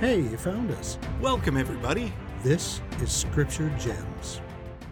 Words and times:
Hey, 0.00 0.20
you 0.20 0.36
found 0.36 0.70
us. 0.70 0.96
Welcome, 1.20 1.56
everybody. 1.56 2.12
This 2.44 2.80
is 3.02 3.10
Scripture 3.10 3.68
Gems. 3.80 4.40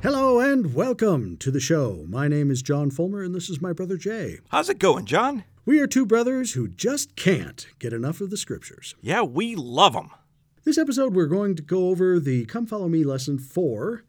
Hello 0.02 0.40
and 0.40 0.74
welcome 0.74 1.36
to 1.36 1.52
the 1.52 1.60
show. 1.60 2.04
My 2.08 2.26
name 2.26 2.50
is 2.50 2.60
John 2.60 2.90
Fulmer 2.90 3.22
and 3.22 3.32
this 3.32 3.48
is 3.48 3.62
my 3.62 3.72
brother 3.72 3.96
Jay. 3.96 4.40
How's 4.48 4.68
it 4.68 4.80
going, 4.80 5.04
John? 5.04 5.44
We 5.64 5.78
are 5.78 5.86
two 5.86 6.06
brothers 6.06 6.54
who 6.54 6.66
just 6.66 7.14
can't 7.14 7.68
get 7.78 7.92
enough 7.92 8.20
of 8.20 8.30
the 8.30 8.36
Scriptures. 8.36 8.96
Yeah, 9.00 9.22
we 9.22 9.54
love 9.54 9.92
them. 9.92 10.10
This 10.64 10.76
episode, 10.76 11.14
we're 11.14 11.26
going 11.26 11.54
to 11.54 11.62
go 11.62 11.90
over 11.90 12.18
the 12.18 12.44
Come 12.46 12.66
Follow 12.66 12.88
Me 12.88 13.04
lesson 13.04 13.38
for 13.38 14.02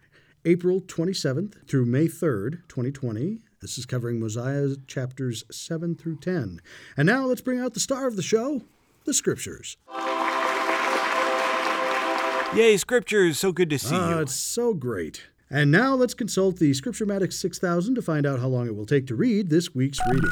April 0.46 0.82
27th 0.82 1.68
through 1.68 1.86
May 1.86 2.08
3rd, 2.08 2.64
2020. 2.70 3.38
This 3.62 3.78
is 3.78 3.86
covering 3.86 4.20
Mosiah 4.20 4.70
chapters 4.88 5.44
7 5.52 5.94
through 5.94 6.18
10. 6.18 6.60
And 6.98 7.06
now 7.06 7.26
let's 7.28 7.42
bring 7.42 7.60
out 7.60 7.76
the 7.76 7.80
star 7.80 8.08
of 8.08 8.16
the 8.16 8.24
show, 8.24 8.64
the 9.06 9.14
Scriptures. 9.14 9.78
Yay, 12.56 12.78
Scriptures. 12.78 13.38
So 13.40 13.52
good 13.52 13.70
to 13.70 13.78
see 13.80 13.96
Ah, 13.96 14.16
you. 14.16 14.20
it's 14.22 14.34
so 14.34 14.74
great. 14.74 15.24
And 15.50 15.72
now 15.72 15.96
let's 15.96 16.14
consult 16.14 16.58
the 16.58 16.72
Scripturematic 16.72 17.32
6000 17.32 17.96
to 17.96 18.02
find 18.02 18.26
out 18.26 18.40
how 18.40 18.48
long 18.48 18.68
it 18.68 18.76
will 18.76 18.86
take 18.86 19.06
to 19.08 19.16
read 19.16 19.50
this 19.50 19.74
week's 19.76 20.00
reading. 20.10 20.32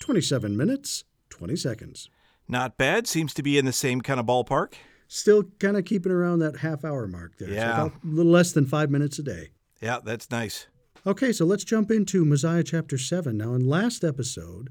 27 0.00 0.56
minutes, 0.56 1.04
20 1.30 1.56
seconds. 1.56 2.10
Not 2.48 2.76
bad. 2.76 3.06
Seems 3.06 3.32
to 3.34 3.42
be 3.42 3.56
in 3.56 3.64
the 3.64 3.72
same 3.72 4.00
kind 4.00 4.20
of 4.20 4.26
ballpark. 4.26 4.74
Still 5.08 5.44
kind 5.58 5.76
of 5.76 5.84
keeping 5.84 6.12
around 6.12 6.40
that 6.40 6.58
half 6.58 6.84
hour 6.84 7.06
mark 7.06 7.38
there. 7.38 7.48
So 7.48 7.54
Yeah. 7.54 7.86
about 7.86 7.92
a 8.04 8.06
little 8.06 8.32
less 8.32 8.52
than 8.52 8.66
five 8.66 8.90
minutes 8.90 9.18
a 9.18 9.22
day. 9.22 9.50
Yeah, 9.80 9.98
that's 10.04 10.30
nice. 10.30 10.66
Okay, 11.06 11.32
so 11.32 11.44
let's 11.44 11.64
jump 11.64 11.90
into 11.90 12.24
Mosiah 12.24 12.62
chapter 12.62 12.98
7. 12.98 13.36
Now, 13.36 13.54
in 13.54 13.66
last 13.66 14.04
episode, 14.04 14.70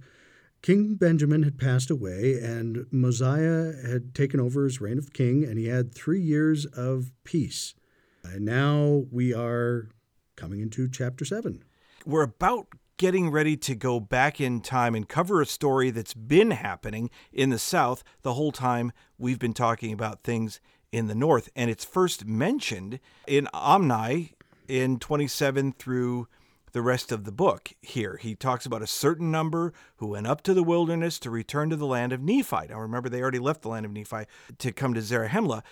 King 0.63 0.95
Benjamin 0.95 1.43
had 1.43 1.59
passed 1.59 1.91
away, 1.91 2.39
and 2.41 2.85
Mosiah 2.89 3.73
had 3.85 4.15
taken 4.15 4.39
over 4.39 4.65
as 4.65 4.79
reign 4.79 4.97
of 4.97 5.11
king, 5.11 5.43
and 5.43 5.59
he 5.59 5.67
had 5.67 5.93
three 5.93 6.21
years 6.21 6.65
of 6.65 7.11
peace. 7.25 7.75
And 8.23 8.45
now 8.45 9.03
we 9.11 9.33
are 9.33 9.89
coming 10.37 10.61
into 10.61 10.87
chapter 10.87 11.25
7. 11.25 11.65
We're 12.05 12.23
about 12.23 12.67
getting 12.95 13.29
ready 13.29 13.57
to 13.57 13.75
go 13.75 13.99
back 13.99 14.39
in 14.39 14.61
time 14.61 14.95
and 14.95 15.09
cover 15.09 15.41
a 15.41 15.45
story 15.45 15.89
that's 15.89 16.13
been 16.13 16.51
happening 16.51 17.09
in 17.33 17.49
the 17.49 17.59
South 17.59 18.01
the 18.21 18.35
whole 18.35 18.53
time 18.53 18.93
we've 19.17 19.39
been 19.39 19.53
talking 19.53 19.91
about 19.91 20.23
things 20.23 20.61
in 20.93 21.07
the 21.07 21.15
North. 21.15 21.49
And 21.57 21.69
it's 21.69 21.83
first 21.83 22.25
mentioned 22.25 23.01
in 23.27 23.49
Omni 23.53 24.33
in 24.69 24.97
27 24.97 25.73
through 25.73 26.29
the 26.73 26.81
rest 26.81 27.11
of 27.11 27.23
the 27.23 27.31
book 27.31 27.71
here. 27.81 28.17
He 28.17 28.35
talks 28.35 28.65
about 28.65 28.81
a 28.81 28.87
certain 28.87 29.31
number 29.31 29.73
who 29.97 30.07
went 30.07 30.27
up 30.27 30.41
to 30.43 30.53
the 30.53 30.63
wilderness 30.63 31.17
to 31.19 31.29
return 31.29 31.69
to 31.69 31.75
the 31.75 31.85
land 31.85 32.11
of 32.11 32.21
Nephi. 32.21 32.67
Now 32.69 32.79
remember, 32.79 33.09
they 33.09 33.21
already 33.21 33.39
left 33.39 33.61
the 33.61 33.69
land 33.69 33.85
of 33.85 33.91
Nephi 33.91 34.25
to 34.57 34.71
come 34.71 34.93
to 34.93 35.01
Zarahemla. 35.01 35.63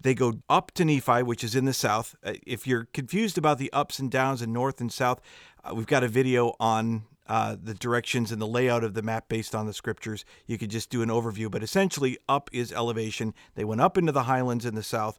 They 0.00 0.14
go 0.14 0.40
up 0.48 0.70
to 0.72 0.84
Nephi, 0.84 1.22
which 1.22 1.42
is 1.42 1.54
in 1.54 1.64
the 1.64 1.72
south. 1.72 2.14
Uh, 2.24 2.34
If 2.46 2.66
you're 2.66 2.84
confused 2.92 3.36
about 3.36 3.58
the 3.58 3.72
ups 3.72 3.98
and 3.98 4.10
downs 4.10 4.40
in 4.40 4.52
north 4.52 4.80
and 4.80 4.92
south, 4.92 5.20
uh, 5.64 5.74
we've 5.74 5.86
got 5.86 6.04
a 6.04 6.08
video 6.08 6.54
on 6.60 7.04
uh, 7.26 7.56
the 7.62 7.74
directions 7.74 8.32
and 8.32 8.40
the 8.40 8.46
layout 8.46 8.82
of 8.82 8.94
the 8.94 9.02
map 9.02 9.28
based 9.28 9.54
on 9.54 9.66
the 9.66 9.72
scriptures. 9.72 10.24
You 10.46 10.58
could 10.58 10.70
just 10.70 10.90
do 10.90 11.02
an 11.02 11.08
overview, 11.08 11.50
but 11.50 11.62
essentially, 11.62 12.18
up 12.28 12.50
is 12.52 12.72
elevation. 12.72 13.34
They 13.54 13.64
went 13.64 13.80
up 13.80 13.96
into 13.96 14.12
the 14.12 14.24
highlands 14.24 14.66
in 14.66 14.74
the 14.74 14.82
south 14.82 15.18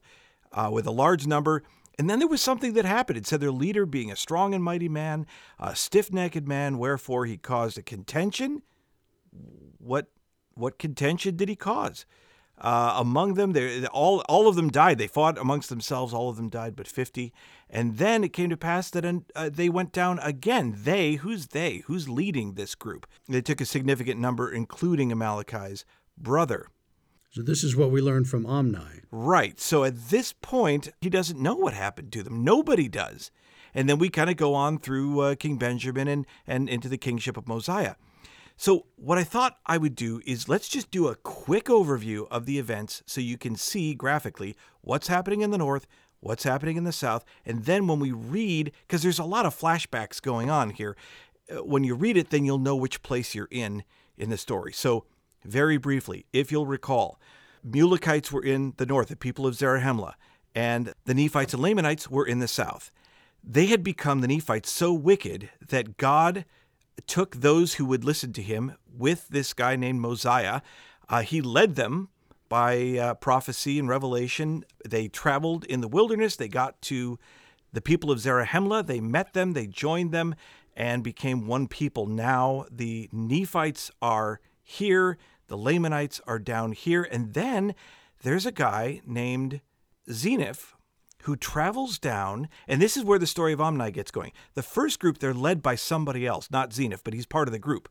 uh, 0.52 0.70
with 0.72 0.86
a 0.86 0.92
large 0.92 1.26
number. 1.26 1.64
And 2.02 2.10
then 2.10 2.18
there 2.18 2.28
was 2.28 2.42
something 2.42 2.74
that 2.74 2.84
happened. 2.84 3.20
It 3.20 3.28
said 3.28 3.42
their 3.42 3.52
leader, 3.52 3.86
being 3.86 4.12
a 4.12 4.16
strong 4.16 4.56
and 4.56 4.64
mighty 4.64 4.90
man, 4.90 5.28
a 5.60 5.76
stiff 5.76 6.12
necked 6.12 6.48
man, 6.48 6.80
wherefore 6.80 7.28
he 7.28 7.38
caused 7.38 7.78
a 7.78 7.84
contention. 7.84 8.64
What 9.78 10.08
what 10.56 10.80
contention 10.80 11.36
did 11.36 11.48
he 11.48 11.56
cause? 11.56 12.08
Uh, 12.58 12.96
among 12.98 13.36
them, 13.36 13.52
they 13.52 13.86
all 13.86 14.22
all 14.28 14.48
of 14.48 14.56
them 14.56 14.72
died. 14.72 14.98
They 14.98 15.06
fought 15.06 15.38
amongst 15.38 15.70
themselves. 15.70 16.12
All 16.12 16.28
of 16.28 16.38
them 16.38 16.50
died, 16.50 16.76
but 16.76 16.88
fifty. 16.88 17.34
And 17.70 18.00
then 18.00 18.24
it 18.24 18.34
came 18.34 18.50
to 18.50 18.58
pass 18.58 18.90
that 18.90 19.06
uh, 19.36 19.52
they 19.54 19.70
went 19.70 19.92
down 19.92 20.18
again. 20.24 20.74
They, 20.76 21.14
who's 21.18 21.50
they? 21.50 21.84
Who's 21.86 22.10
leading 22.10 22.56
this 22.56 22.74
group? 22.74 23.06
They 23.30 23.44
took 23.44 23.62
a 23.62 23.66
significant 23.66 24.20
number, 24.20 24.52
including 24.52 25.12
Amaleki's 25.12 25.86
brother. 26.18 26.66
So, 27.32 27.42
this 27.42 27.64
is 27.64 27.76
what 27.76 27.92
we 27.92 28.02
learned 28.02 28.28
from 28.28 28.46
Omni. 28.46 29.02
Right. 29.10 29.60
So 29.60 29.84
at 29.84 30.10
this 30.10 30.34
point, 30.34 30.90
he 31.02 31.10
doesn't 31.10 31.40
know 31.40 31.56
what 31.56 31.74
happened 31.74 32.12
to 32.14 32.24
them. 32.24 32.44
Nobody 32.44 32.88
does. 32.88 33.32
And 33.74 33.90
then 33.90 34.00
we 34.00 34.10
kind 34.10 34.30
of 34.30 34.38
go 34.38 34.54
on 34.54 34.80
through 34.80 35.20
uh, 35.20 35.36
King 35.36 35.58
Benjamin 35.58 36.08
and, 36.08 36.26
and 36.46 36.70
into 36.70 36.90
the 36.90 36.98
kingship 36.98 37.38
of 37.38 37.48
Mosiah. 37.48 37.96
So, 38.58 38.86
what 38.96 39.18
I 39.18 39.24
thought 39.24 39.58
I 39.66 39.78
would 39.78 39.96
do 39.96 40.22
is 40.26 40.48
let's 40.48 40.70
just 40.70 40.92
do 40.92 41.08
a 41.08 41.16
quick 41.16 41.66
overview 41.66 42.28
of 42.30 42.46
the 42.46 42.60
events 42.60 43.02
so 43.06 43.20
you 43.20 43.38
can 43.38 43.56
see 43.56 43.96
graphically 43.96 44.56
what's 44.82 45.08
happening 45.08 45.42
in 45.42 45.52
the 45.52 45.58
north, 45.58 45.88
what's 46.20 46.44
happening 46.44 46.78
in 46.78 46.84
the 46.84 46.92
south, 46.92 47.26
and 47.46 47.64
then 47.66 47.88
when 47.88 48.00
we 48.00 48.12
read, 48.12 48.72
because 48.88 49.02
there's 49.02 49.20
a 49.20 49.24
lot 49.24 49.46
of 49.46 49.58
flashbacks 49.58 50.22
going 50.22 50.50
on 50.50 50.70
here, 50.70 50.96
uh, 51.50 51.64
when 51.64 51.84
you 51.84 51.96
read 51.96 52.18
it, 52.18 52.30
then 52.30 52.46
you'll 52.46 52.60
know 52.60 52.76
which 52.76 53.02
place 53.02 53.34
you're 53.34 53.48
in 53.50 53.84
in 54.18 54.30
the 54.30 54.38
story. 54.38 54.74
So, 54.74 55.06
very 55.44 55.78
briefly, 55.78 56.26
if 56.34 56.52
you'll 56.52 56.66
recall, 56.66 57.20
Mulekites 57.68 58.32
were 58.32 58.44
in 58.44 58.74
the 58.78 58.86
north, 58.86 59.10
the 59.10 59.16
people 59.16 59.46
of 59.46 59.56
Zarahemla, 59.56 60.14
and 60.56 60.94
the 61.06 61.14
Nephites 61.14 61.54
and 61.54 61.62
Lamanites 61.62 62.10
were 62.10 62.26
in 62.26 62.40
the 62.40 62.48
south. 62.48 62.92
They 63.44 63.68
had 63.68 63.84
become 63.84 64.22
the 64.22 64.28
Nephites 64.28 64.70
so 64.70 64.94
wicked 64.94 65.50
that 65.70 65.98
God 65.98 66.46
took 67.08 67.38
those 67.38 67.76
who 67.76 67.86
would 67.86 68.04
listen 68.04 68.34
to 68.34 68.42
him 68.42 68.76
with 68.96 69.28
this 69.30 69.54
guy 69.54 69.76
named 69.76 70.00
Mosiah. 70.00 70.62
Uh, 71.10 71.22
he 71.22 71.42
led 71.42 71.76
them 71.76 72.10
by 72.50 72.98
uh, 72.98 73.14
prophecy 73.16 73.80
and 73.80 73.88
revelation. 73.88 74.66
They 74.88 75.08
traveled 75.08 75.66
in 75.66 75.82
the 75.82 75.88
wilderness. 75.88 76.36
They 76.36 76.50
got 76.50 76.82
to 76.84 77.18
the 77.74 77.82
people 77.82 78.12
of 78.12 78.20
Zarahemla. 78.20 78.86
They 78.86 79.00
met 79.00 79.34
them. 79.34 79.54
They 79.54 79.68
joined 79.68 80.12
them 80.12 80.36
and 80.76 81.04
became 81.04 81.48
one 81.48 81.68
people. 81.68 82.06
Now 82.06 82.66
the 82.70 83.10
Nephites 83.12 83.92
are 84.02 84.40
here. 84.62 85.18
The 85.52 85.58
Lamanites 85.58 86.22
are 86.26 86.40
down 86.40 86.72
here. 86.72 87.04
And 87.04 87.34
then 87.34 87.76
there's 88.24 88.46
a 88.46 88.54
guy 88.54 89.02
named 89.06 89.60
Zeniff 90.10 90.76
who 91.24 91.36
travels 91.36 92.00
down, 92.00 92.48
and 92.70 92.82
this 92.82 92.96
is 92.96 93.04
where 93.04 93.20
the 93.20 93.28
story 93.28 93.52
of 93.52 93.60
Omni 93.60 93.92
gets 93.92 94.12
going. 94.12 94.32
The 94.54 94.64
first 94.64 95.02
group, 95.02 95.18
they're 95.18 95.34
led 95.34 95.62
by 95.62 95.76
somebody 95.76 96.26
else, 96.26 96.50
not 96.50 96.70
Zeniff, 96.70 97.02
but 97.04 97.14
he's 97.14 97.26
part 97.26 97.50
of 97.50 97.52
the 97.52 97.60
group. 97.60 97.90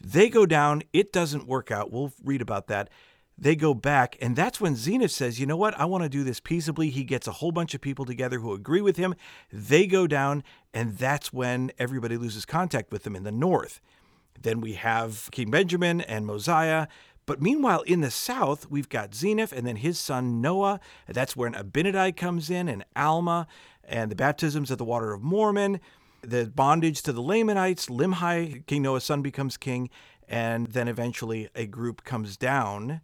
They 0.00 0.28
go 0.28 0.44
down, 0.44 0.82
it 0.92 1.12
doesn't 1.12 1.46
work 1.46 1.70
out. 1.70 1.92
We'll 1.92 2.12
read 2.24 2.42
about 2.42 2.66
that. 2.66 2.90
They 3.38 3.54
go 3.54 3.74
back, 3.74 4.16
and 4.20 4.34
that's 4.34 4.60
when 4.60 4.74
Zeniff 4.74 5.10
says, 5.10 5.38
You 5.38 5.46
know 5.46 5.56
what? 5.56 5.78
I 5.78 5.84
want 5.84 6.02
to 6.02 6.08
do 6.08 6.24
this 6.24 6.40
peaceably. 6.40 6.90
He 6.90 7.04
gets 7.04 7.28
a 7.28 7.32
whole 7.32 7.52
bunch 7.52 7.74
of 7.74 7.80
people 7.80 8.04
together 8.04 8.40
who 8.40 8.52
agree 8.52 8.80
with 8.80 8.96
him. 8.96 9.14
They 9.52 9.86
go 9.86 10.08
down, 10.08 10.42
and 10.74 10.98
that's 10.98 11.32
when 11.32 11.70
everybody 11.78 12.16
loses 12.16 12.44
contact 12.44 12.90
with 12.90 13.04
them 13.04 13.14
in 13.14 13.22
the 13.22 13.30
north. 13.30 13.80
Then 14.40 14.60
we 14.60 14.74
have 14.74 15.28
King 15.30 15.50
Benjamin 15.50 16.00
and 16.00 16.26
Mosiah. 16.26 16.88
But 17.26 17.40
meanwhile, 17.40 17.82
in 17.82 18.00
the 18.00 18.10
south, 18.10 18.70
we've 18.70 18.88
got 18.88 19.12
Zeniff 19.12 19.52
and 19.52 19.66
then 19.66 19.76
his 19.76 19.98
son 19.98 20.40
Noah. 20.40 20.80
That's 21.06 21.36
when 21.36 21.54
Abinadi 21.54 22.16
comes 22.16 22.50
in 22.50 22.68
and 22.68 22.84
Alma 22.96 23.46
and 23.84 24.10
the 24.10 24.16
baptisms 24.16 24.70
of 24.70 24.78
the 24.78 24.84
water 24.84 25.12
of 25.12 25.22
Mormon, 25.22 25.80
the 26.22 26.46
bondage 26.46 27.02
to 27.02 27.12
the 27.12 27.22
Lamanites, 27.22 27.86
Limhi, 27.86 28.66
King 28.66 28.82
Noah's 28.82 29.04
son 29.04 29.22
becomes 29.22 29.56
king, 29.56 29.90
and 30.28 30.68
then 30.68 30.88
eventually 30.88 31.48
a 31.54 31.66
group 31.66 32.04
comes 32.04 32.36
down 32.36 33.00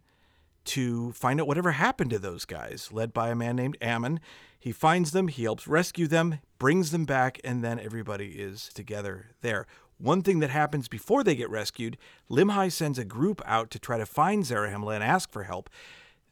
to 0.65 1.11
find 1.13 1.39
out 1.39 1.47
whatever 1.47 1.71
happened 1.71 2.11
to 2.11 2.19
those 2.19 2.45
guys, 2.45 2.89
led 2.91 3.13
by 3.13 3.29
a 3.29 3.35
man 3.35 3.55
named 3.55 3.77
Ammon. 3.81 4.19
He 4.59 4.71
finds 4.71 5.11
them, 5.11 5.27
he 5.27 5.43
helps 5.43 5.67
rescue 5.67 6.07
them, 6.07 6.39
brings 6.57 6.91
them 6.91 7.05
back, 7.05 7.39
and 7.43 7.63
then 7.63 7.79
everybody 7.79 8.31
is 8.31 8.69
together 8.73 9.27
there. 9.41 9.65
One 9.99 10.21
thing 10.21 10.39
that 10.39 10.49
happens 10.49 10.87
before 10.87 11.25
they 11.25 11.35
get 11.35 11.49
rescued, 11.49 11.97
Limhi 12.31 12.71
sends 12.71 12.97
a 12.97 13.03
group 13.03 13.41
out 13.45 13.69
to 13.71 13.79
try 13.79 13.97
to 13.97 14.05
find 14.05 14.45
Zarahemla 14.45 14.95
and 14.95 15.03
ask 15.03 15.29
for 15.29 15.43
help. 15.43 15.69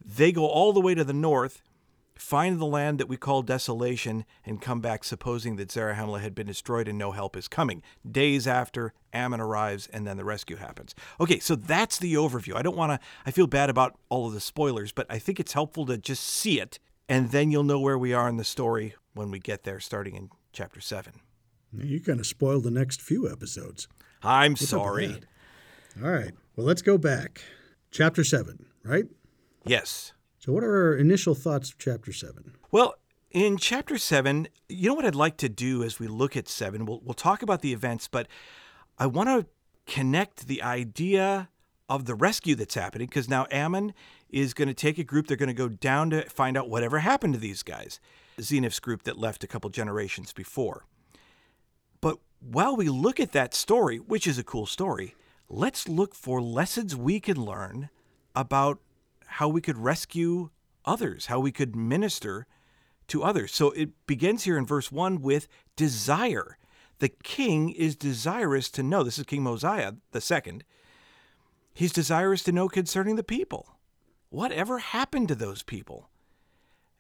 They 0.04 0.32
go 0.32 0.48
all 0.48 0.72
the 0.72 0.80
way 0.80 0.96
to 0.96 1.04
the 1.04 1.12
north, 1.12 1.62
find 2.16 2.60
the 2.60 2.66
land 2.66 2.98
that 2.98 3.10
we 3.10 3.18
call 3.18 3.42
desolation, 3.42 4.24
and 4.46 4.62
come 4.62 4.80
back 4.80 5.04
supposing 5.04 5.58
that 5.58 5.68
Zarahemla 5.68 6.22
had 6.22 6.34
been 6.34 6.48
destroyed 6.48 6.88
and 6.88 6.98
no 6.98 7.12
help 7.12 7.36
is 7.36 7.50
coming. 7.50 7.84
Days 8.10 8.48
after, 8.48 8.94
Ammon 9.12 9.42
arrives, 9.42 9.88
and 9.88 10.08
then 10.08 10.16
the 10.16 10.24
rescue 10.24 10.56
happens. 10.56 10.96
Okay, 11.20 11.40
so 11.40 11.54
that's 11.54 12.00
the 12.00 12.14
overview. 12.14 12.56
I 12.56 12.62
don't 12.62 12.78
want 12.78 12.94
to, 12.94 13.06
I 13.26 13.32
feel 13.32 13.48
bad 13.48 13.70
about 13.70 14.00
all 14.08 14.28
of 14.28 14.34
the 14.34 14.40
spoilers, 14.40 14.94
but 14.94 15.08
I 15.10 15.20
think 15.20 15.42
it's 15.42 15.54
helpful 15.54 15.86
to 15.88 15.98
just 15.98 16.24
see 16.24 16.62
it, 16.62 16.80
and 17.10 17.32
then 17.32 17.52
you'll 17.52 17.64
know 17.64 17.82
where 17.82 17.98
we 17.98 18.14
are 18.14 18.30
in 18.30 18.38
the 18.38 18.46
story 18.46 18.96
when 19.14 19.30
we 19.30 19.40
get 19.40 19.64
there, 19.64 19.82
starting 19.82 20.16
in 20.16 20.30
chapter 20.54 20.80
7. 20.80 21.20
You 21.74 22.00
kind 22.00 22.20
of 22.20 22.28
spoiled 22.28 22.64
the 22.64 22.72
next 22.72 23.02
few 23.02 23.30
episodes. 23.30 23.88
I'm 24.24 24.54
What's 24.54 24.70
sorry. 24.70 25.22
All 26.04 26.12
right. 26.12 26.34
Well, 26.56 26.66
let's 26.66 26.82
go 26.82 26.98
back. 26.98 27.42
Chapter 27.92 28.24
7, 28.24 28.66
right? 28.84 29.06
Yes. 29.66 30.14
So, 30.40 30.54
what 30.54 30.64
are 30.64 30.88
our 30.88 30.96
initial 30.96 31.36
thoughts 31.36 31.72
of 31.72 31.78
chapter 31.78 32.12
7? 32.14 32.54
Well, 32.72 32.96
in 33.32 33.58
chapter 33.58 33.98
seven, 33.98 34.48
you 34.70 34.90
know 34.90 34.96
what 34.96 35.06
I'd 35.06 35.16
like 35.16 35.38
to 35.38 35.50
do 35.50 35.84
as 35.84 36.00
we 36.00 36.08
look 36.08 36.38
at 36.38 36.48
seven? 36.48 36.86
We'll, 36.86 37.02
we'll 37.04 37.14
talk 37.14 37.42
about 37.42 37.62
the 37.62 37.74
events, 37.74 38.08
but 38.08 38.28
I 38.98 39.06
want 39.06 39.30
to 39.30 39.46
connect 39.86 40.48
the 40.48 40.64
idea 40.64 41.50
of 41.90 42.06
the 42.06 42.16
rescue 42.16 42.56
that's 42.56 42.76
happening 42.76 43.08
because 43.08 43.30
now 43.30 43.46
Ammon 43.52 43.94
is 44.30 44.54
going 44.54 44.68
to 44.68 44.74
take 44.74 44.98
a 44.98 45.04
group. 45.04 45.28
They're 45.28 45.38
going 45.38 45.48
to 45.48 45.54
go 45.54 45.70
down 45.70 46.10
to 46.12 46.24
find 46.30 46.58
out 46.58 46.70
whatever 46.70 47.00
happened 47.00 47.34
to 47.34 47.40
these 47.40 47.64
guys. 47.64 48.00
Zeniff's 48.40 48.80
group 48.80 49.04
that 49.04 49.18
left 49.18 49.44
a 49.44 49.48
couple 49.48 49.70
generations 49.70 50.34
before. 50.34 50.86
While 52.50 52.78
we 52.78 52.88
look 52.88 53.20
at 53.20 53.34
that 53.34 53.54
story, 53.54 53.98
which 53.98 54.26
is 54.26 54.38
a 54.38 54.44
cool 54.44 54.66
story, 54.66 55.16
let's 55.50 55.90
look 55.90 56.16
for 56.16 56.42
lessons 56.42 56.96
we 56.96 57.20
can 57.20 57.36
learn 57.36 57.90
about 58.34 58.80
how 59.26 59.50
we 59.50 59.60
could 59.60 59.78
rescue 59.78 60.50
others, 60.86 61.26
how 61.26 61.42
we 61.42 61.52
could 61.52 61.76
minister 61.76 62.48
to 63.08 63.22
others. 63.22 63.54
So 63.54 63.72
it 63.72 63.90
begins 64.08 64.46
here 64.46 64.58
in 64.58 64.66
verse 64.66 64.94
1 64.94 65.22
with 65.22 65.50
desire. 65.76 66.58
The 67.00 67.10
king 67.10 67.70
is 67.70 67.98
desirous 67.98 68.70
to 68.72 68.82
know. 68.82 69.04
This 69.04 69.20
is 69.20 69.26
King 69.26 69.44
Mosiah 69.44 69.96
the 70.12 70.22
second. 70.22 70.64
He's 71.74 71.92
desirous 71.92 72.44
to 72.44 72.54
know 72.54 72.70
concerning 72.70 73.18
the 73.18 73.24
people. 73.24 73.76
Whatever 74.30 74.80
happened 74.80 75.28
to 75.28 75.36
those 75.36 75.64
people? 75.64 76.10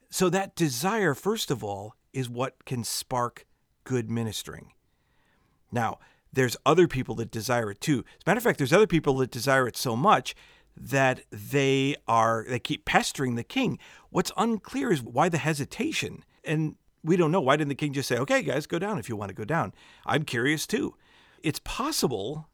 So 0.09 0.29
that 0.29 0.55
desire, 0.55 1.13
first 1.13 1.49
of 1.49 1.63
all, 1.63 1.95
is 2.11 2.29
what 2.29 2.65
can 2.65 2.83
spark 2.83 3.45
good 3.85 4.11
ministering. 4.11 4.73
Now, 5.71 5.99
there's 6.31 6.57
other 6.65 6.87
people 6.87 7.15
that 7.15 7.31
desire 7.31 7.71
it 7.71 7.81
too. 7.81 8.03
As 8.17 8.23
a 8.25 8.29
matter 8.29 8.37
of 8.37 8.43
fact, 8.43 8.57
there's 8.57 8.73
other 8.73 8.87
people 8.87 9.17
that 9.17 9.31
desire 9.31 9.67
it 9.67 9.77
so 9.77 9.95
much 9.95 10.35
that 10.75 11.21
they 11.31 11.95
are 12.07 12.45
they 12.47 12.59
keep 12.59 12.85
pestering 12.85 13.35
the 13.35 13.43
king. 13.43 13.79
What's 14.09 14.31
unclear 14.37 14.91
is 14.91 15.01
why 15.01 15.29
the 15.29 15.39
hesitation. 15.39 16.23
And 16.43 16.75
we 17.03 17.17
don't 17.17 17.31
know 17.31 17.41
why 17.41 17.55
didn't 17.55 17.69
the 17.69 17.75
king 17.75 17.93
just 17.93 18.07
say, 18.07 18.17
"Okay, 18.17 18.43
guys, 18.43 18.67
go 18.67 18.79
down 18.79 18.99
if 18.99 19.09
you 19.09 19.15
want 19.15 19.29
to 19.29 19.35
go 19.35 19.45
down." 19.45 19.73
I'm 20.05 20.23
curious 20.23 20.67
too. 20.67 20.95
It's 21.41 21.59
possible 21.59 22.47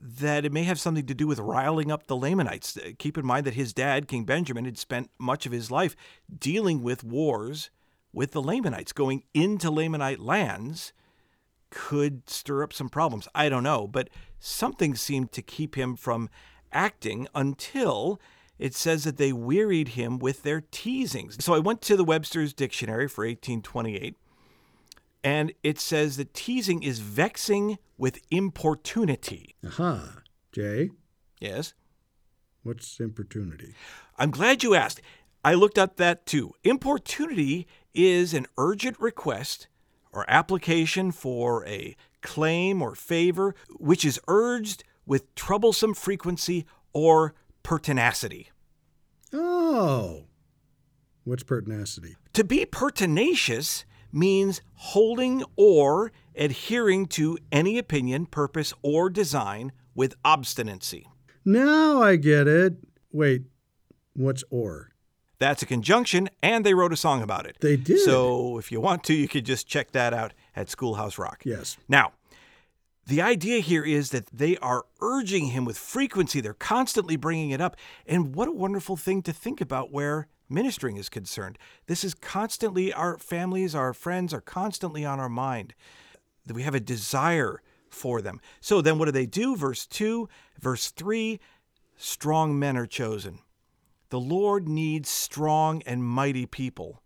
that 0.00 0.44
it 0.44 0.52
may 0.52 0.62
have 0.62 0.80
something 0.80 1.06
to 1.06 1.14
do 1.14 1.26
with 1.26 1.38
riling 1.38 1.90
up 1.90 2.06
the 2.06 2.16
Lamanites. 2.16 2.76
Uh, 2.76 2.90
keep 2.98 3.18
in 3.18 3.26
mind 3.26 3.46
that 3.46 3.54
his 3.54 3.72
dad, 3.72 4.06
King 4.06 4.24
Benjamin, 4.24 4.64
had 4.64 4.78
spent 4.78 5.10
much 5.18 5.44
of 5.44 5.52
his 5.52 5.70
life 5.70 5.96
dealing 6.38 6.82
with 6.82 7.02
wars 7.02 7.70
with 8.12 8.32
the 8.32 8.42
Lamanites. 8.42 8.92
Going 8.92 9.24
into 9.34 9.70
Lamanite 9.70 10.20
lands 10.20 10.92
could 11.70 12.28
stir 12.28 12.62
up 12.62 12.72
some 12.72 12.88
problems. 12.88 13.28
I 13.34 13.48
don't 13.48 13.62
know, 13.62 13.86
but 13.86 14.08
something 14.38 14.94
seemed 14.94 15.32
to 15.32 15.42
keep 15.42 15.74
him 15.76 15.96
from 15.96 16.28
acting 16.72 17.26
until 17.34 18.20
it 18.58 18.74
says 18.74 19.04
that 19.04 19.16
they 19.16 19.32
wearied 19.32 19.88
him 19.88 20.18
with 20.18 20.42
their 20.42 20.62
teasings. 20.70 21.42
So 21.44 21.54
I 21.54 21.58
went 21.58 21.80
to 21.82 21.96
the 21.96 22.04
Webster's 22.04 22.52
Dictionary 22.52 23.08
for 23.08 23.24
1828, 23.24 24.16
and 25.22 25.52
it 25.62 25.78
says 25.78 26.16
that 26.16 26.34
teasing 26.34 26.82
is 26.82 26.98
vexing 27.00 27.78
with 27.96 28.20
importunity. 28.30 29.54
Aha. 29.66 30.18
Jay, 30.52 30.90
Yes. 31.40 31.74
what's 32.62 32.98
importunity? 33.00 33.74
I'm 34.16 34.30
glad 34.30 34.62
you 34.62 34.74
asked. 34.74 35.00
I 35.44 35.54
looked 35.54 35.78
up 35.78 35.96
that 35.96 36.26
too. 36.26 36.52
Importunity 36.64 37.66
is 37.94 38.34
an 38.34 38.46
urgent 38.56 38.98
request 39.00 39.68
or 40.12 40.24
application 40.28 41.12
for 41.12 41.66
a 41.66 41.96
claim 42.22 42.82
or 42.82 42.94
favor 42.94 43.54
which 43.78 44.04
is 44.04 44.20
urged 44.28 44.84
with 45.06 45.34
troublesome 45.34 45.94
frequency 45.94 46.66
or 46.92 47.34
pertinacity. 47.62 48.50
Oh. 49.32 50.24
What's 51.24 51.42
pertinacity? 51.42 52.16
To 52.32 52.44
be 52.44 52.64
pertinacious 52.64 53.84
means 54.10 54.62
holding 54.74 55.44
or 55.56 56.12
adhering 56.34 57.06
to 57.06 57.36
any 57.52 57.78
opinion, 57.78 58.26
purpose, 58.26 58.72
or 58.82 59.10
design 59.10 59.72
with 59.94 60.14
obstinacy. 60.24 61.06
Now 61.44 62.02
I 62.02 62.16
get 62.16 62.46
it. 62.46 62.76
Wait, 63.12 63.42
what's 64.14 64.44
or? 64.50 64.90
That's 65.38 65.62
a 65.62 65.66
conjunction, 65.66 66.28
and 66.42 66.66
they 66.66 66.74
wrote 66.74 66.92
a 66.92 66.96
song 66.96 67.22
about 67.22 67.46
it. 67.46 67.56
They 67.60 67.76
did. 67.76 68.00
So 68.00 68.58
if 68.58 68.72
you 68.72 68.80
want 68.80 69.04
to, 69.04 69.14
you 69.14 69.28
could 69.28 69.46
just 69.46 69.68
check 69.68 69.92
that 69.92 70.12
out 70.12 70.34
at 70.56 70.68
Schoolhouse 70.68 71.16
Rock. 71.16 71.42
Yes. 71.44 71.76
Now, 71.88 72.12
the 73.06 73.22
idea 73.22 73.60
here 73.60 73.84
is 73.84 74.10
that 74.10 74.26
they 74.26 74.56
are 74.58 74.84
urging 75.00 75.46
him 75.46 75.64
with 75.64 75.78
frequency. 75.78 76.40
They're 76.40 76.54
constantly 76.54 77.16
bringing 77.16 77.50
it 77.50 77.60
up. 77.60 77.76
And 78.06 78.34
what 78.34 78.48
a 78.48 78.52
wonderful 78.52 78.96
thing 78.96 79.22
to 79.22 79.32
think 79.32 79.60
about 79.60 79.92
where 79.92 80.26
ministering 80.48 80.96
is 80.96 81.08
concerned. 81.08 81.56
This 81.86 82.04
is 82.04 82.14
constantly, 82.14 82.92
our 82.92 83.16
families, 83.16 83.74
our 83.74 83.94
friends 83.94 84.34
are 84.34 84.40
constantly 84.40 85.04
on 85.04 85.20
our 85.20 85.28
mind. 85.28 85.74
That 86.44 86.54
we 86.54 86.64
have 86.64 86.74
a 86.74 86.80
desire 86.80 87.62
for 87.88 88.20
them. 88.20 88.40
So 88.60 88.82
then 88.82 88.98
what 88.98 89.06
do 89.06 89.12
they 89.12 89.26
do? 89.26 89.56
Verse 89.56 89.86
2, 89.86 90.28
verse 90.60 90.90
3 90.90 91.40
strong 91.96 92.58
men 92.58 92.76
are 92.76 92.86
chosen. 92.86 93.40
The 94.10 94.20
Lord 94.20 94.68
needs 94.68 95.10
strong 95.10 95.82
and 95.84 96.02
mighty 96.02 96.46
people 96.46 97.02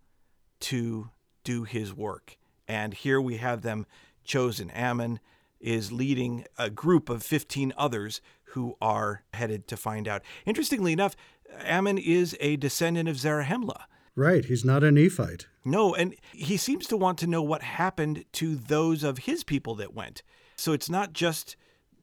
to 0.61 1.11
do 1.43 1.65
his 1.65 1.93
work. 1.93 2.37
And 2.69 2.95
here 2.95 3.21
we 3.21 3.39
have 3.39 3.63
them 3.63 3.87
chosen. 4.25 4.71
Ammon 4.71 5.19
is 5.61 5.91
leading 5.91 6.45
a 6.59 6.71
group 6.71 7.09
of 7.09 7.23
15 7.23 7.73
others 7.77 8.21
who 8.45 8.77
are 8.81 9.23
headed 9.33 9.67
to 9.69 9.77
find 9.77 10.07
out. 10.07 10.23
Interestingly 10.47 10.93
enough, 10.93 11.17
Ammon 11.59 11.99
is 11.99 12.37
a 12.41 12.57
descendant 12.57 13.09
of 13.09 13.17
Zarahemla. 13.17 13.83
Right. 14.15 14.45
He's 14.45 14.65
not 14.65 14.85
a 14.85 14.93
Nephite. 14.93 15.47
No, 15.65 15.95
and 15.95 16.15
he 16.33 16.57
seems 16.57 16.87
to 16.89 16.97
want 16.97 17.19
to 17.19 17.27
know 17.27 17.43
what 17.43 17.63
happened 17.63 18.25
to 18.33 18.55
those 18.57 19.03
of 19.03 19.19
his 19.19 19.43
people 19.43 19.75
that 19.77 19.95
went. 19.95 20.23
So 20.57 20.73
it's 20.73 20.91
not 20.91 21.13
just 21.13 21.57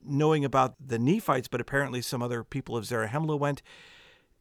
knowing 0.03 0.43
about 0.43 0.75
the 0.85 0.97
Nephites, 0.97 1.47
but 1.47 1.61
apparently 1.61 2.01
some 2.01 2.23
other 2.23 2.43
people 2.43 2.75
of 2.75 2.85
Zarahemla 2.85 3.37
went. 3.37 3.61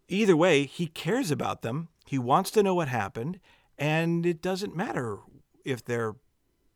Either 0.09 0.37
way, 0.37 0.65
he 0.65 0.87
cares 0.87 1.31
about 1.31 1.63
them. 1.63 1.89
He 2.07 2.19
wants 2.19 2.51
to 2.53 2.63
know 2.63 2.75
what 2.75 2.89
happened, 2.89 3.41
and 3.77 4.25
it 4.25 4.41
doesn't 4.41 4.75
matter 4.75 5.19
if 5.65 5.85
they're 5.85 6.17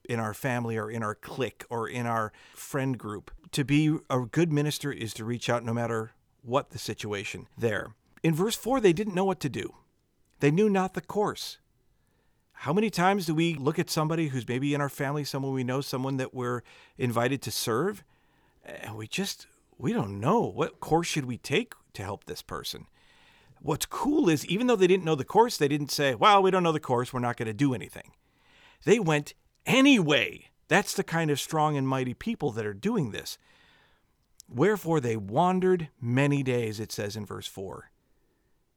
in 0.08 0.20
our 0.20 0.34
family 0.34 0.76
or 0.76 0.90
in 0.90 1.02
our 1.02 1.14
clique 1.14 1.64
or 1.70 1.88
in 1.88 2.06
our 2.06 2.32
friend 2.54 2.98
group. 2.98 3.30
To 3.52 3.64
be 3.64 3.96
a 4.10 4.20
good 4.20 4.52
minister 4.52 4.92
is 4.92 5.14
to 5.14 5.24
reach 5.24 5.48
out 5.48 5.64
no 5.64 5.72
matter 5.72 6.12
what 6.42 6.70
the 6.70 6.78
situation 6.78 7.48
there. 7.56 7.94
In 8.22 8.34
verse 8.34 8.56
4, 8.56 8.80
they 8.80 8.92
didn't 8.92 9.14
know 9.14 9.24
what 9.24 9.40
to 9.40 9.48
do. 9.48 9.74
They 10.40 10.50
knew 10.50 10.68
not 10.68 10.94
the 10.94 11.00
course. 11.00 11.58
How 12.52 12.72
many 12.72 12.90
times 12.90 13.26
do 13.26 13.34
we 13.34 13.54
look 13.54 13.78
at 13.78 13.90
somebody 13.90 14.28
who's 14.28 14.46
maybe 14.46 14.74
in 14.74 14.80
our 14.80 14.88
family, 14.88 15.24
someone 15.24 15.52
we 15.52 15.64
know, 15.64 15.80
someone 15.80 16.16
that 16.18 16.34
we're 16.34 16.62
invited 16.98 17.42
to 17.42 17.50
serve, 17.50 18.04
and 18.64 18.96
we 18.96 19.06
just 19.06 19.46
we 19.78 19.92
don't 19.92 20.20
know 20.20 20.42
what 20.42 20.78
course 20.78 21.08
should 21.08 21.24
we 21.24 21.38
take 21.38 21.74
to 21.94 22.02
help 22.02 22.24
this 22.24 22.42
person? 22.42 22.86
What's 23.62 23.86
cool 23.86 24.28
is 24.28 24.44
even 24.46 24.66
though 24.66 24.76
they 24.76 24.88
didn't 24.88 25.04
know 25.04 25.14
the 25.14 25.24
course, 25.24 25.56
they 25.56 25.68
didn't 25.68 25.92
say, 25.92 26.14
"Well, 26.14 26.42
we 26.42 26.50
don't 26.50 26.64
know 26.64 26.72
the 26.72 26.80
course, 26.80 27.12
we're 27.12 27.20
not 27.20 27.36
going 27.36 27.46
to 27.46 27.52
do 27.52 27.74
anything." 27.74 28.12
They 28.84 28.98
went 28.98 29.34
anyway. 29.64 30.50
That's 30.66 30.94
the 30.94 31.04
kind 31.04 31.30
of 31.30 31.38
strong 31.38 31.76
and 31.76 31.86
mighty 31.86 32.14
people 32.14 32.50
that 32.52 32.66
are 32.66 32.74
doing 32.74 33.12
this. 33.12 33.38
Wherefore 34.48 35.00
they 35.00 35.16
wandered 35.16 35.90
many 36.00 36.42
days, 36.42 36.80
it 36.80 36.90
says 36.90 37.14
in 37.14 37.24
verse 37.24 37.46
4. 37.46 37.90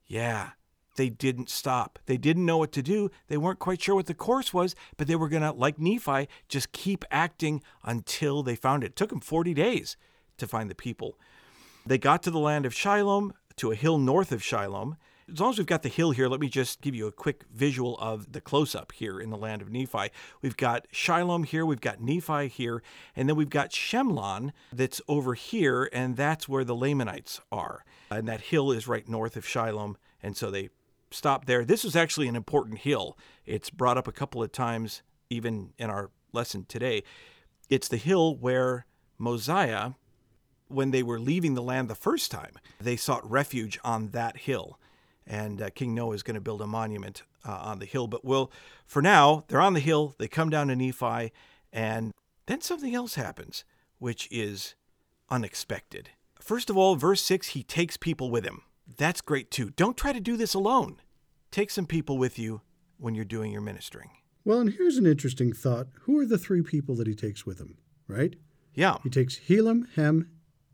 Yeah, 0.06 0.52
they 0.96 1.10
didn't 1.10 1.50
stop. 1.50 2.00
They 2.06 2.18
didn't 2.18 2.46
know 2.46 2.58
what 2.58 2.72
to 2.74 2.84
do. 2.84 3.10
They 3.28 3.38
weren't 3.38 3.60
quite 3.60 3.82
sure 3.82 3.96
what 3.96 4.06
the 4.06 4.14
course 4.14 4.54
was, 4.54 4.76
but 4.98 5.08
they 5.08 5.16
were 5.16 5.30
going 5.30 5.42
to, 5.42 5.52
like 5.52 5.80
Nephi, 5.80 6.30
just 6.48 6.72
keep 6.72 7.04
acting 7.10 7.64
until 7.84 8.44
they 8.44 8.56
found 8.56 8.84
it. 8.84 8.88
It 8.88 8.96
took 8.96 9.10
them 9.10 9.20
40 9.20 9.54
days 9.54 9.98
to 10.38 10.48
find 10.48 10.70
the 10.70 10.76
people. 10.76 11.18
They 11.86 11.98
got 11.98 12.24
to 12.24 12.32
the 12.32 12.40
land 12.40 12.66
of 12.66 12.74
Shiloh, 12.74 13.32
to 13.58 13.72
a 13.72 13.76
hill 13.76 13.98
north 13.98 14.32
of 14.32 14.44
Shiloh. 14.44 14.98
As 15.32 15.40
long 15.40 15.50
as 15.50 15.58
we've 15.58 15.66
got 15.66 15.82
the 15.82 15.90
hill 15.90 16.12
here, 16.12 16.28
let 16.28 16.40
me 16.40 16.50
just 16.50 16.82
give 16.82 16.94
you 16.94 17.08
a 17.08 17.12
quick 17.12 17.46
visual 17.52 17.98
of 17.98 18.34
the 18.34 18.42
close 18.42 18.76
up 18.76 18.92
here 18.92 19.20
in 19.20 19.32
the 19.32 19.38
land 19.38 19.64
of 19.64 19.72
Nephi. 19.72 20.12
We've 20.42 20.56
got 20.56 20.86
Shiloh 20.92 21.42
here, 21.42 21.66
we've 21.66 21.82
got 21.82 22.00
Nephi 22.00 22.48
here, 22.48 22.84
and 23.16 23.28
then 23.28 23.36
we've 23.36 23.50
got 23.50 23.72
Shemlon 23.72 24.52
that's 24.72 25.02
over 25.08 25.34
here, 25.34 25.90
and 25.92 26.16
that's 26.16 26.48
where 26.48 26.64
the 26.64 26.76
Lamanites 26.76 27.42
are. 27.52 27.84
And 28.12 28.28
that 28.28 28.42
hill 28.42 28.72
is 28.72 28.88
right 28.88 29.10
north 29.10 29.36
of 29.36 29.48
Shiloh, 29.48 29.96
and 30.22 30.38
so 30.38 30.52
they 30.52 30.70
stopped 31.10 31.48
there. 31.48 31.66
This 31.66 31.84
was 31.84 31.96
actually 31.96 32.28
an 32.28 32.36
important 32.36 32.80
hill. 32.80 33.18
It's 33.48 33.72
brought 33.72 33.98
up 33.98 34.08
a 34.08 34.12
couple 34.12 34.44
of 34.44 34.52
times, 34.52 35.02
even 35.32 35.74
in 35.80 35.90
our 35.90 36.12
lesson 36.34 36.66
today. 36.68 37.04
It's 37.68 37.88
the 37.88 37.98
hill 37.98 38.36
where 38.36 38.86
Mosiah, 39.18 39.92
when 40.68 40.92
they 40.92 41.04
were 41.04 41.20
leaving 41.20 41.54
the 41.54 41.62
land 41.62 41.90
the 41.90 41.96
first 41.96 42.32
time, 42.32 42.54
they 42.80 42.96
sought 42.96 43.30
refuge 43.30 43.80
on 43.84 44.10
that 44.10 44.38
hill 44.38 44.80
and 45.28 45.62
uh, 45.62 45.70
King 45.70 45.96
Noah 45.96 46.14
is 46.16 46.24
going 46.24 46.36
to 46.36 46.42
build 46.42 46.62
a 46.62 46.68
monument 46.68 47.24
uh, 47.46 47.52
on 47.52 47.80
the 47.80 47.86
hill. 47.86 48.08
But 48.08 48.24
we'll, 48.24 48.52
for 48.86 49.02
now, 49.02 49.44
they're 49.48 49.62
on 49.62 49.74
the 49.74 49.80
hill. 49.80 50.16
They 50.18 50.28
come 50.28 50.50
down 50.50 50.68
to 50.68 50.76
Nephi, 50.76 51.32
and 51.74 52.12
then 52.46 52.62
something 52.62 52.94
else 52.94 53.16
happens, 53.16 53.64
which 54.00 54.28
is 54.32 54.76
unexpected. 55.30 56.10
First 56.40 56.70
of 56.70 56.78
all, 56.78 56.96
verse 56.96 57.22
6, 57.22 57.50
he 57.50 57.64
takes 57.64 57.98
people 57.98 58.30
with 58.30 58.46
him. 58.46 58.62
That's 58.98 59.22
great 59.22 59.50
too. 59.50 59.72
Don't 59.72 59.98
try 59.98 60.14
to 60.14 60.20
do 60.20 60.38
this 60.38 60.54
alone. 60.54 60.98
Take 61.50 61.72
some 61.72 61.88
people 61.88 62.18
with 62.18 62.38
you 62.38 62.62
when 62.98 63.16
you're 63.16 63.26
doing 63.26 63.52
your 63.52 63.62
ministering. 63.62 64.12
Well, 64.44 64.60
and 64.60 64.74
here's 64.74 64.98
an 64.98 65.08
interesting 65.08 65.54
thought. 65.54 65.88
Who 66.02 66.20
are 66.20 66.26
the 66.26 66.38
three 66.38 66.62
people 66.62 66.94
that 66.96 67.08
he 67.08 67.16
takes 67.16 67.48
with 67.48 67.60
him, 67.60 67.78
right? 68.08 68.36
Yeah. 68.76 68.98
He 69.02 69.10
takes 69.10 69.40
Helam, 69.40 69.88
Hem, 69.96 70.30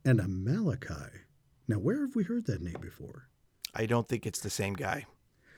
and 0.06 0.20
Amalekite. 0.20 1.26
Now, 1.68 1.78
where 1.78 2.02
have 2.02 2.16
we 2.16 2.24
heard 2.24 2.46
that 2.48 2.62
name 2.62 2.78
before? 2.82 3.28
I 3.74 3.86
don't 3.86 4.08
think 4.08 4.26
it's 4.26 4.42
the 4.42 4.50
same 4.50 4.74
guy. 4.74 5.06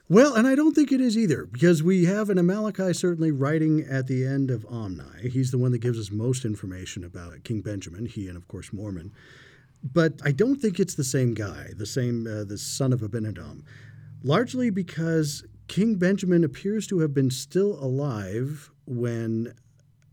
Well, 0.09 0.35
and 0.35 0.45
I 0.45 0.55
don't 0.55 0.75
think 0.75 0.91
it 0.91 1.00
is 1.00 1.17
either, 1.17 1.45
because 1.45 1.81
we 1.81 2.05
have 2.05 2.29
an 2.29 2.38
Amalekite 2.38 2.97
certainly 2.97 3.31
writing 3.31 3.85
at 3.89 4.07
the 4.07 4.25
end 4.25 4.51
of 4.51 4.65
Omni. 4.69 5.29
He's 5.29 5.51
the 5.51 5.57
one 5.57 5.71
that 5.71 5.79
gives 5.79 5.97
us 5.97 6.12
most 6.12 6.43
information 6.43 7.03
about 7.03 7.43
King 7.45 7.62
Benjamin, 7.62 8.05
he 8.05 8.27
and, 8.27 8.35
of 8.35 8.47
course, 8.47 8.73
Mormon. 8.73 9.13
But 9.81 10.19
I 10.23 10.31
don't 10.31 10.57
think 10.57 10.79
it's 10.79 10.95
the 10.95 11.03
same 11.03 11.33
guy, 11.33 11.69
the 11.75 11.85
same, 11.85 12.27
uh, 12.27 12.43
the 12.43 12.57
son 12.57 12.93
of 12.93 13.00
Abinadom, 13.00 13.63
largely 14.23 14.69
because 14.69 15.45
King 15.67 15.95
Benjamin 15.95 16.43
appears 16.43 16.85
to 16.88 17.00
have 17.00 17.13
been 17.13 17.31
still 17.31 17.81
alive 17.83 18.71
when 18.85 19.53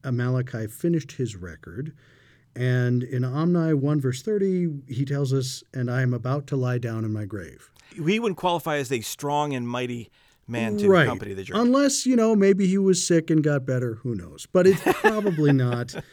Amalekite 0.04 0.70
finished 0.70 1.12
his 1.12 1.36
record. 1.36 1.94
And 2.56 3.02
in 3.02 3.24
Omni 3.24 3.74
1, 3.74 4.00
verse 4.00 4.22
30, 4.22 4.82
he 4.88 5.04
tells 5.04 5.32
us, 5.32 5.62
And 5.72 5.90
I 5.90 6.02
am 6.02 6.12
about 6.12 6.46
to 6.48 6.56
lie 6.56 6.78
down 6.78 7.04
in 7.04 7.12
my 7.12 7.24
grave. 7.24 7.70
He 7.94 8.20
wouldn't 8.20 8.38
qualify 8.38 8.76
as 8.76 8.90
a 8.92 9.00
strong 9.00 9.54
and 9.54 9.68
mighty 9.68 10.10
man 10.46 10.76
to 10.78 10.88
right. 10.88 11.04
accompany 11.04 11.34
the 11.34 11.44
journey. 11.44 11.60
Unless, 11.60 12.06
you 12.06 12.16
know, 12.16 12.34
maybe 12.34 12.66
he 12.66 12.78
was 12.78 13.04
sick 13.04 13.30
and 13.30 13.42
got 13.42 13.64
better. 13.64 13.94
Who 13.96 14.14
knows? 14.14 14.46
But 14.52 14.66
it's 14.66 14.82
probably 15.00 15.52
not. 15.52 15.94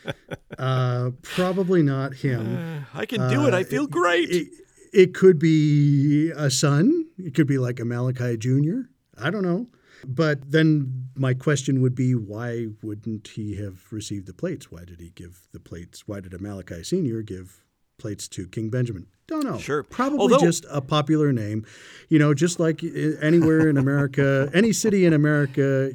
Uh, 0.57 1.11
probably 1.21 1.83
not 1.83 2.15
him. 2.15 2.83
I 2.91 3.05
can 3.05 3.29
do 3.29 3.45
it. 3.45 3.53
I 3.53 3.63
feel 3.63 3.85
great. 3.85 4.27
It, 4.31 4.47
it 4.91 5.13
could 5.13 5.37
be 5.37 6.31
a 6.31 6.49
son. 6.49 7.05
It 7.19 7.35
could 7.35 7.45
be 7.45 7.59
like 7.59 7.79
a 7.79 7.85
Malachi 7.85 8.37
Jr. 8.37 8.89
I 9.19 9.29
don't 9.29 9.43
know. 9.43 9.67
But 10.05 10.51
then 10.51 11.09
my 11.15 11.33
question 11.33 11.81
would 11.81 11.95
be 11.95 12.13
why 12.15 12.67
wouldn't 12.83 13.29
he 13.29 13.55
have 13.55 13.81
received 13.91 14.27
the 14.27 14.33
plates? 14.33 14.71
Why 14.71 14.83
did 14.85 14.99
he 14.99 15.09
give 15.09 15.47
the 15.53 15.59
plates? 15.59 16.07
Why 16.07 16.19
did 16.19 16.33
Amalekite 16.33 16.85
Sr. 16.85 17.21
give 17.21 17.63
plates 17.97 18.27
to 18.29 18.47
King 18.47 18.69
Benjamin? 18.69 19.07
Don't 19.27 19.43
know. 19.43 19.57
Sure. 19.57 19.83
Probably 19.83 20.19
Although- 20.19 20.39
just 20.39 20.65
a 20.69 20.81
popular 20.81 21.33
name. 21.33 21.65
You 22.09 22.19
know, 22.19 22.33
just 22.33 22.59
like 22.59 22.83
eh, 22.83 23.13
anywhere 23.21 23.67
in 23.69 23.77
America, 23.77 24.49
any 24.53 24.71
city 24.71 25.05
in 25.05 25.13
America, 25.13 25.91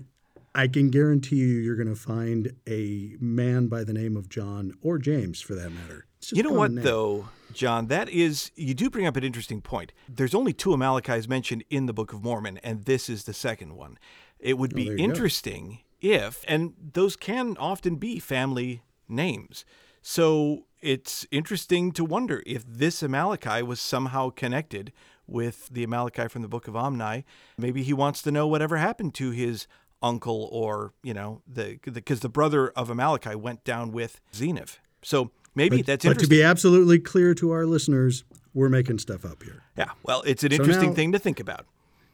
I 0.55 0.69
can 0.69 0.91
guarantee 0.91 1.37
you 1.37 1.47
you're 1.47 1.77
going 1.77 1.89
to 1.89 1.97
find 1.97 2.55
a 2.69 3.17
man 3.21 3.69
by 3.69 3.85
the 3.85 3.95
name 3.95 4.17
of 4.19 4.29
John 4.29 4.75
or 4.83 4.99
James 4.99 5.41
for 5.41 5.55
that 5.55 5.71
matter. 5.71 6.07
You 6.31 6.43
know 6.43 6.53
what, 6.53 6.71
name. 6.73 6.85
though, 6.85 7.29
John? 7.55 7.87
That 7.87 8.09
is, 8.09 8.51
you 8.57 8.75
do 8.75 8.91
bring 8.91 9.07
up 9.07 9.17
an 9.17 9.25
interesting 9.25 9.61
point. 9.61 9.93
There's 10.09 10.35
only 10.35 10.53
two 10.53 10.73
Amalekites 10.73 11.29
mentioned 11.29 11.65
in 11.71 11.87
the 11.87 11.93
Book 11.93 12.13
of 12.13 12.23
Mormon, 12.23 12.59
and 12.59 12.85
this 12.85 13.09
is 13.09 13.25
the 13.25 13.35
second 13.35 13.75
one. 13.75 13.99
It 14.39 14.59
would 14.59 14.73
oh, 14.73 14.77
be 14.77 14.85
there 14.85 14.93
you 14.93 14.99
go. 14.99 15.05
interesting 15.05 15.81
if, 16.01 16.45
and 16.49 16.75
those 16.93 17.17
can 17.17 17.57
often 17.59 17.97
be 17.97 18.19
family 18.19 18.83
names. 19.09 19.65
So 20.03 20.67
it's 20.81 21.27
interesting 21.31 21.93
to 21.93 22.05
wonder 22.05 22.43
if 22.45 22.65
this 22.67 23.03
Amalekite 23.03 23.67
was 23.67 23.81
somehow 23.81 24.31
connected 24.31 24.93
with 25.27 25.69
the 25.69 25.85
Amalekite 25.85 26.31
from 26.31 26.43
the 26.43 26.49
Book 26.49 26.67
of 26.67 26.75
Omni. 26.75 27.25
Maybe 27.57 27.83
he 27.85 27.93
wants 27.93 28.21
to 28.23 28.33
know 28.33 28.47
whatever 28.49 28.77
happened 28.77 29.15
to 29.15 29.31
his 29.31 29.69
uncle 30.03 30.49
or, 30.51 30.93
you 31.05 31.15
know, 31.15 31.43
the 31.47 31.79
because 31.85 32.21
the, 32.21 32.29
brother 32.29 32.71
of 32.71 32.91
Amalekite 32.91 33.39
went 33.39 33.63
down 33.63 33.93
with 33.93 34.21
Zeniff. 34.33 34.79
So 35.03 35.31
maybe 35.55 35.79
But, 35.79 35.87
that's 35.87 36.05
but 36.05 36.19
to 36.21 36.27
be 36.27 36.43
absolutely 36.43 36.99
clear 36.99 37.35
to 37.35 37.51
our 37.53 37.67
listeners, 37.67 38.25
we're 38.55 38.69
making 38.69 38.99
stuff 38.99 39.25
up 39.25 39.43
here. 39.43 39.63
Yeah, 39.77 39.91
well, 40.03 40.23
it's 40.23 40.45
an 40.45 40.53
interesting 40.53 40.91
now- 40.91 40.95
thing 40.97 41.13
to 41.13 41.19
think 41.19 41.41
about. 41.41 41.67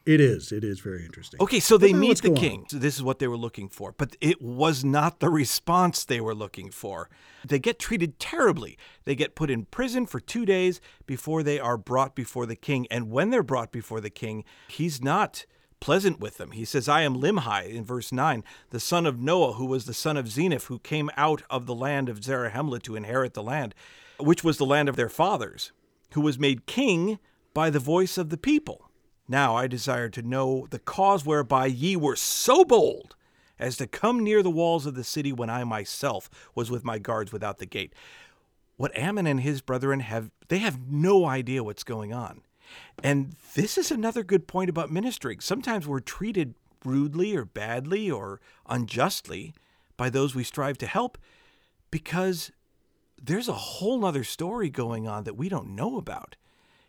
It 0.07 0.23
is. 0.23 0.53
It 0.53 0.65
is 0.65 0.81
very 0.81 1.05
interesting. 1.05 1.39
Okay, 1.39 1.61
so 1.61 1.77
they 1.77 1.93
meet 1.93 2.23
the 2.23 2.31
king. 2.31 2.65
So 2.71 2.79
this 2.79 2.97
is 2.97 3.03
what 3.03 3.19
they 3.19 3.29
were 3.29 3.37
looking 3.37 3.69
for, 3.69 3.93
but 3.93 4.17
it 4.23 4.41
was 4.41 4.83
not 4.83 5.21
the 5.21 5.29
response 5.29 6.03
they 6.03 6.19
were 6.19 6.35
looking 6.35 6.71
for. 6.71 7.11
They 7.47 7.59
get 7.59 7.79
treated 7.79 8.19
terribly. 8.19 8.79
They 9.05 9.15
get 9.15 9.35
put 9.35 9.51
in 9.51 9.67
prison 9.67 10.07
for 10.07 10.19
two 10.19 10.47
days 10.47 10.81
before 11.05 11.43
they 11.43 11.61
are 11.61 11.77
brought 11.77 12.15
before 12.15 12.47
the 12.47 12.57
king. 12.57 12.87
And 12.91 13.11
when 13.11 13.29
they're 13.29 13.43
brought 13.43 13.71
before 13.71 14.01
the 14.01 14.09
king, 14.09 14.45
he's 14.69 15.03
not 15.03 15.45
pleasant 15.81 16.21
with 16.21 16.39
them. 16.39 16.53
He 16.53 16.65
says, 16.65 16.89
I 16.89 17.03
am 17.03 17.21
Limhi 17.21 17.75
in 17.75 17.85
verse 17.85 18.13
9, 18.13 18.45
the 18.71 18.81
son 18.81 19.07
of 19.07 19.21
Noah, 19.21 19.55
who 19.55 19.67
was 19.67 19.85
the 19.85 19.95
son 19.95 20.17
of 20.17 20.27
Zeniff, 20.27 20.65
who 20.65 20.79
came 20.79 21.11
out 21.17 21.43
of 21.51 21.67
the 21.67 21.75
land 21.75 22.09
of 22.09 22.21
Zarahemla 22.21 22.83
to 22.83 22.97
inherit 22.97 23.35
the 23.35 23.43
land, 23.43 23.75
which 24.19 24.43
was 24.43 24.59
the 24.59 24.67
land 24.67 24.89
of 24.89 24.97
their 24.97 25.09
fathers, 25.09 25.73
who 26.13 26.21
was 26.21 26.39
made 26.39 26.67
king 26.67 27.19
by 27.55 27.71
the 27.71 27.79
voice 27.79 28.19
of 28.19 28.31
the 28.31 28.37
people. 28.37 28.91
Now 29.29 29.57
I 29.57 29.67
desire 29.67 30.09
to 30.11 30.23
know 30.23 30.67
the 30.71 30.79
cause 30.79 31.25
whereby 31.25 31.67
ye 31.67 31.97
were 31.97 32.17
so 32.17 32.65
bold 32.65 33.15
as 33.59 33.77
to 33.77 33.87
come 33.87 34.23
near 34.23 34.43
the 34.43 34.51
walls 34.51 34.87
of 34.87 34.95
the 34.95 35.05
city 35.05 35.33
when 35.33 35.51
I 35.51 35.65
myself 35.65 36.31
was 36.55 36.71
with 36.71 36.85
my 36.85 36.99
guards 36.99 37.33
without 37.33 37.59
the 37.59 37.67
gate. 37.67 37.93
What 38.77 38.97
Ammon 38.97 39.27
and 39.27 39.41
his 39.41 39.61
brethren 39.61 40.01
have, 40.01 40.31
they 40.49 40.59
have 40.59 40.89
no 40.89 41.27
idea 41.27 41.65
what's 41.65 41.85
going 41.85 42.13
on. 42.13 42.43
And 43.03 43.35
this 43.55 43.79
is 43.79 43.91
another 43.91 44.23
good 44.23 44.47
point 44.47 44.71
about 44.71 44.91
ministering. 44.91 45.41
Sometimes 45.41 45.87
we're 45.87 46.01
treated 46.01 46.55
rudely 46.85 47.37
or 47.37 47.45
badly 47.45 48.11
or 48.11 48.41
unjustly 48.69 49.55
by 49.97 50.11
those 50.11 50.35
we 50.35 50.45
strive 50.45 50.79
to 50.79 50.87
help 50.87 51.19
because 51.91 52.51
there's 53.21 53.49
a 53.49 53.53
whole 53.53 53.99
nother 53.99 54.25
story 54.25 54.71
going 54.71 55.07
on 55.09 55.25
that 55.25 55.37
we 55.37 55.49
don't 55.49 55.75
know 55.75 55.97
about. 55.97 56.37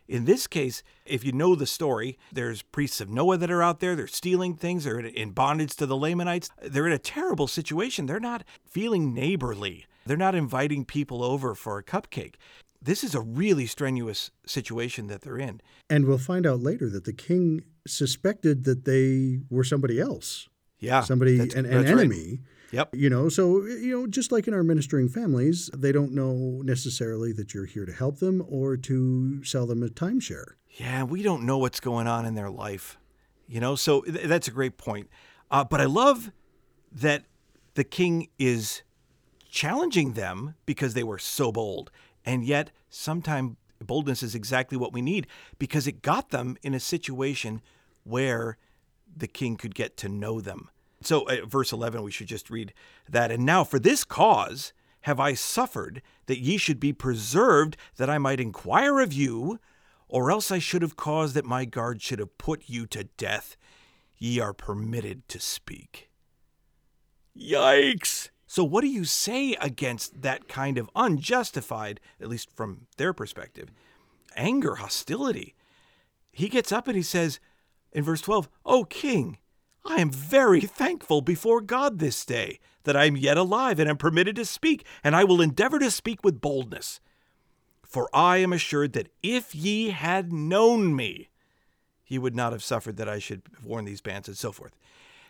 In 0.08 0.24
this 0.24 0.48
case, 0.48 0.82
if 1.06 1.24
you 1.24 1.30
know 1.30 1.54
the 1.54 1.66
story, 1.66 2.18
there's 2.32 2.62
priests 2.62 3.00
of 3.00 3.08
Noah 3.08 3.36
that 3.36 3.50
are 3.50 3.62
out 3.62 3.78
there. 3.78 3.94
They're 3.94 4.08
stealing 4.08 4.54
things. 4.54 4.82
They're 4.82 4.98
in 4.98 5.30
bondage 5.30 5.76
to 5.76 5.86
the 5.86 5.96
Lamanites. 5.96 6.50
They're 6.60 6.88
in 6.88 6.92
a 6.92 6.98
terrible 6.98 7.46
situation. 7.46 8.06
They're 8.06 8.18
not 8.18 8.42
feeling 8.66 9.14
neighborly. 9.14 9.86
They're 10.04 10.16
not 10.16 10.34
inviting 10.34 10.84
people 10.84 11.22
over 11.22 11.54
for 11.54 11.78
a 11.78 11.84
cupcake. 11.84 12.34
This 12.82 13.04
is 13.04 13.14
a 13.14 13.20
really 13.20 13.66
strenuous 13.66 14.30
situation 14.46 15.06
that 15.08 15.20
they're 15.22 15.38
in. 15.38 15.60
And 15.90 16.06
we'll 16.06 16.18
find 16.18 16.46
out 16.46 16.60
later 16.60 16.88
that 16.90 17.04
the 17.04 17.12
king 17.12 17.62
suspected 17.86 18.64
that 18.64 18.84
they 18.84 19.40
were 19.50 19.64
somebody 19.64 20.00
else, 20.00 20.48
Yeah. 20.78 21.02
somebody, 21.02 21.38
an, 21.38 21.50
an 21.52 21.64
that's 21.64 21.74
right. 21.74 21.88
enemy. 21.88 22.40
Yep. 22.72 22.94
You 22.94 23.10
know, 23.10 23.28
so, 23.28 23.62
you 23.66 23.90
know, 23.90 24.06
just 24.06 24.30
like 24.32 24.46
in 24.46 24.54
our 24.54 24.62
ministering 24.62 25.08
families, 25.08 25.68
they 25.76 25.90
don't 25.92 26.12
know 26.12 26.62
necessarily 26.64 27.32
that 27.32 27.52
you're 27.52 27.64
here 27.66 27.84
to 27.84 27.92
help 27.92 28.20
them 28.20 28.44
or 28.48 28.76
to 28.76 29.42
sell 29.44 29.66
them 29.66 29.82
a 29.82 29.88
timeshare. 29.88 30.52
Yeah, 30.68 31.02
we 31.02 31.22
don't 31.22 31.44
know 31.44 31.58
what's 31.58 31.80
going 31.80 32.06
on 32.06 32.24
in 32.24 32.34
their 32.34 32.48
life. 32.50 32.96
You 33.48 33.58
know, 33.60 33.74
so 33.74 34.02
th- 34.02 34.26
that's 34.26 34.46
a 34.46 34.52
great 34.52 34.78
point. 34.78 35.08
Uh, 35.50 35.64
but 35.64 35.80
I 35.80 35.86
love 35.86 36.30
that 36.92 37.24
the 37.74 37.82
king 37.84 38.28
is 38.38 38.82
challenging 39.50 40.12
them 40.12 40.54
because 40.64 40.94
they 40.94 41.02
were 41.02 41.18
so 41.18 41.50
bold. 41.50 41.90
And 42.24 42.44
yet, 42.44 42.70
sometimes 42.88 43.56
boldness 43.84 44.22
is 44.22 44.34
exactly 44.34 44.76
what 44.76 44.92
we 44.92 45.02
need 45.02 45.26
because 45.58 45.86
it 45.86 46.02
got 46.02 46.30
them 46.30 46.56
in 46.62 46.74
a 46.74 46.80
situation 46.80 47.62
where 48.04 48.58
the 49.16 49.26
king 49.26 49.56
could 49.56 49.74
get 49.74 49.96
to 49.98 50.08
know 50.08 50.40
them. 50.40 50.68
So, 51.02 51.22
uh, 51.28 51.46
verse 51.46 51.72
11, 51.72 52.02
we 52.02 52.10
should 52.10 52.26
just 52.26 52.50
read 52.50 52.74
that. 53.08 53.30
And 53.30 53.46
now, 53.46 53.64
for 53.64 53.78
this 53.78 54.04
cause 54.04 54.72
have 55.02 55.18
I 55.18 55.32
suffered, 55.32 56.02
that 56.26 56.40
ye 56.40 56.58
should 56.58 56.78
be 56.78 56.92
preserved, 56.92 57.76
that 57.96 58.10
I 58.10 58.18
might 58.18 58.38
inquire 58.38 59.00
of 59.00 59.12
you, 59.12 59.58
or 60.08 60.30
else 60.30 60.50
I 60.50 60.58
should 60.58 60.82
have 60.82 60.96
caused 60.96 61.34
that 61.34 61.46
my 61.46 61.64
guard 61.64 62.02
should 62.02 62.18
have 62.18 62.36
put 62.36 62.64
you 62.66 62.86
to 62.88 63.04
death. 63.04 63.56
Ye 64.18 64.38
are 64.40 64.52
permitted 64.52 65.26
to 65.28 65.40
speak. 65.40 66.10
Yikes! 67.34 68.28
So, 68.52 68.64
what 68.64 68.80
do 68.80 68.88
you 68.88 69.04
say 69.04 69.54
against 69.60 70.22
that 70.22 70.48
kind 70.48 70.76
of 70.76 70.90
unjustified, 70.96 72.00
at 72.20 72.26
least 72.26 72.50
from 72.50 72.88
their 72.96 73.12
perspective, 73.12 73.68
anger, 74.34 74.74
hostility? 74.74 75.54
He 76.32 76.48
gets 76.48 76.72
up 76.72 76.88
and 76.88 76.96
he 76.96 77.02
says 77.04 77.38
in 77.92 78.02
verse 78.02 78.20
12, 78.20 78.48
O 78.66 78.82
king, 78.82 79.38
I 79.86 80.00
am 80.00 80.10
very 80.10 80.62
thankful 80.62 81.20
before 81.20 81.60
God 81.60 82.00
this 82.00 82.24
day 82.24 82.58
that 82.82 82.96
I 82.96 83.04
am 83.04 83.16
yet 83.16 83.36
alive 83.36 83.78
and 83.78 83.88
am 83.88 83.96
permitted 83.96 84.34
to 84.34 84.44
speak, 84.44 84.84
and 85.04 85.14
I 85.14 85.22
will 85.22 85.40
endeavor 85.40 85.78
to 85.78 85.88
speak 85.88 86.24
with 86.24 86.40
boldness. 86.40 86.98
For 87.84 88.10
I 88.12 88.38
am 88.38 88.52
assured 88.52 88.94
that 88.94 89.12
if 89.22 89.54
ye 89.54 89.90
had 89.90 90.32
known 90.32 90.96
me, 90.96 91.28
ye 92.08 92.18
would 92.18 92.34
not 92.34 92.50
have 92.50 92.64
suffered 92.64 92.96
that 92.96 93.08
I 93.08 93.20
should 93.20 93.42
have 93.54 93.64
worn 93.64 93.84
these 93.84 94.00
bands 94.00 94.26
and 94.26 94.36
so 94.36 94.50
forth. 94.50 94.74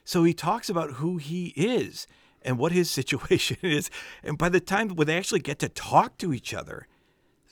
So 0.06 0.24
he 0.24 0.32
talks 0.32 0.70
about 0.70 0.92
who 0.92 1.18
he 1.18 1.48
is 1.48 2.06
and 2.42 2.58
what 2.58 2.72
his 2.72 2.90
situation 2.98 3.56
is. 3.62 3.90
And 4.22 4.38
by 4.38 4.48
the 4.48 4.60
time 4.60 4.88
when 4.90 5.06
they 5.06 5.16
actually 5.16 5.40
get 5.40 5.58
to 5.60 5.68
talk 5.68 6.18
to 6.18 6.32
each 6.32 6.54
other, 6.54 6.86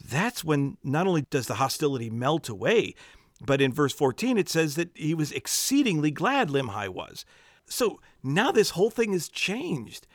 that's 0.04 0.44
when 0.44 0.76
not 0.84 1.06
only 1.06 1.22
does 1.22 1.46
the 1.46 1.54
hostility 1.54 2.10
melt 2.10 2.48
away, 2.48 2.94
but 3.40 3.60
in 3.60 3.72
verse 3.72 3.92
14 3.92 4.38
it 4.38 4.48
says 4.48 4.74
that 4.76 4.90
he 4.94 5.14
was 5.14 5.32
exceedingly 5.32 6.10
glad 6.10 6.48
Limhi 6.48 6.88
was. 6.88 7.24
So 7.66 8.00
now 8.22 8.50
this 8.50 8.70
whole 8.70 8.90
thing 8.90 9.12
has 9.12 9.28
changed. 9.28 10.06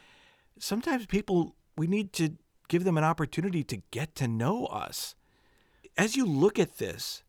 Sometimes 0.57 1.05
people, 1.05 1.55
we 1.77 1.87
need 1.87 2.13
to 2.13 2.33
give 2.67 2.83
them 2.83 2.97
an 2.97 3.03
opportunity 3.03 3.63
to 3.63 3.81
get 3.91 4.15
to 4.15 4.27
know 4.27 4.65
us. 4.67 5.15
As 5.97 6.15
you 6.15 6.25
look 6.25 6.57
at 6.57 6.77
this, 6.77 7.23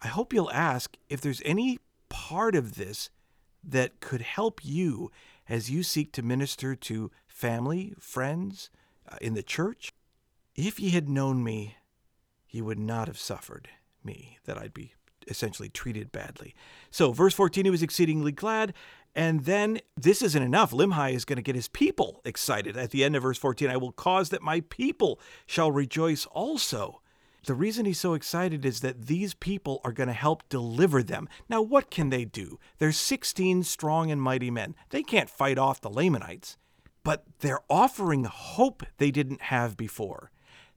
I 0.00 0.08
hope 0.08 0.32
you'll 0.32 0.52
ask 0.52 0.96
if 1.08 1.20
there's 1.20 1.42
any 1.44 1.78
part 2.08 2.54
of 2.54 2.76
this 2.76 3.10
that 3.64 4.00
could 4.00 4.20
help 4.20 4.64
you 4.64 5.10
as 5.48 5.70
you 5.70 5.82
seek 5.82 6.12
to 6.12 6.22
minister 6.22 6.74
to 6.74 7.10
family, 7.26 7.94
friends, 7.98 8.70
uh, 9.10 9.16
in 9.20 9.34
the 9.34 9.42
church. 9.42 9.92
If 10.54 10.80
ye 10.80 10.90
had 10.90 11.08
known 11.08 11.42
me, 11.42 11.76
ye 12.48 12.60
would 12.60 12.78
not 12.78 13.08
have 13.08 13.18
suffered 13.18 13.68
me, 14.02 14.38
that 14.44 14.58
I'd 14.58 14.74
be 14.74 14.92
essentially 15.28 15.68
treated 15.68 16.10
badly. 16.10 16.54
So, 16.90 17.12
verse 17.12 17.34
14, 17.34 17.64
he 17.64 17.70
was 17.70 17.82
exceedingly 17.82 18.32
glad. 18.32 18.74
And 19.14 19.44
then 19.44 19.80
this 19.96 20.22
isn't 20.22 20.42
enough. 20.42 20.70
Limhi 20.70 21.12
is 21.12 21.24
going 21.24 21.36
to 21.36 21.42
get 21.42 21.54
his 21.54 21.68
people 21.68 22.20
excited. 22.24 22.76
At 22.76 22.90
the 22.90 23.04
end 23.04 23.16
of 23.16 23.22
verse 23.22 23.38
14, 23.38 23.70
I 23.70 23.76
will 23.76 23.92
cause 23.92 24.28
that 24.30 24.42
my 24.42 24.60
people 24.68 25.20
shall 25.46 25.72
rejoice 25.72 26.26
also. 26.26 27.00
The 27.44 27.54
reason 27.54 27.86
he's 27.86 28.00
so 28.00 28.14
excited 28.14 28.64
is 28.64 28.80
that 28.80 29.06
these 29.06 29.34
people 29.34 29.80
are 29.84 29.92
going 29.92 30.08
to 30.08 30.12
help 30.12 30.48
deliver 30.48 31.02
them. 31.02 31.28
Now, 31.48 31.62
what 31.62 31.90
can 31.90 32.10
they 32.10 32.24
do? 32.24 32.58
They're 32.78 32.92
16 32.92 33.62
strong 33.62 34.10
and 34.10 34.20
mighty 34.20 34.50
men. 34.50 34.74
They 34.90 35.02
can't 35.02 35.30
fight 35.30 35.58
off 35.58 35.80
the 35.80 35.90
Lamanites, 35.90 36.56
but 37.04 37.24
they're 37.40 37.62
offering 37.70 38.24
hope 38.24 38.82
they 38.98 39.10
didn't 39.10 39.42
have 39.42 39.76
before. 39.76 40.30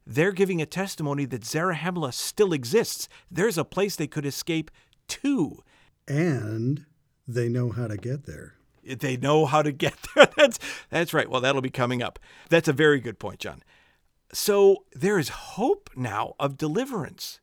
They're 0.06 0.32
giving 0.32 0.60
a 0.60 0.66
testimony 0.66 1.24
that 1.26 1.42
Zarahemla 1.42 2.12
still 2.12 2.52
exists. 2.52 3.08
There's 3.30 3.58
a 3.58 3.64
place 3.64 3.96
they 3.96 4.06
could 4.06 4.26
escape 4.26 4.70
to. 5.08 5.62
And 6.08 6.86
they 7.28 7.48
know 7.48 7.70
how 7.70 7.86
to 7.86 7.96
get 7.96 8.24
there. 8.24 8.54
They 8.84 9.16
know 9.16 9.46
how 9.46 9.62
to 9.62 9.70
get 9.70 9.94
there. 10.14 10.28
That's 10.36 10.58
that's 10.90 11.14
right. 11.14 11.30
Well, 11.30 11.40
that'll 11.40 11.60
be 11.62 11.70
coming 11.70 12.02
up. 12.02 12.18
That's 12.48 12.68
a 12.68 12.72
very 12.72 13.00
good 13.00 13.18
point, 13.18 13.38
John. 13.38 13.62
So 14.32 14.84
there 14.92 15.18
is 15.18 15.28
hope 15.28 15.90
now 15.94 16.34
of 16.38 16.56
deliverance. 16.56 17.40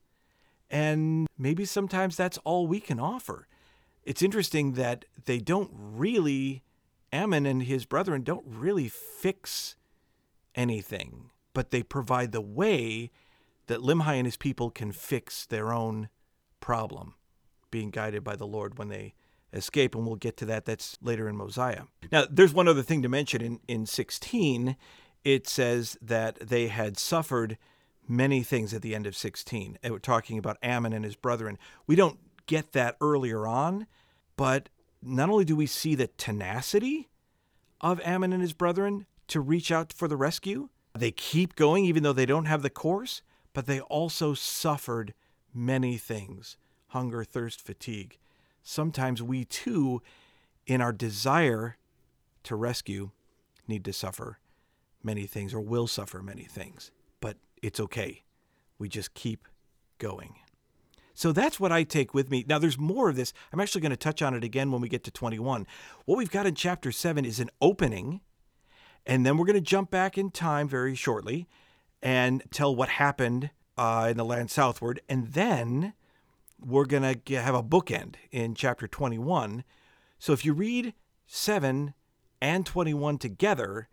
And 0.69 1.27
maybe 1.38 1.65
sometimes 1.65 2.15
that's 2.15 2.38
all 2.39 2.67
we 2.67 2.79
can 2.79 3.00
offer. 3.00 3.48
It's 4.03 4.22
interesting 4.22 4.74
that 4.74 5.05
they 5.25 5.39
don't 5.39 5.72
really, 5.74 6.63
Ammon 7.12 7.46
and 7.46 7.63
his 7.63 7.86
brethren 7.86 8.24
don't 8.24 8.46
really 8.46 8.88
fix 8.88 9.75
anything, 10.55 11.31
but 11.53 11.72
they 11.72 11.84
provide 11.84 12.31
the 12.31 12.41
way 12.41 13.12
that 13.67 13.81
Limhi 13.81 14.15
and 14.15 14.25
his 14.25 14.38
people 14.38 14.72
can 14.72 14.91
fix 14.91 15.46
their 15.46 15.72
own 15.72 16.10
problem, 16.60 17.15
being 17.72 17.91
guided 17.91 18.24
by 18.24 18.36
the 18.36 18.48
Lord 18.48 18.77
when 18.77 18.89
they 18.89 19.13
escape. 19.53 19.96
And 19.96 20.05
we'll 20.05 20.15
get 20.15 20.38
to 20.38 20.46
that. 20.46 20.65
That's 20.65 20.98
later 21.01 21.29
in 21.29 21.36
Mosiah. 21.36 21.84
Now, 22.12 22.25
there's 22.29 22.53
one 22.53 22.67
other 22.67 22.84
thing 22.84 23.03
to 23.03 23.10
mention 23.10 23.41
in, 23.41 23.60
in 23.67 23.86
16 23.86 24.75
it 25.23 25.47
says 25.47 25.97
that 26.01 26.39
they 26.39 26.67
had 26.67 26.97
suffered 26.97 27.57
many 28.07 28.41
things 28.41 28.73
at 28.73 28.81
the 28.81 28.95
end 28.95 29.05
of 29.05 29.15
16. 29.15 29.77
And 29.83 29.93
we're 29.93 29.99
talking 29.99 30.38
about 30.38 30.57
Ammon 30.63 30.93
and 30.93 31.05
his 31.05 31.15
brethren. 31.15 31.57
We 31.85 31.95
don't 31.95 32.19
get 32.47 32.71
that 32.71 32.97
earlier 32.99 33.45
on, 33.45 33.85
but 34.35 34.69
not 35.01 35.29
only 35.29 35.45
do 35.45 35.55
we 35.55 35.67
see 35.67 35.95
the 35.95 36.07
tenacity 36.07 37.09
of 37.81 38.01
Ammon 38.03 38.33
and 38.33 38.41
his 38.41 38.53
brethren 38.53 39.05
to 39.27 39.39
reach 39.39 39.71
out 39.71 39.93
for 39.93 40.07
the 40.07 40.17
rescue, 40.17 40.69
they 40.97 41.11
keep 41.11 41.55
going 41.55 41.85
even 41.85 42.03
though 42.03 42.13
they 42.13 42.25
don't 42.25 42.45
have 42.45 42.63
the 42.63 42.69
course, 42.69 43.21
but 43.53 43.67
they 43.67 43.79
also 43.81 44.33
suffered 44.33 45.13
many 45.53 45.97
things 45.97 46.57
hunger, 46.88 47.23
thirst, 47.23 47.61
fatigue. 47.61 48.17
Sometimes 48.63 49.21
we 49.21 49.45
too, 49.45 50.01
in 50.65 50.81
our 50.81 50.91
desire 50.91 51.77
to 52.41 52.55
rescue, 52.55 53.11
need 53.67 53.85
to 53.85 53.93
suffer 53.93 54.39
many 55.03 55.25
things 55.25 55.53
or 55.53 55.61
will 55.61 55.87
suffer 55.87 56.21
many 56.21 56.43
things, 56.43 56.91
but 57.21 57.37
it's 57.61 57.79
okay. 57.79 58.23
We 58.77 58.89
just 58.89 59.13
keep 59.13 59.47
going. 59.97 60.35
So 61.13 61.33
that's 61.33 61.59
what 61.59 61.71
I 61.71 61.83
take 61.83 62.13
with 62.13 62.31
me. 62.31 62.45
Now, 62.47 62.59
there's 62.59 62.77
more 62.77 63.09
of 63.09 63.17
this. 63.17 63.33
I'm 63.51 63.59
actually 63.59 63.81
going 63.81 63.89
to 63.89 63.97
touch 63.97 64.21
on 64.21 64.33
it 64.33 64.43
again 64.43 64.71
when 64.71 64.79
we 64.79 64.87
get 64.87 65.03
to 65.03 65.11
21. 65.11 65.67
What 66.05 66.17
we've 66.17 66.31
got 66.31 66.45
in 66.45 66.55
chapter 66.55 66.93
7 66.93 67.25
is 67.25 67.41
an 67.41 67.49
opening, 67.61 68.21
and 69.05 69.25
then 69.25 69.37
we're 69.37 69.45
going 69.45 69.55
to 69.55 69.61
jump 69.61 69.91
back 69.91 70.17
in 70.17 70.31
time 70.31 70.69
very 70.69 70.95
shortly 70.95 71.49
and 72.01 72.41
tell 72.51 72.73
what 72.73 72.87
happened 72.87 73.49
uh, 73.77 74.07
in 74.09 74.15
the 74.15 74.23
land 74.23 74.49
southward. 74.49 75.01
And 75.09 75.33
then 75.33 75.93
we're 76.57 76.85
going 76.85 77.19
to 77.25 77.41
have 77.41 77.55
a 77.55 77.63
bookend 77.63 78.15
in 78.31 78.55
chapter 78.55 78.87
21. 78.87 79.65
So 80.19 80.33
if 80.33 80.45
you 80.45 80.53
read 80.53 80.93
7 81.27 81.93
and 82.41 82.65
21 82.65 83.17
together, 83.17 83.89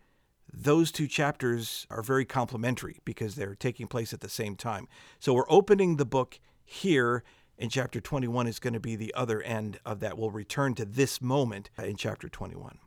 those 0.51 0.91
two 0.91 1.07
chapters 1.07 1.85
are 1.89 2.01
very 2.01 2.25
complementary 2.25 2.99
because 3.05 3.35
they're 3.35 3.55
taking 3.55 3.87
place 3.87 4.13
at 4.13 4.21
the 4.21 4.29
same 4.29 4.55
time. 4.55 4.87
So 5.19 5.33
we're 5.33 5.49
opening 5.49 5.97
the 5.97 6.05
book 6.05 6.39
here, 6.63 7.23
and 7.57 7.71
chapter 7.71 7.99
21 7.99 8.47
is 8.47 8.59
going 8.59 8.73
to 8.73 8.79
be 8.79 8.95
the 8.95 9.13
other 9.13 9.41
end 9.41 9.79
of 9.85 9.99
that. 9.99 10.17
We'll 10.17 10.31
return 10.31 10.73
to 10.75 10.85
this 10.85 11.21
moment 11.21 11.69
in 11.77 11.95
chapter 11.95 12.29
21. 12.29 12.79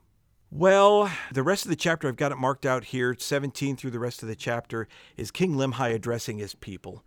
Well, 0.53 1.11
the 1.33 1.45
rest 1.45 1.65
of 1.65 1.71
the 1.71 1.77
chapter, 1.77 2.09
I've 2.09 2.17
got 2.17 2.33
it 2.33 2.39
marked 2.39 2.67
out 2.67 2.87
here, 2.87 3.15
17 3.17 3.77
through 3.77 3.93
the 3.93 4.01
rest 4.01 4.23
of 4.23 4.29
the 4.29 4.35
chapter, 4.35 4.89
is 5.17 5.31
King 5.31 5.55
Limhi 5.55 5.95
addressing 5.95 6.39
his 6.39 6.57
people. 6.57 7.05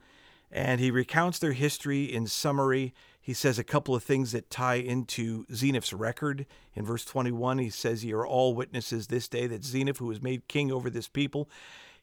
And 0.50 0.80
he 0.80 0.92
recounts 0.92 1.40
their 1.40 1.52
history 1.52 2.06
in 2.06 2.28
summary 2.28 2.94
he 3.24 3.34
says 3.34 3.58
a 3.58 3.64
couple 3.64 3.96
of 3.96 4.04
things 4.04 4.34
that 4.34 4.50
tie 4.50 4.76
into 4.76 5.46
Zeniff's 5.46 5.94
record. 5.94 6.46
In 6.74 6.84
verse 6.84 7.06
21, 7.06 7.58
he 7.58 7.70
says, 7.70 8.04
Ye 8.04 8.12
are 8.12 8.28
all 8.28 8.54
witnesses 8.54 9.08
this 9.08 9.30
day 9.30 9.48
that 9.48 9.62
Zeniff, 9.62 10.00
who 10.00 10.08
was 10.08 10.22
made 10.22 10.50
king 10.50 10.74
over 10.74 10.90
this 10.90 11.08
people, 11.08 11.50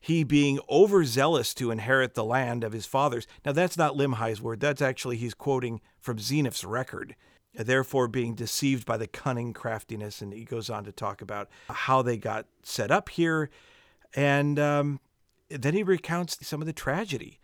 he 0.01 0.25
being 0.25 0.59
overzealous 0.71 1.53
to 1.55 1.71
inherit 1.71 2.15
the 2.15 2.25
land 2.25 2.65
of 2.65 2.73
his 2.73 2.87
fathers. 2.87 3.27
Now, 3.45 3.53
that's 3.53 3.77
not 3.77 3.97
Limhi's 3.97 4.41
word. 4.41 4.61
That's 4.61 4.81
actually, 4.81 5.19
he's 5.19 5.35
quoting 5.35 5.83
from 6.01 6.17
Zeniff's 6.17 6.65
record. 6.65 7.15
Therefore, 7.53 8.09
being 8.09 8.35
deceived 8.35 8.87
by 8.87 8.97
the 8.97 9.07
cunning 9.07 9.53
craftiness. 9.53 10.23
And 10.23 10.33
he 10.33 10.45
goes 10.47 10.71
on 10.71 10.85
to 10.85 10.93
talk 10.93 11.21
about 11.21 11.51
how 11.69 12.01
they 12.01 12.17
got 12.17 12.47
set 12.63 12.91
up 12.91 13.11
here. 13.11 13.51
And 14.15 14.59
um, 14.59 15.01
then 15.51 15.75
he 15.75 15.83
recounts 15.83 16.47
some 16.47 16.63
of 16.63 16.67
the 16.67 16.73
tragedy 16.73 17.39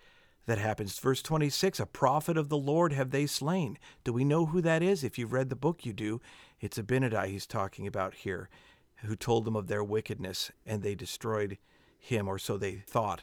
that 0.46 0.58
happens. 0.58 0.98
Verse 0.98 1.22
26 1.22 1.78
A 1.80 1.86
prophet 1.86 2.36
of 2.36 2.48
the 2.48 2.56
Lord 2.56 2.92
have 2.92 3.10
they 3.10 3.26
slain. 3.26 3.78
Do 4.04 4.12
we 4.12 4.24
know 4.24 4.46
who 4.46 4.60
that 4.62 4.82
is? 4.82 5.04
If 5.04 5.18
you've 5.18 5.32
read 5.32 5.50
the 5.50 5.56
book, 5.56 5.84
you 5.84 5.92
do. 5.92 6.20
It's 6.60 6.78
Abinadi 6.78 7.26
he's 7.26 7.46
talking 7.46 7.86
about 7.86 8.14
here, 8.14 8.48
who 9.04 9.16
told 9.16 9.44
them 9.44 9.56
of 9.56 9.66
their 9.66 9.84
wickedness, 9.84 10.50
and 10.64 10.82
they 10.82 10.94
destroyed 10.94 11.58
him, 11.98 12.28
or 12.28 12.38
so 12.38 12.56
they 12.56 12.76
thought. 12.86 13.22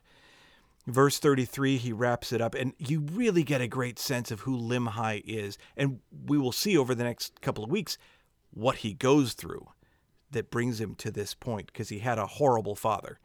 Verse 0.86 1.17
33, 1.17 1.77
he 1.77 1.93
wraps 1.93 2.33
it 2.33 2.41
up, 2.41 2.55
and 2.55 2.73
you 2.77 2.99
really 2.99 3.43
get 3.43 3.62
a 3.62 3.67
great 3.67 3.97
sense 3.97 4.31
of 4.31 4.41
who 4.41 4.57
Limhi 4.57 5.23
is. 5.25 5.57
And 5.77 6.01
we 6.27 6.38
will 6.38 6.51
see 6.51 6.77
over 6.77 6.93
the 6.93 7.05
next 7.05 7.39
couple 7.39 7.63
of 7.63 7.71
weeks 7.71 7.97
what 8.51 8.77
he 8.77 8.93
goes 8.93 9.33
through 9.33 9.69
that 10.31 10.51
brings 10.51 10.81
him 10.81 10.95
to 10.95 11.09
this 11.09 11.33
point, 11.33 11.67
because 11.67 11.89
he 11.89 11.99
had 11.99 12.19
a 12.19 12.27
horrible 12.27 12.75
father. 12.75 13.19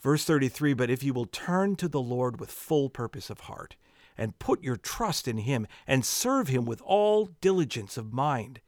Verse 0.00 0.24
33 0.24 0.72
But 0.74 0.90
if 0.90 1.02
you 1.02 1.12
will 1.12 1.26
turn 1.26 1.76
to 1.76 1.88
the 1.88 2.00
Lord 2.00 2.40
with 2.40 2.50
full 2.50 2.88
purpose 2.88 3.30
of 3.30 3.40
heart, 3.40 3.76
and 4.16 4.38
put 4.38 4.62
your 4.62 4.76
trust 4.76 5.26
in 5.28 5.38
him, 5.38 5.66
and 5.86 6.04
serve 6.04 6.48
him 6.48 6.64
with 6.64 6.82
all 6.82 7.30
diligence 7.40 7.96
of 7.96 8.12
mind, 8.12 8.60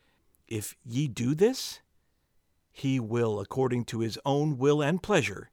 if 0.48 0.76
ye 0.84 1.08
do 1.08 1.34
this, 1.34 1.80
he 2.70 2.98
will, 2.98 3.38
according 3.38 3.84
to 3.84 4.00
his 4.00 4.18
own 4.24 4.56
will 4.56 4.80
and 4.80 5.02
pleasure, 5.02 5.50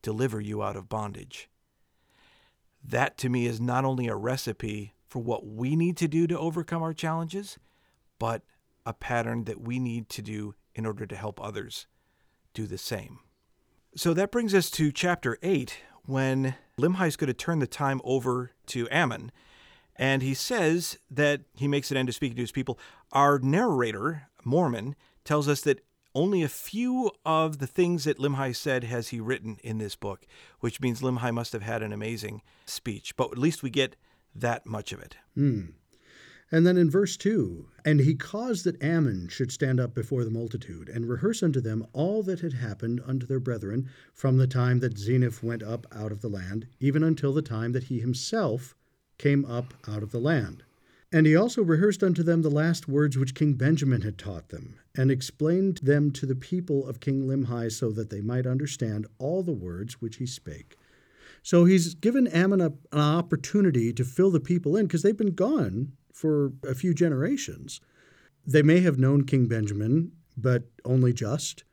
deliver 0.00 0.40
you 0.40 0.62
out 0.62 0.76
of 0.76 0.88
bondage. 0.88 1.48
That 2.82 3.18
to 3.18 3.28
me 3.28 3.46
is 3.46 3.60
not 3.60 3.84
only 3.84 4.08
a 4.08 4.16
recipe 4.16 4.94
for 5.06 5.22
what 5.22 5.46
we 5.46 5.76
need 5.76 5.96
to 5.98 6.08
do 6.08 6.26
to 6.26 6.38
overcome 6.38 6.82
our 6.82 6.94
challenges, 6.94 7.58
but 8.18 8.42
a 8.84 8.92
pattern 8.92 9.44
that 9.44 9.60
we 9.60 9.78
need 9.78 10.08
to 10.08 10.22
do 10.22 10.54
in 10.74 10.86
order 10.86 11.06
to 11.06 11.16
help 11.16 11.40
others 11.40 11.86
do 12.54 12.66
the 12.66 12.78
same. 12.78 13.18
So 13.94 14.14
that 14.14 14.30
brings 14.30 14.54
us 14.54 14.70
to 14.72 14.90
chapter 14.90 15.38
8 15.42 15.76
when 16.06 16.54
Limhi 16.80 17.08
is 17.08 17.16
going 17.16 17.28
to 17.28 17.34
turn 17.34 17.58
the 17.58 17.66
time 17.66 18.00
over 18.04 18.52
to 18.68 18.88
Ammon. 18.90 19.30
And 19.96 20.22
he 20.22 20.32
says 20.32 20.98
that 21.10 21.42
he 21.54 21.68
makes 21.68 21.90
an 21.90 21.98
end 21.98 22.08
of 22.08 22.14
speaking 22.14 22.36
to 22.36 22.42
his 22.42 22.52
people. 22.52 22.78
Our 23.12 23.38
narrator, 23.38 24.28
Mormon, 24.44 24.96
tells 25.24 25.46
us 25.46 25.60
that 25.62 25.84
only 26.14 26.42
a 26.42 26.48
few 26.48 27.10
of 27.24 27.58
the 27.58 27.66
things 27.66 28.04
that 28.04 28.18
Limhi 28.18 28.56
said 28.56 28.84
has 28.84 29.08
he 29.08 29.20
written 29.20 29.58
in 29.62 29.78
this 29.78 29.94
book, 29.94 30.26
which 30.60 30.80
means 30.80 31.02
Limhi 31.02 31.32
must 31.32 31.52
have 31.52 31.62
had 31.62 31.82
an 31.82 31.92
amazing 31.92 32.40
speech. 32.64 33.14
But 33.16 33.32
at 33.32 33.38
least 33.38 33.62
we 33.62 33.70
get 33.70 33.96
that 34.34 34.66
much 34.66 34.92
of 34.92 35.02
it. 35.02 35.16
Mm. 35.36 35.74
And 36.54 36.66
then 36.66 36.76
in 36.76 36.90
verse 36.90 37.16
2 37.16 37.66
And 37.82 38.00
he 38.00 38.14
caused 38.14 38.64
that 38.66 38.82
Ammon 38.82 39.28
should 39.28 39.50
stand 39.50 39.80
up 39.80 39.94
before 39.94 40.22
the 40.22 40.30
multitude, 40.30 40.90
and 40.90 41.08
rehearse 41.08 41.42
unto 41.42 41.62
them 41.62 41.86
all 41.94 42.22
that 42.24 42.40
had 42.40 42.52
happened 42.52 43.00
unto 43.06 43.24
their 43.24 43.40
brethren 43.40 43.88
from 44.12 44.36
the 44.36 44.46
time 44.46 44.80
that 44.80 44.98
Zeniff 44.98 45.42
went 45.42 45.62
up 45.62 45.86
out 45.90 46.12
of 46.12 46.20
the 46.20 46.28
land, 46.28 46.66
even 46.78 47.02
until 47.02 47.32
the 47.32 47.40
time 47.40 47.72
that 47.72 47.84
he 47.84 48.00
himself 48.00 48.76
came 49.16 49.46
up 49.46 49.72
out 49.88 50.02
of 50.02 50.12
the 50.12 50.20
land. 50.20 50.62
And 51.10 51.26
he 51.26 51.34
also 51.34 51.62
rehearsed 51.62 52.02
unto 52.04 52.22
them 52.22 52.42
the 52.42 52.50
last 52.50 52.86
words 52.86 53.16
which 53.16 53.34
King 53.34 53.54
Benjamin 53.54 54.02
had 54.02 54.18
taught 54.18 54.50
them, 54.50 54.74
and 54.94 55.10
explained 55.10 55.78
them 55.78 56.10
to 56.10 56.26
the 56.26 56.34
people 56.34 56.86
of 56.86 57.00
King 57.00 57.26
Limhi, 57.26 57.72
so 57.72 57.90
that 57.92 58.10
they 58.10 58.20
might 58.20 58.46
understand 58.46 59.06
all 59.18 59.42
the 59.42 59.52
words 59.52 60.02
which 60.02 60.16
he 60.16 60.26
spake. 60.26 60.76
So 61.42 61.64
he's 61.64 61.94
given 61.94 62.26
Ammon 62.28 62.60
a, 62.60 62.72
an 62.92 63.00
opportunity 63.00 63.92
to 63.94 64.04
fill 64.04 64.30
the 64.30 64.38
people 64.38 64.76
in 64.76 64.86
because 64.86 65.02
they've 65.02 65.16
been 65.16 65.34
gone 65.34 65.92
for 66.12 66.52
a 66.66 66.74
few 66.74 66.94
generations. 66.94 67.80
They 68.46 68.62
may 68.62 68.80
have 68.80 68.98
known 68.98 69.24
King 69.24 69.46
Benjamin, 69.46 70.12
but 70.36 70.64
only 70.84 71.12
just. 71.12 71.64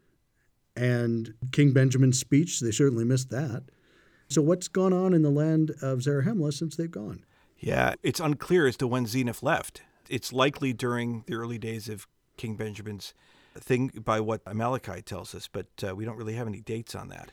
And 0.75 1.33
King 1.51 1.73
Benjamin's 1.73 2.19
speech, 2.19 2.59
they 2.59 2.71
certainly 2.71 3.05
missed 3.05 3.29
that. 3.29 3.63
So, 4.27 4.41
what's 4.41 4.67
gone 4.67 4.93
on 4.93 5.13
in 5.13 5.23
the 5.23 5.31
land 5.31 5.71
of 5.81 5.99
Zarahemla 5.99 6.53
since 6.53 6.75
they've 6.75 6.89
gone? 6.89 7.25
Yeah, 7.57 7.95
it's 8.03 8.19
unclear 8.19 8.67
as 8.67 8.77
to 8.77 8.87
when 8.87 9.05
Zeniff 9.05 9.43
left. 9.43 9.81
It's 10.07 10.31
likely 10.31 10.71
during 10.71 11.23
the 11.27 11.33
early 11.33 11.57
days 11.57 11.89
of 11.89 12.07
King 12.37 12.55
Benjamin's 12.55 13.13
thing 13.55 13.87
by 14.05 14.19
what 14.19 14.41
Amalekite 14.47 15.05
tells 15.05 15.35
us, 15.35 15.49
but 15.51 15.67
uh, 15.85 15.95
we 15.95 16.05
don't 16.05 16.15
really 16.15 16.35
have 16.35 16.47
any 16.47 16.61
dates 16.61 16.95
on 16.95 17.09
that. 17.09 17.31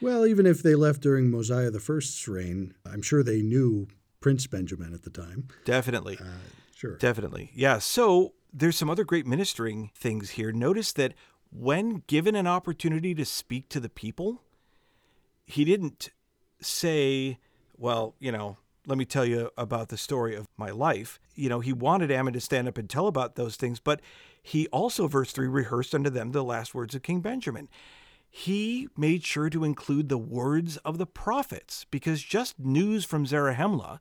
Well, 0.00 0.26
even 0.26 0.46
if 0.46 0.62
they 0.62 0.74
left 0.74 1.00
during 1.00 1.30
Mosiah 1.30 1.70
the 1.70 1.80
First's 1.80 2.28
reign, 2.28 2.74
I'm 2.84 3.02
sure 3.02 3.22
they 3.22 3.42
knew 3.42 3.88
Prince 4.24 4.46
Benjamin 4.46 4.94
at 4.94 5.02
the 5.02 5.10
time. 5.10 5.48
Definitely. 5.66 6.16
Uh, 6.18 6.38
sure. 6.74 6.96
Definitely. 6.96 7.50
Yeah. 7.54 7.76
So 7.76 8.32
there's 8.54 8.74
some 8.74 8.88
other 8.88 9.04
great 9.04 9.26
ministering 9.26 9.90
things 9.94 10.30
here. 10.30 10.50
Notice 10.50 10.94
that 10.94 11.12
when 11.52 12.04
given 12.06 12.34
an 12.34 12.46
opportunity 12.46 13.14
to 13.16 13.26
speak 13.26 13.68
to 13.68 13.80
the 13.80 13.90
people, 13.90 14.40
he 15.44 15.66
didn't 15.66 16.08
say, 16.62 17.36
well, 17.76 18.14
you 18.18 18.32
know, 18.32 18.56
let 18.86 18.96
me 18.96 19.04
tell 19.04 19.26
you 19.26 19.50
about 19.58 19.90
the 19.90 19.98
story 19.98 20.34
of 20.34 20.48
my 20.56 20.70
life. 20.70 21.20
You 21.34 21.50
know, 21.50 21.60
he 21.60 21.74
wanted 21.74 22.10
Ammon 22.10 22.32
to 22.32 22.40
stand 22.40 22.66
up 22.66 22.78
and 22.78 22.88
tell 22.88 23.08
about 23.08 23.34
those 23.34 23.56
things, 23.56 23.78
but 23.78 24.00
he 24.42 24.68
also, 24.68 25.06
verse 25.06 25.32
3, 25.32 25.48
rehearsed 25.48 25.94
unto 25.94 26.08
them 26.08 26.32
the 26.32 26.42
last 26.42 26.74
words 26.74 26.94
of 26.94 27.02
King 27.02 27.20
Benjamin. 27.20 27.68
He 28.36 28.88
made 28.96 29.22
sure 29.22 29.48
to 29.48 29.62
include 29.62 30.08
the 30.08 30.18
words 30.18 30.76
of 30.78 30.98
the 30.98 31.06
prophets 31.06 31.86
because 31.88 32.20
just 32.20 32.58
news 32.58 33.04
from 33.04 33.26
Zarahemla 33.26 34.00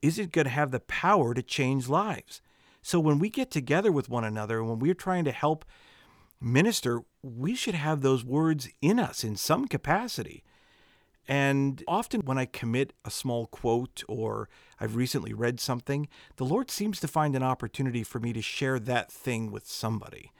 isn't 0.00 0.32
going 0.32 0.46
to 0.46 0.50
have 0.50 0.70
the 0.70 0.80
power 0.80 1.34
to 1.34 1.42
change 1.42 1.86
lives. 1.86 2.40
So 2.80 2.98
when 2.98 3.18
we 3.18 3.28
get 3.28 3.50
together 3.50 3.92
with 3.92 4.08
one 4.08 4.24
another, 4.24 4.64
when 4.64 4.78
we're 4.78 4.94
trying 4.94 5.26
to 5.26 5.30
help 5.30 5.66
minister, 6.40 7.02
we 7.22 7.54
should 7.54 7.74
have 7.74 8.00
those 8.00 8.24
words 8.24 8.70
in 8.80 8.98
us 8.98 9.22
in 9.22 9.36
some 9.36 9.68
capacity. 9.68 10.42
And 11.28 11.84
often 11.86 12.22
when 12.22 12.38
I 12.38 12.46
commit 12.46 12.94
a 13.04 13.10
small 13.10 13.44
quote 13.46 14.02
or 14.08 14.48
I've 14.80 14.96
recently 14.96 15.34
read 15.34 15.60
something, 15.60 16.08
the 16.36 16.46
Lord 16.46 16.70
seems 16.70 16.98
to 17.00 17.08
find 17.08 17.36
an 17.36 17.42
opportunity 17.42 18.04
for 18.04 18.20
me 18.20 18.32
to 18.32 18.40
share 18.40 18.78
that 18.78 19.12
thing 19.12 19.52
with 19.52 19.66
somebody. 19.66 20.32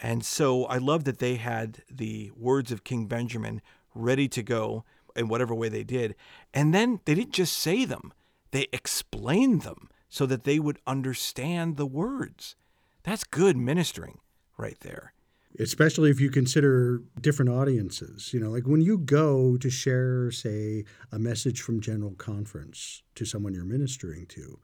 And 0.00 0.24
so 0.24 0.64
I 0.64 0.78
love 0.78 1.04
that 1.04 1.18
they 1.18 1.36
had 1.36 1.82
the 1.90 2.30
words 2.36 2.72
of 2.72 2.84
King 2.84 3.06
Benjamin 3.06 3.60
ready 3.94 4.28
to 4.28 4.42
go 4.42 4.84
in 5.14 5.28
whatever 5.28 5.54
way 5.54 5.68
they 5.68 5.84
did. 5.84 6.14
And 6.54 6.74
then 6.74 7.00
they 7.04 7.14
didn't 7.14 7.34
just 7.34 7.56
say 7.56 7.84
them, 7.84 8.12
they 8.50 8.66
explained 8.72 9.62
them 9.62 9.88
so 10.08 10.26
that 10.26 10.44
they 10.44 10.58
would 10.58 10.78
understand 10.86 11.76
the 11.76 11.86
words. 11.86 12.56
That's 13.02 13.24
good 13.24 13.56
ministering 13.56 14.20
right 14.56 14.78
there 14.80 15.12
especially 15.58 16.10
if 16.10 16.20
you 16.20 16.30
consider 16.30 17.02
different 17.20 17.50
audiences. 17.50 18.32
You 18.32 18.40
know, 18.40 18.50
like 18.50 18.66
when 18.66 18.80
you 18.80 18.98
go 18.98 19.56
to 19.56 19.70
share, 19.70 20.30
say, 20.30 20.84
a 21.10 21.18
message 21.18 21.60
from 21.60 21.80
General 21.80 22.14
Conference 22.14 23.02
to 23.14 23.24
someone 23.24 23.54
you're 23.54 23.64
ministering 23.64 24.26
to, 24.26 24.58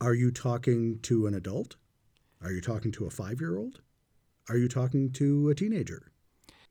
are 0.00 0.14
you 0.14 0.30
talking 0.30 0.98
to 1.02 1.26
an 1.26 1.34
adult? 1.34 1.76
Are 2.42 2.52
you 2.52 2.60
talking 2.60 2.92
to 2.92 3.06
a 3.06 3.10
five 3.10 3.40
year 3.40 3.56
old? 3.56 3.80
Are 4.48 4.56
you 4.56 4.68
talking 4.68 5.10
to 5.12 5.48
a 5.48 5.54
teenager? 5.54 6.12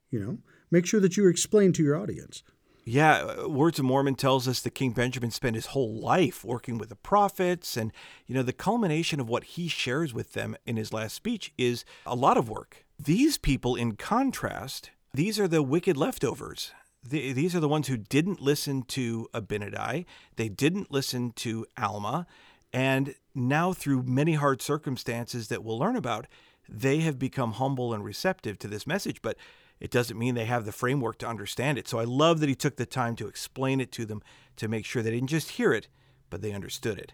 You 0.09 0.19
know, 0.19 0.37
make 0.69 0.85
sure 0.85 0.99
that 0.99 1.17
you 1.17 1.27
explain 1.27 1.73
to 1.73 1.83
your 1.83 1.95
audience. 1.95 2.43
Yeah, 2.85 3.45
Words 3.45 3.79
of 3.79 3.85
Mormon 3.85 4.15
tells 4.15 4.47
us 4.47 4.59
that 4.59 4.75
King 4.75 4.91
Benjamin 4.91 5.31
spent 5.31 5.55
his 5.55 5.67
whole 5.67 5.95
life 6.01 6.43
working 6.43 6.77
with 6.77 6.89
the 6.89 6.95
prophets. 6.95 7.77
And, 7.77 7.93
you 8.27 8.35
know, 8.35 8.43
the 8.43 8.53
culmination 8.53 9.19
of 9.19 9.29
what 9.29 9.45
he 9.45 9.67
shares 9.67 10.13
with 10.13 10.33
them 10.33 10.55
in 10.65 10.75
his 10.75 10.91
last 10.91 11.15
speech 11.15 11.53
is 11.57 11.85
a 12.05 12.15
lot 12.15 12.37
of 12.37 12.49
work. 12.49 12.85
These 12.99 13.37
people, 13.37 13.75
in 13.75 13.95
contrast, 13.95 14.91
these 15.13 15.39
are 15.39 15.47
the 15.47 15.63
wicked 15.63 15.95
leftovers. 15.95 16.73
these 17.07 17.55
are 17.55 17.59
the 17.59 17.69
ones 17.69 17.87
who 17.87 17.97
didn't 17.97 18.41
listen 18.41 18.83
to 18.83 19.29
Abinadi, 19.33 20.05
they 20.35 20.49
didn't 20.49 20.91
listen 20.91 21.31
to 21.37 21.65
Alma, 21.77 22.27
and 22.73 23.13
now, 23.35 23.71
through 23.71 24.03
many 24.03 24.33
hard 24.33 24.61
circumstances 24.61 25.47
that 25.47 25.63
we'll 25.63 25.77
learn 25.77 25.95
about, 25.95 26.25
they 26.67 26.99
have 26.99 27.19
become 27.19 27.53
humble 27.53 27.93
and 27.93 28.03
receptive 28.03 28.57
to 28.59 28.67
this 28.67 28.87
message. 28.87 29.21
But 29.21 29.37
it 29.79 29.91
doesn't 29.91 30.17
mean 30.17 30.35
they 30.35 30.45
have 30.45 30.65
the 30.65 30.71
framework 30.71 31.17
to 31.19 31.27
understand 31.27 31.77
it. 31.77 31.87
So 31.87 31.99
I 31.99 32.05
love 32.05 32.39
that 32.39 32.49
he 32.49 32.55
took 32.55 32.77
the 32.77 32.85
time 32.85 33.15
to 33.17 33.27
explain 33.27 33.81
it 33.81 33.91
to 33.93 34.05
them 34.05 34.21
to 34.57 34.67
make 34.67 34.85
sure 34.85 35.01
they 35.01 35.11
didn't 35.11 35.27
just 35.27 35.51
hear 35.51 35.73
it, 35.73 35.87
but 36.29 36.41
they 36.41 36.51
understood 36.51 36.97
it. 36.97 37.13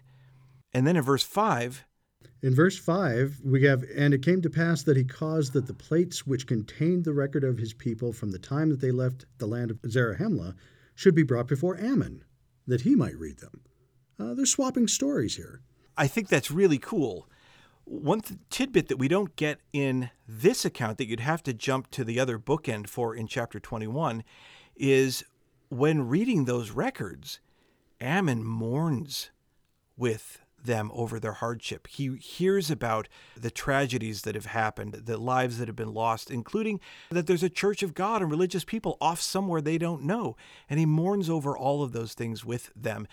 And 0.72 0.86
then 0.86 0.96
in 0.96 1.02
verse 1.02 1.24
5, 1.24 1.84
in 2.42 2.54
verse 2.54 2.78
5, 2.78 3.40
we 3.44 3.64
have, 3.64 3.84
And 3.94 4.14
it 4.14 4.22
came 4.22 4.40
to 4.42 4.50
pass 4.50 4.82
that 4.82 4.96
he 4.96 5.04
caused 5.04 5.52
that 5.52 5.66
the 5.66 5.74
plates 5.74 6.26
which 6.26 6.46
contained 6.46 7.04
the 7.04 7.12
record 7.12 7.44
of 7.44 7.58
his 7.58 7.74
people 7.74 8.12
from 8.12 8.30
the 8.30 8.38
time 8.38 8.70
that 8.70 8.80
they 8.80 8.90
left 8.90 9.26
the 9.38 9.46
land 9.46 9.70
of 9.70 9.80
Zarahemla 9.82 10.54
should 10.94 11.14
be 11.14 11.22
brought 11.22 11.48
before 11.48 11.78
Ammon, 11.78 12.24
that 12.66 12.82
he 12.82 12.94
might 12.94 13.16
read 13.16 13.38
them. 13.38 13.62
Uh, 14.18 14.34
they're 14.34 14.46
swapping 14.46 14.86
stories 14.86 15.36
here. 15.36 15.60
I 15.96 16.06
think 16.06 16.28
that's 16.28 16.50
really 16.50 16.78
cool. 16.78 17.28
One 17.90 18.20
th- 18.20 18.38
tidbit 18.50 18.86
that 18.86 18.98
we 18.98 19.08
don't 19.08 19.34
get 19.34 19.58
in 19.72 20.10
this 20.28 20.64
account 20.64 20.96
that 20.98 21.08
you'd 21.08 21.18
have 21.18 21.42
to 21.42 21.52
jump 21.52 21.90
to 21.90 22.04
the 22.04 22.20
other 22.20 22.38
bookend 22.38 22.88
for 22.88 23.16
in 23.16 23.26
chapter 23.26 23.58
21 23.58 24.22
is 24.76 25.24
when 25.70 26.06
reading 26.06 26.44
those 26.44 26.70
records, 26.70 27.40
Ammon 28.00 28.44
mourns 28.44 29.30
with 29.96 30.38
them 30.62 30.92
over 30.94 31.18
their 31.18 31.32
hardship. 31.32 31.88
He 31.88 32.16
hears 32.18 32.70
about 32.70 33.08
the 33.36 33.50
tragedies 33.50 34.22
that 34.22 34.36
have 34.36 34.46
happened, 34.46 34.92
the 34.92 35.18
lives 35.18 35.58
that 35.58 35.66
have 35.66 35.74
been 35.74 35.92
lost, 35.92 36.30
including 36.30 36.78
that 37.10 37.26
there's 37.26 37.42
a 37.42 37.50
church 37.50 37.82
of 37.82 37.94
God 37.94 38.22
and 38.22 38.30
religious 38.30 38.62
people 38.62 38.98
off 39.00 39.20
somewhere 39.20 39.60
they 39.60 39.78
don't 39.78 40.04
know. 40.04 40.36
And 40.68 40.78
he 40.78 40.86
mourns 40.86 41.28
over 41.28 41.58
all 41.58 41.82
of 41.82 41.90
those 41.90 42.14
things 42.14 42.44
with 42.44 42.70
them. 42.76 43.08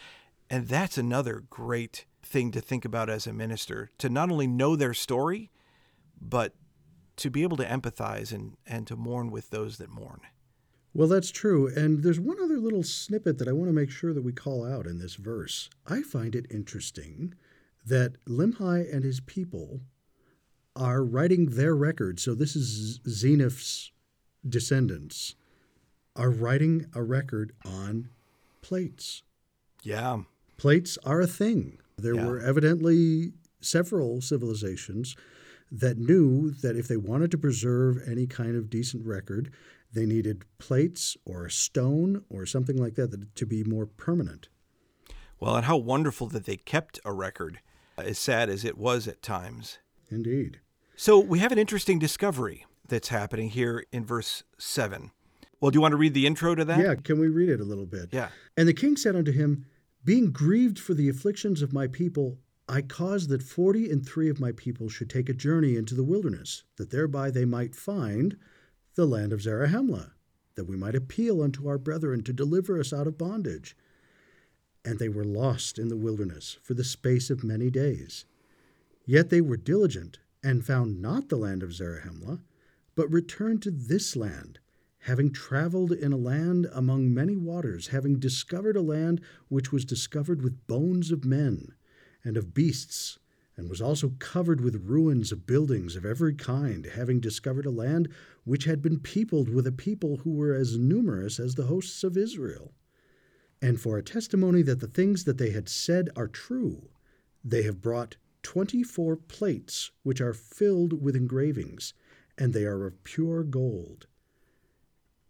And 0.52 0.68
that's 0.68 1.00
another 1.00 1.46
great 1.50 2.06
thing 2.28 2.52
to 2.52 2.62
think 2.62 2.86
about 2.86 3.10
as 3.10 3.26
a 3.26 3.34
minister 3.34 3.90
to 3.98 4.10
not 4.10 4.30
only 4.32 4.48
know 4.48 4.76
their 4.76 4.94
story, 4.94 5.50
but 6.20 6.54
to 7.18 7.30
be 7.30 7.44
able 7.44 7.58
to 7.58 7.66
empathize 7.66 8.32
and, 8.32 8.58
and 8.66 8.86
to 8.88 8.96
mourn 8.96 9.32
with 9.32 9.50
those 9.50 9.78
that 9.78 9.90
mourn. 9.90 10.22
Well, 10.94 11.08
that's 11.08 11.32
true. 11.32 11.68
And 11.68 12.04
there's 12.04 12.20
one 12.20 12.38
other 12.42 12.58
little 12.58 12.84
snippet 12.84 13.38
that 13.38 13.48
I 13.48 13.52
want 13.52 13.70
to 13.70 13.74
make 13.74 13.92
sure 13.92 14.14
that 14.14 14.24
we 14.24 14.34
call 14.34 14.66
out 14.66 14.88
in 14.88 15.00
this 15.00 15.16
verse. 15.16 15.70
I 15.86 16.02
find 16.02 16.36
it 16.36 16.48
interesting 16.50 17.34
that 17.86 18.24
Limhi 18.26 18.94
and 18.94 19.04
his 19.04 19.20
people 19.20 19.82
are 20.76 21.04
writing 21.04 21.48
their 21.48 21.76
record. 21.76 22.20
So 22.20 22.36
this 22.36 22.56
is 22.56 23.00
Zeniff's 23.08 23.92
descendants 24.48 25.36
are 26.16 26.32
writing 26.32 26.88
a 26.94 27.04
record 27.04 27.54
on 27.66 28.10
plates. 28.62 29.24
Yeah. 29.84 30.22
Plates 30.58 30.98
are 31.06 31.22
a 31.22 31.28
thing. 31.28 31.80
There 31.98 32.16
yeah. 32.16 32.26
were 32.26 32.40
evidently 32.40 33.34
several 33.60 34.22
civilizations 34.22 35.16
that 35.72 35.98
knew 35.98 36.52
that 36.52 36.76
if 36.76 36.88
they 36.88 36.98
wanted 36.98 37.32
to 37.32 37.38
preserve 37.38 37.98
any 38.08 38.28
kind 38.28 38.56
of 38.56 38.70
decent 38.70 39.06
record, 39.06 39.52
they 39.94 40.06
needed 40.06 40.46
plates 40.60 41.18
or 41.26 41.46
a 41.46 41.52
stone 41.52 42.24
or 42.30 42.46
something 42.46 42.78
like 42.78 42.96
that 42.96 43.36
to 43.36 43.46
be 43.46 43.64
more 43.64 43.86
permanent. 43.86 44.48
Well, 45.40 45.56
and 45.56 45.66
how 45.66 45.78
wonderful 45.78 46.28
that 46.28 46.46
they 46.46 46.58
kept 46.58 47.00
a 47.06 47.14
record, 47.14 47.60
uh, 47.98 48.02
as 48.02 48.18
sad 48.18 48.50
as 48.50 48.64
it 48.64 48.78
was 48.78 49.08
at 49.08 49.22
times. 49.22 49.80
Indeed. 50.10 50.60
So 50.96 51.20
we 51.20 51.40
have 51.40 51.52
an 51.52 51.60
interesting 51.60 52.00
discovery 52.00 52.66
that's 52.88 53.10
happening 53.10 53.50
here 53.50 53.86
in 53.92 54.06
verse 54.06 54.44
7. 54.58 55.12
Well, 55.60 55.72
do 55.72 55.78
you 55.78 55.82
want 55.82 55.92
to 55.92 55.98
read 55.98 56.14
the 56.14 56.26
intro 56.26 56.56
to 56.56 56.66
that? 56.66 56.80
Yeah, 56.80 56.96
can 56.96 57.20
we 57.20 57.28
read 57.28 57.50
it 57.50 57.60
a 57.60 57.64
little 57.64 57.86
bit? 57.86 58.10
Yeah. 58.12 58.30
And 58.56 58.68
the 58.68 58.74
king 58.74 58.98
said 58.98 59.16
unto 59.16 59.32
him, 59.32 59.66
Being 60.04 60.32
grieved 60.32 60.80
for 60.80 60.94
the 60.94 61.10
afflictions 61.10 61.62
of 61.62 61.74
my 61.74 61.88
people, 61.88 62.40
I 62.70 62.82
caused 62.82 63.30
that 63.30 63.44
forty 63.44 63.90
and 63.90 64.06
three 64.06 64.30
of 64.30 64.40
my 64.40 64.52
people 64.52 64.90
should 64.90 65.10
take 65.10 65.30
a 65.30 65.34
journey 65.34 65.76
into 65.76 65.96
the 65.96 66.04
wilderness, 66.04 66.64
that 66.76 66.90
thereby 66.90 67.32
they 67.32 67.46
might 67.46 67.76
find 67.76 68.38
the 68.96 69.06
land 69.06 69.34
of 69.34 69.42
Zarahemla, 69.42 70.12
that 70.56 70.66
we 70.66 70.76
might 70.76 70.96
appeal 70.96 71.42
unto 71.42 71.68
our 71.68 71.78
brethren 71.78 72.24
to 72.24 72.34
deliver 72.34 72.80
us 72.80 72.92
out 72.92 73.08
of 73.08 73.18
bondage. 73.18 73.76
And 74.84 75.00
they 75.00 75.10
were 75.10 75.24
lost 75.24 75.78
in 75.78 75.90
the 75.90 75.98
wilderness 75.98 76.58
for 76.62 76.74
the 76.74 76.84
space 76.84 77.30
of 77.30 77.44
many 77.44 77.70
days. 77.70 78.26
Yet 79.06 79.30
they 79.30 79.42
were 79.42 79.58
diligent, 79.58 80.20
and 80.44 80.66
found 80.66 81.02
not 81.02 81.30
the 81.30 81.36
land 81.36 81.64
of 81.64 81.74
Zarahemla, 81.74 82.42
but 82.96 83.12
returned 83.12 83.62
to 83.64 83.72
this 83.72 84.16
land, 84.16 84.60
having 85.08 85.32
traveled 85.32 85.94
in 85.94 86.12
a 86.12 86.18
land 86.18 86.68
among 86.74 87.14
many 87.14 87.38
waters, 87.38 87.88
having 87.88 88.20
discovered 88.20 88.76
a 88.76 88.82
land 88.82 89.22
which 89.48 89.72
was 89.72 89.86
discovered 89.86 90.42
with 90.42 90.68
bones 90.68 91.12
of 91.14 91.24
men 91.24 91.74
and 92.26 92.36
of 92.36 92.54
beasts 92.54 93.18
and 93.56 93.70
was 93.70 93.82
also 93.82 94.12
covered 94.20 94.60
with 94.60 94.84
ruins 94.84 95.32
of 95.32 95.48
buildings 95.48 95.96
of 95.96 96.06
every 96.06 96.36
kind, 96.36 96.86
having 96.94 97.22
discovered 97.22 97.66
a 97.66 97.72
land 97.72 98.10
which 98.44 98.66
had 98.66 98.82
been 98.82 99.00
peopled 99.00 99.48
with 99.48 99.66
a 99.66 99.72
people 99.72 100.18
who 100.18 100.32
were 100.32 100.54
as 100.54 100.78
numerous 100.78 101.40
as 101.40 101.56
the 101.56 101.68
hosts 101.68 102.04
of 102.04 102.18
Israel. 102.18 102.74
And 103.62 103.80
for 103.80 103.98
a 103.98 104.04
testimony 104.04 104.62
that 104.64 104.82
the 104.82 104.88
things 104.88 105.24
that 105.24 105.38
they 105.38 105.52
had 105.52 105.70
said 105.70 106.10
are 106.18 106.28
true, 106.28 106.90
they 107.46 107.64
have 107.64 107.80
brought 107.82 108.18
twenty 108.44 108.84
four 108.84 109.16
plates 109.16 109.90
which 110.04 110.20
are 110.20 110.34
filled 110.34 111.02
with 111.02 111.16
engravings, 111.16 111.94
and 112.38 112.54
they 112.54 112.66
are 112.66 112.86
of 112.86 113.06
pure 113.06 113.44
gold. 113.46 114.06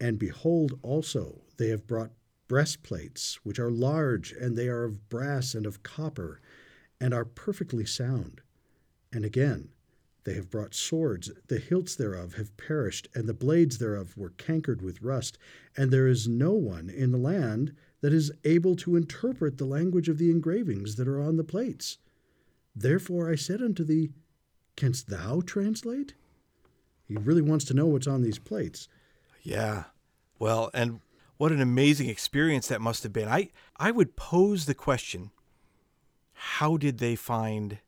And 0.00 0.18
behold, 0.18 0.78
also, 0.82 1.42
they 1.56 1.68
have 1.68 1.86
brought 1.86 2.12
breastplates, 2.48 3.38
which 3.44 3.58
are 3.58 3.70
large, 3.70 4.32
and 4.32 4.56
they 4.56 4.68
are 4.68 4.84
of 4.84 5.08
brass 5.08 5.54
and 5.54 5.66
of 5.66 5.82
copper, 5.82 6.40
and 7.00 7.12
are 7.12 7.24
perfectly 7.24 7.84
sound. 7.84 8.40
And 9.12 9.24
again, 9.24 9.70
they 10.24 10.34
have 10.34 10.50
brought 10.50 10.74
swords, 10.74 11.30
the 11.46 11.58
hilts 11.58 11.94
thereof 11.96 12.34
have 12.34 12.56
perished, 12.56 13.08
and 13.14 13.28
the 13.28 13.34
blades 13.34 13.78
thereof 13.78 14.16
were 14.16 14.30
cankered 14.30 14.82
with 14.82 15.02
rust, 15.02 15.38
and 15.76 15.90
there 15.90 16.06
is 16.06 16.28
no 16.28 16.52
one 16.52 16.90
in 16.90 17.12
the 17.12 17.18
land 17.18 17.74
that 18.00 18.12
is 18.12 18.30
able 18.44 18.76
to 18.76 18.96
interpret 18.96 19.58
the 19.58 19.64
language 19.64 20.08
of 20.08 20.18
the 20.18 20.30
engravings 20.30 20.96
that 20.96 21.08
are 21.08 21.20
on 21.20 21.36
the 21.36 21.44
plates. 21.44 21.98
Therefore 22.74 23.30
I 23.30 23.36
said 23.36 23.62
unto 23.62 23.84
thee, 23.84 24.10
Canst 24.76 25.08
thou 25.08 25.40
translate? 25.40 26.14
He 27.04 27.16
really 27.16 27.42
wants 27.42 27.64
to 27.64 27.74
know 27.74 27.86
what's 27.86 28.06
on 28.06 28.22
these 28.22 28.38
plates. 28.38 28.88
Yeah. 29.42 29.84
Well, 30.38 30.70
and 30.74 31.00
what 31.36 31.52
an 31.52 31.60
amazing 31.60 32.08
experience 32.08 32.68
that 32.68 32.80
must 32.80 33.02
have 33.02 33.12
been. 33.12 33.28
I, 33.28 33.50
I 33.76 33.90
would 33.90 34.16
pose 34.16 34.66
the 34.66 34.74
question 34.74 35.30
how 36.40 36.76
did 36.76 36.98
they 36.98 37.16
find 37.16 37.78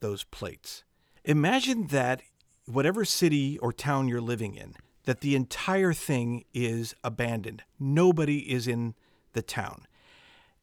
those 0.00 0.24
plates? 0.24 0.82
Imagine 1.24 1.86
that 1.88 2.22
whatever 2.66 3.04
city 3.04 3.56
or 3.58 3.72
town 3.72 4.08
you're 4.08 4.20
living 4.20 4.56
in, 4.56 4.74
that 5.04 5.20
the 5.20 5.36
entire 5.36 5.92
thing 5.92 6.44
is 6.52 6.94
abandoned. 7.04 7.62
Nobody 7.78 8.52
is 8.52 8.66
in 8.66 8.94
the 9.32 9.42
town. 9.42 9.86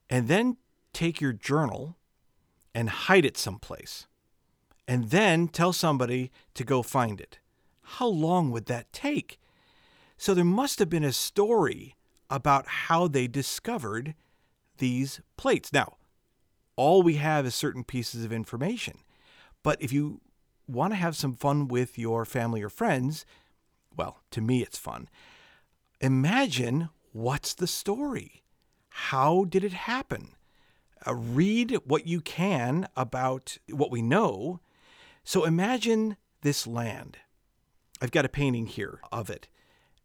And 0.09 0.27
then 0.27 0.57
take 0.93 1.21
your 1.21 1.33
journal 1.33 1.95
and 2.73 2.89
hide 2.89 3.25
it 3.25 3.37
someplace. 3.37 4.07
And 4.87 5.09
then 5.09 5.47
tell 5.47 5.73
somebody 5.73 6.31
to 6.53 6.63
go 6.63 6.81
find 6.81 7.19
it. 7.19 7.39
How 7.81 8.07
long 8.07 8.51
would 8.51 8.65
that 8.65 8.91
take? 8.91 9.39
So 10.17 10.33
there 10.33 10.45
must 10.45 10.79
have 10.79 10.89
been 10.89 11.03
a 11.03 11.13
story 11.13 11.95
about 12.29 12.67
how 12.67 13.07
they 13.07 13.27
discovered 13.27 14.15
these 14.77 15.21
plates. 15.37 15.71
Now, 15.71 15.97
all 16.75 17.01
we 17.01 17.15
have 17.15 17.45
is 17.45 17.55
certain 17.55 17.83
pieces 17.83 18.23
of 18.25 18.31
information. 18.31 18.99
But 19.63 19.81
if 19.81 19.91
you 19.91 20.21
want 20.67 20.93
to 20.93 20.97
have 20.97 21.15
some 21.15 21.33
fun 21.33 21.67
with 21.67 21.97
your 21.97 22.25
family 22.25 22.61
or 22.61 22.69
friends, 22.69 23.25
well, 23.95 24.19
to 24.31 24.41
me 24.41 24.61
it's 24.61 24.77
fun. 24.77 25.09
Imagine 26.01 26.89
what's 27.11 27.53
the 27.53 27.67
story? 27.67 28.43
How 28.89 29.45
did 29.45 29.63
it 29.63 29.73
happen? 29.73 30.29
Uh, 31.05 31.15
read 31.15 31.77
what 31.85 32.07
you 32.07 32.21
can 32.21 32.87
about 32.95 33.57
what 33.69 33.91
we 33.91 34.01
know. 34.01 34.59
So 35.23 35.45
imagine 35.45 36.17
this 36.41 36.67
land. 36.67 37.17
I've 38.01 38.11
got 38.11 38.25
a 38.25 38.29
painting 38.29 38.67
here 38.67 38.99
of 39.11 39.29
it. 39.29 39.47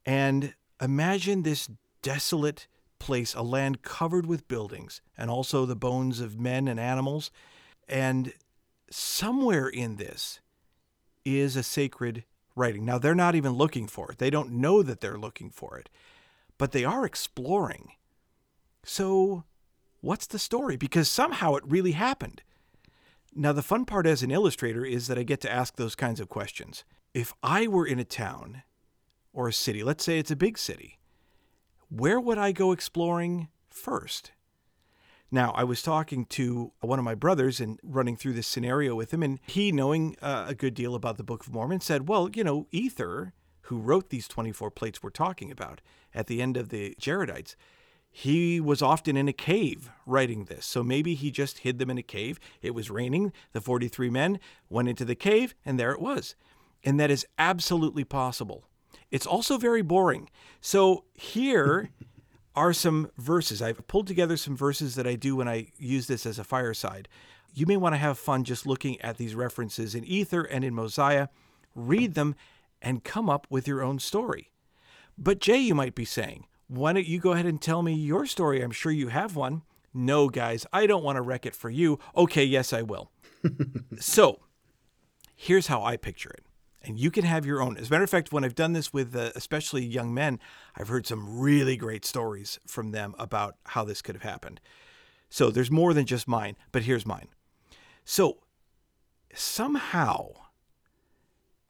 And 0.04 0.54
imagine 0.80 1.42
this 1.42 1.68
desolate 2.02 2.66
place, 2.98 3.34
a 3.34 3.42
land 3.42 3.82
covered 3.82 4.26
with 4.26 4.48
buildings 4.48 5.00
and 5.18 5.30
also 5.30 5.66
the 5.66 5.76
bones 5.76 6.20
of 6.20 6.38
men 6.38 6.68
and 6.68 6.78
animals. 6.78 7.30
And 7.88 8.32
somewhere 8.90 9.68
in 9.68 9.96
this 9.96 10.40
is 11.24 11.56
a 11.56 11.62
sacred 11.62 12.24
writing. 12.54 12.84
Now, 12.84 12.98
they're 12.98 13.14
not 13.14 13.34
even 13.34 13.52
looking 13.52 13.86
for 13.86 14.10
it, 14.12 14.18
they 14.18 14.30
don't 14.30 14.52
know 14.52 14.82
that 14.82 15.00
they're 15.00 15.18
looking 15.18 15.50
for 15.50 15.78
it, 15.78 15.88
but 16.58 16.72
they 16.72 16.84
are 16.84 17.04
exploring. 17.04 17.92
So, 18.84 19.44
what's 20.00 20.26
the 20.26 20.38
story? 20.38 20.76
Because 20.76 21.08
somehow 21.08 21.54
it 21.54 21.64
really 21.66 21.92
happened. 21.92 22.42
Now, 23.34 23.52
the 23.52 23.62
fun 23.62 23.84
part 23.84 24.06
as 24.06 24.22
an 24.22 24.30
illustrator 24.30 24.84
is 24.84 25.06
that 25.06 25.18
I 25.18 25.22
get 25.22 25.40
to 25.42 25.52
ask 25.52 25.76
those 25.76 25.94
kinds 25.94 26.20
of 26.20 26.28
questions. 26.28 26.84
If 27.14 27.32
I 27.42 27.66
were 27.66 27.86
in 27.86 27.98
a 27.98 28.04
town 28.04 28.62
or 29.32 29.48
a 29.48 29.52
city, 29.52 29.82
let's 29.82 30.04
say 30.04 30.18
it's 30.18 30.30
a 30.30 30.36
big 30.36 30.58
city, 30.58 30.98
where 31.88 32.20
would 32.20 32.38
I 32.38 32.52
go 32.52 32.72
exploring 32.72 33.48
first? 33.70 34.32
Now, 35.30 35.52
I 35.52 35.64
was 35.64 35.80
talking 35.80 36.26
to 36.26 36.72
one 36.80 36.98
of 36.98 37.04
my 37.06 37.14
brothers 37.14 37.58
and 37.58 37.80
running 37.82 38.16
through 38.16 38.34
this 38.34 38.46
scenario 38.46 38.94
with 38.94 39.14
him, 39.14 39.22
and 39.22 39.40
he, 39.46 39.72
knowing 39.72 40.14
uh, 40.20 40.44
a 40.46 40.54
good 40.54 40.74
deal 40.74 40.94
about 40.94 41.16
the 41.16 41.24
Book 41.24 41.46
of 41.46 41.52
Mormon, 41.54 41.80
said, 41.80 42.06
Well, 42.06 42.28
you 42.34 42.44
know, 42.44 42.66
Ether, 42.70 43.32
who 43.62 43.78
wrote 43.78 44.10
these 44.10 44.28
24 44.28 44.70
plates 44.70 45.02
we're 45.02 45.08
talking 45.08 45.50
about 45.50 45.80
at 46.14 46.26
the 46.26 46.42
end 46.42 46.58
of 46.58 46.68
the 46.68 46.94
Jaredites, 47.00 47.56
he 48.10 48.60
was 48.60 48.82
often 48.82 49.16
in 49.16 49.26
a 49.26 49.32
cave 49.32 49.90
writing 50.04 50.44
this. 50.44 50.66
So 50.66 50.82
maybe 50.82 51.14
he 51.14 51.30
just 51.30 51.60
hid 51.60 51.78
them 51.78 51.88
in 51.88 51.96
a 51.96 52.02
cave. 52.02 52.38
It 52.60 52.74
was 52.74 52.90
raining. 52.90 53.32
The 53.52 53.62
43 53.62 54.10
men 54.10 54.38
went 54.68 54.90
into 54.90 55.06
the 55.06 55.14
cave, 55.14 55.54
and 55.64 55.80
there 55.80 55.92
it 55.92 56.00
was. 56.00 56.34
And 56.84 57.00
that 57.00 57.10
is 57.10 57.26
absolutely 57.38 58.04
possible. 58.04 58.64
It's 59.12 59.26
also 59.26 59.58
very 59.58 59.82
boring. 59.82 60.28
So 60.60 61.04
here 61.14 61.90
are 62.56 62.72
some 62.72 63.10
verses. 63.16 63.62
I've 63.62 63.86
pulled 63.86 64.08
together 64.08 64.36
some 64.36 64.56
verses 64.56 64.96
that 64.96 65.06
I 65.06 65.14
do 65.14 65.36
when 65.36 65.46
I 65.46 65.68
use 65.78 66.08
this 66.08 66.26
as 66.26 66.38
a 66.38 66.44
fireside. 66.44 67.06
You 67.54 67.66
may 67.66 67.76
want 67.76 67.92
to 67.92 67.98
have 67.98 68.18
fun 68.18 68.42
just 68.42 68.66
looking 68.66 69.00
at 69.02 69.18
these 69.18 69.34
references 69.34 69.94
in 69.94 70.04
Ether 70.04 70.42
and 70.42 70.64
in 70.64 70.74
Mosiah, 70.74 71.28
read 71.74 72.14
them, 72.14 72.34
and 72.80 73.04
come 73.04 73.28
up 73.30 73.46
with 73.50 73.68
your 73.68 73.82
own 73.82 73.98
story. 73.98 74.50
But, 75.18 75.38
Jay, 75.38 75.58
you 75.58 75.74
might 75.74 75.94
be 75.94 76.06
saying, 76.06 76.46
why 76.66 76.94
don't 76.94 77.06
you 77.06 77.20
go 77.20 77.32
ahead 77.32 77.44
and 77.44 77.60
tell 77.60 77.82
me 77.82 77.92
your 77.92 78.24
story? 78.24 78.62
I'm 78.62 78.70
sure 78.70 78.90
you 78.90 79.08
have 79.08 79.36
one. 79.36 79.62
No, 79.92 80.30
guys, 80.30 80.66
I 80.72 80.86
don't 80.86 81.04
want 81.04 81.16
to 81.16 81.22
wreck 81.22 81.44
it 81.44 81.54
for 81.54 81.68
you. 81.68 81.98
Okay, 82.16 82.44
yes, 82.44 82.72
I 82.72 82.80
will. 82.80 83.10
so, 84.00 84.40
here's 85.36 85.66
how 85.66 85.82
I 85.82 85.98
picture 85.98 86.30
it 86.30 86.44
and 86.84 86.98
you 86.98 87.10
can 87.10 87.24
have 87.24 87.46
your 87.46 87.62
own. 87.62 87.76
As 87.76 87.88
a 87.88 87.90
matter 87.90 88.04
of 88.04 88.10
fact, 88.10 88.32
when 88.32 88.44
I've 88.44 88.54
done 88.54 88.72
this 88.72 88.92
with 88.92 89.14
uh, 89.14 89.30
especially 89.34 89.84
young 89.84 90.12
men, 90.12 90.38
I've 90.76 90.88
heard 90.88 91.06
some 91.06 91.40
really 91.40 91.76
great 91.76 92.04
stories 92.04 92.58
from 92.66 92.90
them 92.90 93.14
about 93.18 93.56
how 93.66 93.84
this 93.84 94.02
could 94.02 94.14
have 94.14 94.22
happened. 94.22 94.60
So 95.28 95.50
there's 95.50 95.70
more 95.70 95.94
than 95.94 96.06
just 96.06 96.28
mine, 96.28 96.56
but 96.72 96.82
here's 96.82 97.06
mine. 97.06 97.28
So 98.04 98.38
somehow 99.34 100.32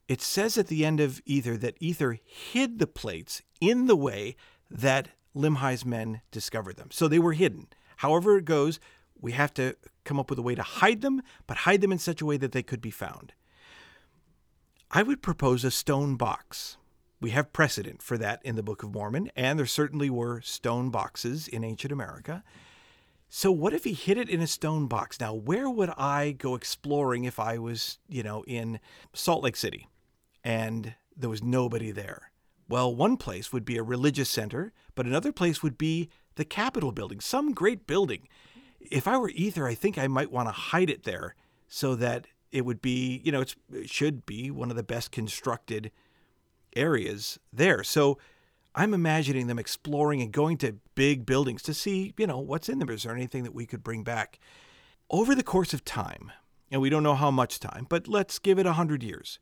it 0.07 0.21
says 0.21 0.57
at 0.57 0.67
the 0.67 0.85
end 0.85 0.99
of 0.99 1.21
Ether 1.25 1.57
that 1.57 1.77
Ether 1.79 2.19
hid 2.25 2.79
the 2.79 2.87
plates 2.87 3.41
in 3.61 3.87
the 3.87 3.95
way 3.95 4.35
that 4.69 5.09
Limhi's 5.35 5.85
men 5.85 6.21
discovered 6.31 6.77
them. 6.77 6.89
So 6.91 7.07
they 7.07 7.19
were 7.19 7.33
hidden. 7.33 7.67
However 7.97 8.37
it 8.37 8.45
goes, 8.45 8.79
we 9.19 9.31
have 9.31 9.53
to 9.55 9.75
come 10.03 10.19
up 10.19 10.29
with 10.29 10.39
a 10.39 10.43
way 10.43 10.55
to 10.55 10.61
hide 10.61 11.01
them, 11.01 11.21
but 11.47 11.57
hide 11.57 11.81
them 11.81 11.91
in 11.91 11.99
such 11.99 12.21
a 12.21 12.25
way 12.25 12.37
that 12.37 12.51
they 12.51 12.63
could 12.63 12.81
be 12.81 12.91
found. 12.91 13.33
I 14.95 15.01
would 15.01 15.23
propose 15.23 15.63
a 15.63 15.71
stone 15.71 16.17
box. 16.17 16.77
We 17.19 17.31
have 17.31 17.51
precedent 17.51 18.03
for 18.03 18.15
that 18.19 18.39
in 18.45 18.55
the 18.55 18.61
Book 18.61 18.83
of 18.83 18.93
Mormon, 18.93 19.31
and 19.35 19.57
there 19.57 19.65
certainly 19.65 20.07
were 20.07 20.39
stone 20.41 20.91
boxes 20.91 21.47
in 21.47 21.63
ancient 21.63 21.91
America. 21.91 22.43
So, 23.27 23.51
what 23.51 23.73
if 23.73 23.85
he 23.85 23.93
hid 23.93 24.19
it 24.19 24.29
in 24.29 24.39
a 24.39 24.45
stone 24.45 24.85
box? 24.85 25.19
Now, 25.19 25.33
where 25.33 25.67
would 25.67 25.89
I 25.97 26.33
go 26.33 26.53
exploring 26.53 27.23
if 27.23 27.39
I 27.39 27.57
was, 27.57 27.97
you 28.07 28.21
know, 28.21 28.43
in 28.45 28.79
Salt 29.13 29.43
Lake 29.43 29.55
City 29.55 29.87
and 30.43 30.93
there 31.17 31.29
was 31.31 31.41
nobody 31.41 31.89
there? 31.89 32.31
Well, 32.69 32.95
one 32.95 33.17
place 33.17 33.51
would 33.51 33.65
be 33.65 33.77
a 33.77 33.83
religious 33.83 34.29
center, 34.29 34.73
but 34.93 35.07
another 35.07 35.31
place 35.31 35.63
would 35.63 35.79
be 35.79 36.11
the 36.35 36.45
Capitol 36.45 36.91
building, 36.91 37.19
some 37.19 37.53
great 37.53 37.87
building. 37.87 38.27
If 38.79 39.07
I 39.07 39.17
were 39.17 39.31
Ether, 39.31 39.65
I 39.65 39.73
think 39.73 39.97
I 39.97 40.05
might 40.05 40.31
want 40.31 40.49
to 40.49 40.53
hide 40.53 40.91
it 40.91 41.01
there 41.01 41.33
so 41.67 41.95
that 41.95 42.27
it 42.53 42.65
would 42.65 42.81
be, 42.81 43.19
you 43.25 43.31
know, 43.31 43.41
it 43.41 43.89
should 43.89 44.25
be 44.25 44.51
one 44.51 44.69
of 44.69 44.77
the 44.77 44.83
best 44.83 45.11
constructed 45.11 45.91
areas 46.75 47.39
there. 47.51 47.83
So 47.83 48.19
I'm 48.75 48.93
imagining 48.93 49.47
them 49.47 49.59
exploring 49.59 50.21
and 50.21 50.31
going 50.31 50.57
to 50.59 50.77
big 50.95 51.25
buildings 51.25 51.63
to 51.63 51.73
see, 51.73 52.13
you 52.17 52.27
know, 52.27 52.39
what's 52.39 52.69
in 52.69 52.79
them. 52.79 52.89
Is 52.89 53.03
there 53.03 53.15
anything 53.15 53.43
that 53.43 53.55
we 53.55 53.65
could 53.65 53.83
bring 53.83 54.03
back? 54.03 54.39
Over 55.09 55.35
the 55.35 55.43
course 55.43 55.73
of 55.73 55.83
time, 55.83 56.31
and 56.71 56.79
we 56.79 56.89
don't 56.89 57.03
know 57.03 57.15
how 57.15 57.31
much 57.31 57.59
time, 57.59 57.87
but 57.89 58.07
let's 58.07 58.39
give 58.39 58.59
it 58.59 58.65
a 58.65 58.73
hundred 58.73 59.03
years, 59.03 59.39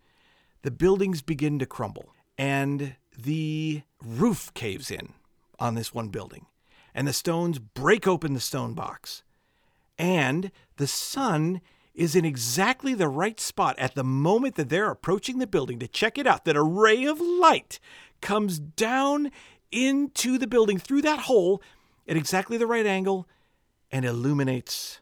the 0.64 0.72
buildings 0.72 1.22
begin 1.22 1.60
to 1.60 1.66
crumble 1.66 2.14
and 2.38 2.96
the 3.18 3.84
roof 4.04 4.54
caves 4.54 4.90
in 4.90 5.14
on 5.60 5.76
this 5.76 5.94
one 5.94 6.08
building, 6.08 6.46
and 6.96 7.08
the 7.08 7.14
stones 7.14 7.60
break 7.60 8.08
open 8.08 8.34
the 8.34 8.40
stone 8.40 8.74
box, 8.74 9.24
and 9.98 10.52
the 10.78 10.88
sun 10.88 11.62
is 11.94 12.16
in 12.16 12.26
exactly 12.26 12.94
the 12.94 13.10
right 13.10 13.40
spot 13.40 13.78
at 13.78 13.96
the 13.96 14.04
moment 14.04 14.56
that 14.56 14.70
they're 14.70 14.90
approaching 14.90 15.40
the 15.40 15.48
building 15.48 15.80
to 15.80 15.88
check 15.88 16.18
it 16.18 16.28
out, 16.28 16.46
that 16.46 16.56
a 16.56 16.64
ray 16.64 17.06
of 17.06 17.20
light 17.20 17.80
comes 18.22 18.60
down 18.60 19.32
into 19.72 20.38
the 20.38 20.48
building 20.48 20.78
through 20.78 21.02
that 21.02 21.20
hole 21.20 21.62
at 22.08 22.18
exactly 22.18 22.58
the 22.58 22.68
right 22.68 22.86
angle 22.86 23.28
and 23.92 24.06
illuminates 24.06 25.02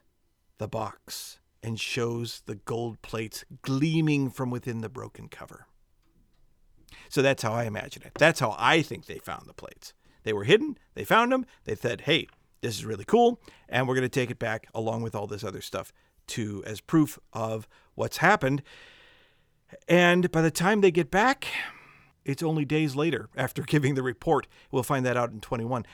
the 0.58 0.68
box 0.68 1.38
and 1.62 1.78
shows 1.78 2.42
the 2.46 2.54
gold 2.54 3.00
plates 3.02 3.44
gleaming 3.62 4.30
from 4.30 4.50
within 4.50 4.80
the 4.80 4.88
broken 4.88 5.28
cover. 5.28 5.66
So 7.08 7.22
that's 7.22 7.42
how 7.42 7.52
I 7.52 7.64
imagine 7.64 8.02
it. 8.04 8.12
That's 8.18 8.40
how 8.40 8.54
I 8.58 8.82
think 8.82 9.06
they 9.06 9.18
found 9.18 9.46
the 9.46 9.54
plates. 9.54 9.92
They 10.22 10.32
were 10.32 10.44
hidden, 10.44 10.78
they 10.94 11.04
found 11.04 11.32
them, 11.32 11.46
they 11.64 11.74
said, 11.74 12.02
hey, 12.02 12.26
this 12.60 12.76
is 12.76 12.84
really 12.84 13.04
cool, 13.04 13.40
and 13.68 13.88
we're 13.88 13.94
going 13.94 14.02
to 14.02 14.08
take 14.08 14.30
it 14.30 14.38
back 14.38 14.66
along 14.74 15.02
with 15.02 15.14
all 15.14 15.26
this 15.26 15.44
other 15.44 15.62
stuff 15.62 15.92
to 16.30 16.62
as 16.66 16.80
proof 16.80 17.18
of 17.32 17.68
what's 17.94 18.18
happened. 18.18 18.62
And 19.88 20.30
by 20.30 20.42
the 20.42 20.50
time 20.50 20.80
they 20.80 20.90
get 20.90 21.10
back, 21.10 21.46
it's 22.24 22.42
only 22.42 22.64
days 22.64 22.96
later 22.96 23.28
after 23.36 23.62
giving 23.74 23.94
the 23.94 24.02
report. 24.02 24.46
We'll 24.70 24.82
find 24.82 25.04
that 25.06 25.16
out 25.16 25.30
in 25.30 25.40
21. 25.40 25.84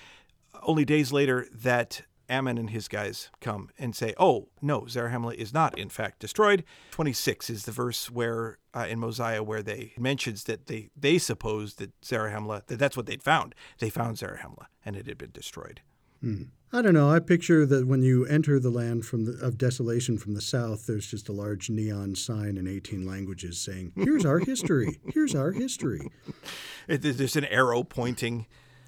only 0.62 0.84
days 0.84 1.12
later 1.12 1.46
that 1.52 2.02
Ammon 2.28 2.58
and 2.58 2.70
his 2.70 2.88
guys 2.88 3.30
come 3.40 3.70
and 3.78 3.94
say, 3.94 4.12
"Oh 4.18 4.48
no, 4.60 4.82
Zarahemla 4.82 5.34
is 5.34 5.54
not 5.54 5.78
in 5.78 5.88
fact 5.88 6.18
destroyed." 6.18 6.64
Twenty 6.90 7.12
six 7.12 7.48
is 7.48 7.64
the 7.64 7.72
verse 7.72 8.10
where 8.10 8.58
uh, 8.74 8.86
in 8.88 8.98
Mosiah 8.98 9.42
where 9.42 9.62
they 9.62 9.92
mentions 9.96 10.44
that 10.44 10.66
they 10.66 10.90
they 10.96 11.18
supposed 11.18 11.78
that 11.78 11.92
Zarahemla 12.00 12.66
that 12.66 12.78
that's 12.78 12.96
what 12.96 13.06
they'd 13.06 13.22
found. 13.22 13.54
They 13.78 13.90
found 13.90 14.16
Zarahemla 14.16 14.66
and 14.84 14.96
it 14.96 15.06
had 15.06 15.18
been 15.18 15.30
destroyed. 15.32 15.82
Hmm. 16.26 16.42
I 16.72 16.82
don't 16.82 16.94
know. 16.94 17.08
I 17.08 17.20
picture 17.20 17.64
that 17.66 17.86
when 17.86 18.02
you 18.02 18.26
enter 18.26 18.58
the 18.58 18.70
land 18.70 19.06
from 19.06 19.26
the, 19.26 19.38
of 19.38 19.56
desolation 19.56 20.18
from 20.18 20.34
the 20.34 20.40
south, 20.40 20.86
there's 20.86 21.06
just 21.06 21.28
a 21.28 21.32
large 21.32 21.70
neon 21.70 22.16
sign 22.16 22.56
in 22.56 22.66
18 22.66 23.06
languages 23.06 23.60
saying, 23.60 23.92
"Here's 23.94 24.24
our 24.24 24.40
history. 24.40 24.98
Here's 25.06 25.36
our 25.36 25.52
history." 25.52 26.10
There's 26.88 27.36
an 27.36 27.44
arrow 27.44 27.84
pointing. 27.84 28.46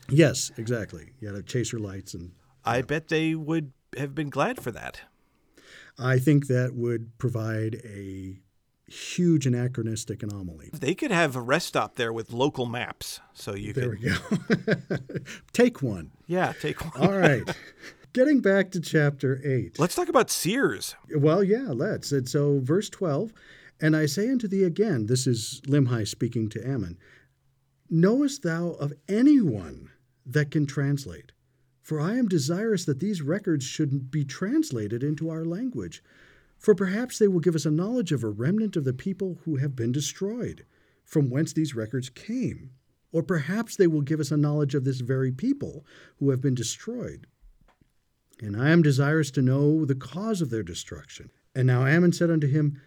Yes, 0.09 0.51
exactly. 0.57 1.13
You 1.21 1.33
had 1.33 1.47
chaser 1.47 1.79
lights 1.79 2.13
and 2.15 2.33
I 2.65 2.83
bet 2.83 3.09
they 3.09 3.35
would 3.35 3.73
have 3.97 4.15
been 4.15 4.31
glad 4.31 4.61
for 4.61 4.73
that. 4.73 5.03
I 5.99 6.19
think 6.19 6.47
that 6.47 6.75
would 6.75 7.19
provide 7.19 7.81
a 7.85 8.39
huge 8.89 9.47
anachronistic 9.47 10.23
anomaly. 10.23 10.71
They 10.73 10.95
could 10.95 11.11
have 11.11 11.37
a 11.37 11.41
rest 11.41 11.69
stop 11.69 11.97
there 11.97 12.13
with 12.13 12.33
local 12.33 12.67
maps, 12.67 13.21
so 13.35 13.55
you 13.55 13.73
there 13.73 13.97
could. 13.97 14.01
we 14.01 14.97
go. 14.97 14.97
take 15.53 15.83
one. 15.83 16.11
Yeah, 16.27 16.53
take 16.61 16.81
one. 16.95 17.09
All 17.09 17.17
right. 17.17 17.43
Getting 18.15 18.41
back 18.41 18.71
to 18.73 18.81
chapter 18.81 19.41
8. 19.45 19.79
Let's 19.79 19.95
talk 19.95 20.09
about 20.09 20.31
seers. 20.31 20.97
Well, 21.15 21.45
yeah, 21.45 21.69
let's. 21.69 22.11
And 22.11 22.29
so, 22.29 22.59
verse 22.63 22.89
12, 22.89 23.33
and 23.81 23.95
I 23.95 24.07
say 24.07 24.31
unto 24.31 24.49
thee 24.49 24.65
again, 24.65 25.07
this 25.07 25.27
is 25.27 25.61
Limhi 25.67 26.09
speaking 26.09 26.49
to 26.51 26.67
Ammon, 26.67 26.99
knowest 27.91 28.43
thou 28.43 28.71
of 28.71 28.95
anyone 29.09 29.91
that 30.25 30.51
can 30.51 30.67
translate? 30.67 31.33
For 31.83 32.01
I 32.01 32.17
am 32.17 32.29
desirous 32.29 32.85
that 32.85 33.01
these 33.01 33.23
records 33.23 33.65
should 33.65 34.11
be 34.11 34.25
translated 34.25 35.03
into 35.03 35.31
our 35.31 35.45
language. 35.45 36.03
For 36.59 36.75
perhaps 36.75 37.19
they 37.19 37.29
will 37.29 37.41
give 37.41 37.55
us 37.55 37.65
a 37.65 37.71
knowledge 37.71 38.13
of 38.13 38.25
a 38.25 38.29
remnant 38.29 38.77
of 38.77 38.85
the 38.85 38.93
people 38.93 39.39
who 39.45 39.57
have 39.57 39.77
been 39.77 39.93
destroyed, 39.93 40.67
from 41.05 41.31
whence 41.31 41.53
these 41.53 41.75
records 41.75 42.11
came. 42.11 42.71
Or 43.13 43.23
perhaps 43.23 43.77
they 43.77 43.87
will 43.87 44.03
give 44.03 44.21
us 44.21 44.31
a 44.31 44.37
knowledge 44.37 44.75
of 44.75 44.85
this 44.85 45.01
very 45.01 45.33
people 45.33 45.87
who 46.19 46.31
have 46.31 46.41
been 46.41 46.55
destroyed. 46.55 47.27
And 48.41 48.61
I 48.61 48.71
am 48.71 48.83
desirous 48.83 49.31
to 49.33 49.43
know 49.43 49.85
the 49.85 49.95
cause 49.95 50.43
of 50.43 50.51
their 50.51 50.63
destruction. 50.63 51.31
And 51.55 51.67
now 51.67 51.87
Ammon 51.87 52.13
said 52.13 52.31
unto 52.31 52.47
him, 52.47 52.81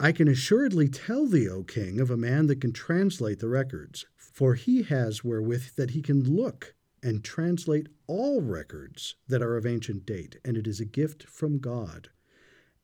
I 0.00 0.12
can 0.12 0.28
assuredly 0.28 0.88
tell 0.88 1.26
thee, 1.26 1.48
O 1.48 1.62
king, 1.62 2.00
of 2.00 2.10
a 2.10 2.16
man 2.16 2.46
that 2.46 2.60
can 2.60 2.72
translate 2.72 3.38
the 3.38 3.48
records, 3.48 4.06
for 4.16 4.54
he 4.54 4.82
has 4.84 5.22
wherewith 5.22 5.76
that 5.76 5.90
he 5.90 6.02
can 6.02 6.24
look 6.24 6.74
and 7.02 7.22
translate 7.22 7.88
all 8.06 8.40
records 8.40 9.14
that 9.28 9.42
are 9.42 9.56
of 9.56 9.66
ancient 9.66 10.06
date, 10.06 10.38
and 10.44 10.56
it 10.56 10.66
is 10.66 10.80
a 10.80 10.84
gift 10.84 11.24
from 11.24 11.58
God. 11.58 12.08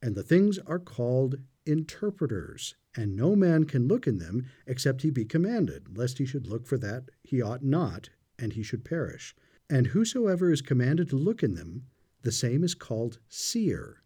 And 0.02 0.14
the 0.14 0.22
things 0.22 0.58
are 0.66 0.78
called 0.78 1.36
interpreters, 1.64 2.74
and 2.94 3.16
no 3.16 3.34
man 3.34 3.64
can 3.64 3.88
look 3.88 4.06
in 4.06 4.18
them 4.18 4.46
except 4.66 5.02
he 5.02 5.10
be 5.10 5.24
commanded, 5.24 5.96
lest 5.96 6.18
he 6.18 6.26
should 6.26 6.46
look 6.46 6.66
for 6.66 6.78
that 6.78 7.10
he 7.22 7.42
ought 7.42 7.64
not, 7.64 8.10
and 8.38 8.52
he 8.52 8.62
should 8.62 8.84
perish. 8.84 9.34
And 9.68 9.88
whosoever 9.88 10.52
is 10.52 10.62
commanded 10.62 11.08
to 11.10 11.16
look 11.16 11.42
in 11.42 11.54
them, 11.54 11.86
the 12.22 12.32
same 12.32 12.62
is 12.62 12.74
called 12.74 13.18
seer. 13.28 14.02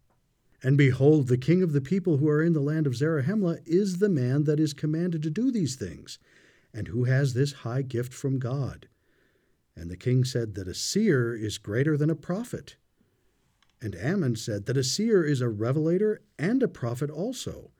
And 0.63 0.77
behold, 0.77 1.27
the 1.27 1.37
king 1.37 1.63
of 1.63 1.73
the 1.73 1.81
people 1.81 2.17
who 2.17 2.29
are 2.29 2.43
in 2.43 2.53
the 2.53 2.59
land 2.59 2.87
of 2.87 2.95
Zarahemla 2.95 3.59
is 3.65 3.97
the 3.97 4.09
man 4.09 4.43
that 4.45 4.59
is 4.59 4.73
commanded 4.73 5.23
to 5.23 5.29
do 5.29 5.51
these 5.51 5.75
things, 5.75 6.19
and 6.73 6.87
who 6.87 7.05
has 7.05 7.33
this 7.33 7.51
high 7.51 7.81
gift 7.81 8.13
from 8.13 8.39
God. 8.39 8.87
And 9.75 9.89
the 9.89 9.97
king 9.97 10.23
said 10.23 10.55
that 10.55 10.67
a 10.67 10.73
seer 10.73 11.33
is 11.35 11.57
greater 11.57 11.97
than 11.97 12.09
a 12.09 12.15
prophet. 12.15 12.75
And 13.81 13.95
Ammon 13.95 14.35
said 14.35 14.67
that 14.67 14.77
a 14.77 14.83
seer 14.83 15.23
is 15.23 15.41
a 15.41 15.49
revelator 15.49 16.21
and 16.37 16.61
a 16.61 16.67
prophet 16.67 17.09
also, 17.09 17.71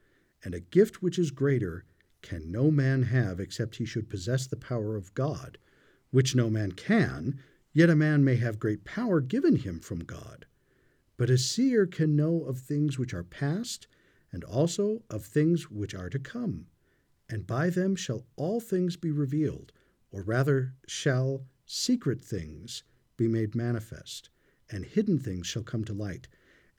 and 0.43 0.55
a 0.55 0.59
gift 0.59 1.01
which 1.01 1.19
is 1.19 1.29
greater 1.29 1.85
can 2.21 2.51
no 2.51 2.71
man 2.71 3.03
have 3.03 3.39
except 3.39 3.75
he 3.75 3.85
should 3.85 4.09
possess 4.09 4.47
the 4.47 4.55
power 4.55 4.95
of 4.95 5.13
God, 5.13 5.57
which 6.09 6.35
no 6.35 6.49
man 6.49 6.71
can, 6.71 7.39
yet 7.73 7.89
a 7.89 7.95
man 7.95 8.23
may 8.23 8.35
have 8.35 8.59
great 8.59 8.83
power 8.83 9.21
given 9.21 9.57
him 9.57 9.79
from 9.79 9.99
God. 9.99 10.45
But 11.17 11.29
a 11.29 11.37
seer 11.37 11.85
can 11.85 12.15
know 12.15 12.43
of 12.45 12.57
things 12.57 12.97
which 12.97 13.13
are 13.13 13.23
past, 13.23 13.87
and 14.31 14.43
also 14.43 15.03
of 15.09 15.25
things 15.25 15.69
which 15.69 15.93
are 15.93 16.09
to 16.09 16.19
come. 16.19 16.67
And 17.29 17.45
by 17.45 17.69
them 17.69 17.95
shall 17.95 18.25
all 18.35 18.59
things 18.59 18.97
be 18.97 19.11
revealed, 19.11 19.71
or 20.11 20.23
rather 20.23 20.73
shall 20.87 21.45
secret 21.65 22.21
things 22.21 22.83
be 23.17 23.27
made 23.27 23.55
manifest, 23.55 24.29
and 24.71 24.85
hidden 24.85 25.19
things 25.19 25.45
shall 25.45 25.63
come 25.63 25.83
to 25.83 25.93
light, 25.93 26.27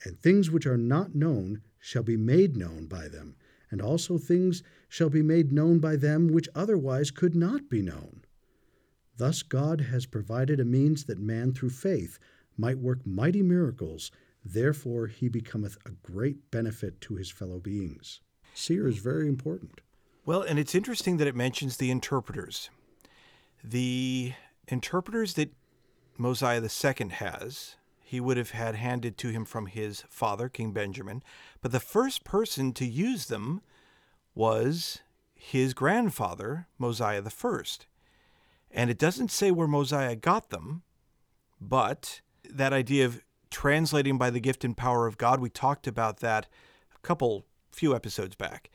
and 0.03 0.19
things 0.19 0.51
which 0.51 0.65
are 0.65 0.77
not 0.77 1.15
known 1.15 1.61
shall 1.79 2.03
be 2.03 2.17
made 2.17 2.57
known 2.57 2.87
by 2.87 3.07
them, 3.07 3.35
and 3.71 3.81
also 3.81 4.17
things 4.17 4.63
shall 4.89 5.09
be 5.09 5.21
made 5.21 5.51
known 5.51 5.79
by 5.79 5.95
them 5.95 6.27
which 6.27 6.49
otherwise 6.53 7.11
could 7.11 7.35
not 7.35 7.69
be 7.69 7.81
known. 7.81 8.23
Thus 9.17 9.43
God 9.43 9.81
has 9.81 10.05
provided 10.05 10.59
a 10.59 10.65
means 10.65 11.05
that 11.05 11.19
man 11.19 11.53
through 11.53 11.69
faith 11.69 12.19
might 12.57 12.79
work 12.79 13.05
mighty 13.05 13.41
miracles, 13.41 14.11
therefore 14.43 15.07
he 15.07 15.29
becometh 15.29 15.77
a 15.85 15.91
great 15.91 16.51
benefit 16.51 16.99
to 17.01 17.15
his 17.15 17.31
fellow 17.31 17.59
beings. 17.59 18.21
Seer 18.53 18.87
is 18.87 18.97
very 18.97 19.27
important. 19.27 19.81
Well, 20.25 20.41
and 20.41 20.57
it's 20.57 20.75
interesting 20.75 21.17
that 21.17 21.27
it 21.27 21.35
mentions 21.35 21.77
the 21.77 21.91
interpreters. 21.91 22.69
The 23.63 24.33
interpreters 24.67 25.33
that 25.33 25.53
Mosiah 26.17 26.61
II 26.61 27.09
has, 27.09 27.75
he 28.13 28.19
would 28.19 28.37
have 28.37 28.51
had 28.51 28.75
handed 28.75 29.17
to 29.17 29.29
him 29.29 29.43
from 29.43 29.65
his 29.65 30.03
father, 30.07 30.47
King 30.47 30.71
Benjamin, 30.71 31.23
but 31.63 31.71
the 31.71 31.79
first 31.79 32.23
person 32.23 32.71
to 32.73 32.85
use 32.85 33.25
them 33.25 33.59
was 34.35 34.99
his 35.33 35.73
grandfather, 35.73 36.67
Mosiah 36.77 37.23
I. 37.25 37.61
And 38.69 38.91
it 38.91 38.99
doesn't 38.99 39.31
say 39.31 39.49
where 39.49 39.67
Mosiah 39.67 40.15
got 40.15 40.51
them, 40.51 40.83
but 41.59 42.21
that 42.47 42.71
idea 42.71 43.03
of 43.07 43.23
translating 43.49 44.19
by 44.19 44.29
the 44.29 44.39
gift 44.39 44.63
and 44.63 44.77
power 44.77 45.07
of 45.07 45.17
God, 45.17 45.39
we 45.39 45.49
talked 45.49 45.87
about 45.87 46.19
that 46.19 46.45
a 46.95 46.99
couple, 46.99 47.47
few 47.71 47.95
episodes 47.95 48.35
back. 48.35 48.69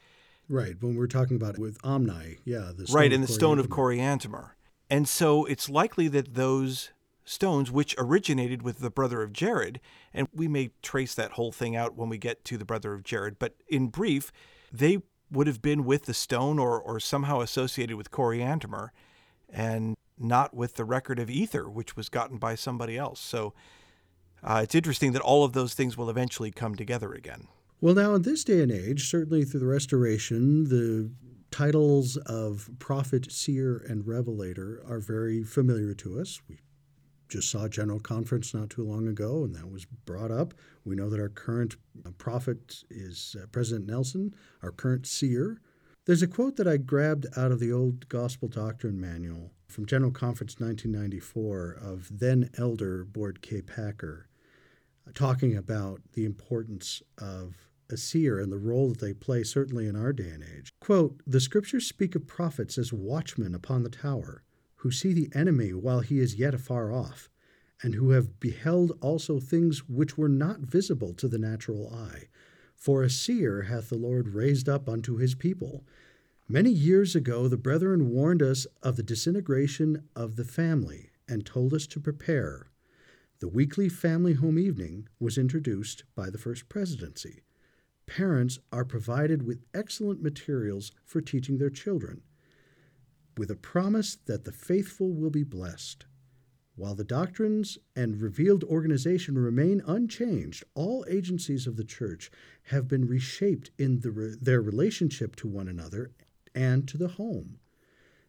Right, 0.49 0.75
when 0.81 0.95
we 0.95 0.99
were 0.99 1.07
talking 1.07 1.37
about 1.37 1.55
it 1.55 1.61
with 1.61 1.79
Omni, 1.85 2.39
yeah. 2.45 2.73
The 2.77 2.89
right, 2.93 3.13
in 3.13 3.21
the 3.21 3.29
stone 3.29 3.61
of 3.61 3.69
Coriantumr. 3.69 4.55
And 4.91 5.09
so 5.09 5.45
it's 5.45 5.71
likely 5.71 6.09
that 6.09 6.35
those 6.35 6.91
stones, 7.29 7.71
which 7.71 7.95
originated 7.99 8.63
with 8.63 8.79
the 8.79 8.91
brother 8.91 9.23
of 9.23 9.33
Jared, 9.33 9.81
and 10.15 10.29
we 10.33 10.49
may 10.49 10.71
trace 10.83 11.15
that 11.15 11.33
whole 11.33 11.53
thing 11.53 11.77
out 11.77 11.97
when 11.97 12.09
we 12.09 12.19
get 12.19 12.45
to 12.47 12.57
the 12.57 12.65
brother 12.65 12.95
of 12.95 13.03
Jared, 13.03 13.39
but 13.39 13.55
in 13.69 13.89
brief, 13.89 14.33
they 14.73 14.99
would 15.31 15.47
have 15.47 15.61
been 15.61 15.85
with 15.85 16.07
the 16.07 16.15
stone 16.15 16.59
or, 16.59 16.81
or 16.81 16.99
somehow 16.99 17.41
associated 17.41 17.97
with 17.97 18.11
Coriantumr 18.11 18.89
and 19.49 19.95
not 20.19 20.55
with 20.55 20.75
the 20.75 20.85
record 20.85 21.19
of 21.19 21.31
Ether, 21.31 21.69
which 21.69 21.97
was 21.97 22.09
gotten 22.09 22.39
by 22.39 22.55
somebody 22.55 22.97
else. 22.97 23.21
So 23.21 23.53
uh, 24.43 24.61
it's 24.65 24.75
interesting 24.75 25.13
that 25.13 25.23
all 25.23 25.45
of 25.45 25.53
those 25.53 25.75
things 25.75 25.97
will 25.97 26.11
eventually 26.11 26.51
come 26.51 26.75
together 26.75 27.13
again. 27.13 27.49
Well, 27.81 27.95
now 27.95 28.15
in 28.15 28.23
this 28.23 28.43
day 28.43 28.61
and 28.61 28.73
age, 28.73 29.09
certainly 29.09 29.45
through 29.45 29.61
the 29.61 29.67
Restoration, 29.67 30.65
the 30.65 31.11
titles 31.51 32.17
of 32.17 32.71
prophet, 32.79 33.31
seer, 33.31 33.85
and 33.89 34.07
revelator 34.07 34.83
are 34.89 34.99
very 34.99 35.45
familiar 35.45 35.95
to 35.95 36.21
us. 36.21 36.41
We 36.49 36.59
just 37.29 37.51
saw 37.51 37.69
general 37.69 38.01
conference 38.01 38.55
not 38.55 38.71
too 38.71 38.85
long 38.85 39.07
ago, 39.07 39.45
and 39.45 39.55
that 39.55 39.71
was 39.71 39.85
brought 39.85 40.31
up. 40.31 40.55
We 40.85 40.97
know 40.97 41.11
that 41.11 41.21
our 41.21 41.29
current 41.29 41.77
prophet 42.19 42.85
is 42.91 43.37
uh, 43.41 43.47
President 43.53 43.87
Nelson, 43.87 44.35
our 44.63 44.71
current 44.71 45.07
seer. 45.07 45.61
There's 46.07 46.23
a 46.23 46.27
quote 46.27 46.57
that 46.57 46.67
I 46.67 46.79
grabbed 46.79 47.27
out 47.37 47.53
of 47.53 47.61
the 47.61 47.73
old 47.73 48.09
Gospel 48.09 48.49
Doctrine 48.49 48.99
Manual 48.99 49.53
from 49.67 49.85
General 49.85 50.11
Conference 50.11 50.59
1994 50.59 51.79
of 51.83 52.19
then 52.19 52.49
elder 52.57 53.05
Boyd 53.05 53.43
K. 53.43 53.61
Packer, 53.61 54.29
talking 55.15 55.55
about 55.55 56.01
the 56.15 56.25
importance 56.25 57.03
of 57.19 57.69
a 57.91 57.97
seer 57.97 58.39
and 58.39 58.53
the 58.53 58.59
role 58.59 58.89
that 58.89 59.01
they 59.01 59.13
play, 59.13 59.43
certainly 59.43 59.87
in 59.87 59.97
our 59.97 60.13
day 60.13 60.31
and 60.31 60.43
age. 60.43 60.71
Quote 60.81 61.21
The 61.27 61.41
scriptures 61.41 61.87
speak 61.87 62.15
of 62.15 62.27
prophets 62.27 62.79
as 62.79 62.93
watchmen 62.93 63.55
upon 63.55 63.83
the 63.83 63.91
tower, 63.91 64.43
who 64.79 64.91
see 64.91 65.13
the 65.13 65.31
enemy 65.35 65.73
while 65.73 66.01
he 66.01 66.19
is 66.19 66.35
yet 66.35 66.55
afar 66.55 66.93
off, 66.93 67.29
and 67.83 67.95
who 67.95 68.11
have 68.11 68.41
beheld 68.41 68.93
also 69.01 69.39
things 69.39 69.89
which 69.89 70.19
were 70.19 70.29
not 70.29 70.61
visible 70.61 71.15
to 71.15 71.29
the 71.29 71.39
natural 71.39 71.93
eye. 71.95 72.29
For 72.75 73.03
a 73.03 73.11
seer 73.11 73.63
hath 73.63 73.89
the 73.89 73.97
Lord 73.97 74.29
raised 74.29 74.69
up 74.69 74.89
unto 74.89 75.17
his 75.17 75.35
people. 75.35 75.85
Many 76.49 76.71
years 76.71 77.15
ago, 77.15 77.49
the 77.49 77.57
brethren 77.57 78.11
warned 78.11 78.43
us 78.43 78.67
of 78.83 78.97
the 78.97 79.03
disintegration 79.03 80.09
of 80.17 80.37
the 80.37 80.45
family 80.45 81.11
and 81.29 81.45
told 81.45 81.75
us 81.75 81.87
to 81.89 82.01
prepare. 82.01 82.71
The 83.41 83.49
weekly 83.49 83.89
family 83.89 84.35
home 84.35 84.59
evening 84.59 85.09
was 85.21 85.39
introduced 85.39 86.05
by 86.15 86.31
the 86.31 86.39
first 86.39 86.69
presidency 86.69 87.43
parents 88.09 88.59
are 88.73 88.85
provided 88.85 89.43
with 89.43 89.63
excellent 89.75 90.23
materials 90.23 90.91
for 91.05 91.21
teaching 91.21 91.59
their 91.59 91.71
children, 91.71 92.23
with 93.39 93.51
a 93.51 93.57
promise 93.57 94.17
that 94.27 94.45
the 94.45 94.53
faithful 94.53 95.13
will 95.13 95.31
be 95.31 95.45
blessed. 95.45 96.05
While 96.75 96.95
the 96.95 97.05
doctrines 97.05 97.79
and 97.97 98.21
revealed 98.21 98.63
organization 98.65 99.37
remain 99.37 99.83
unchanged, 99.87 100.65
all 100.75 101.05
agencies 101.09 101.67
of 101.67 101.77
the 101.77 101.85
church 101.85 102.31
have 102.65 102.87
been 102.87 103.07
reshaped 103.07 103.71
in 103.79 104.01
the, 104.01 104.37
their 104.41 104.63
relationship 104.63 105.35
to 105.37 105.49
one 105.49 105.67
another 105.67 106.13
and 106.55 106.87
to 106.89 106.97
the 106.97 107.09
home. 107.09 107.59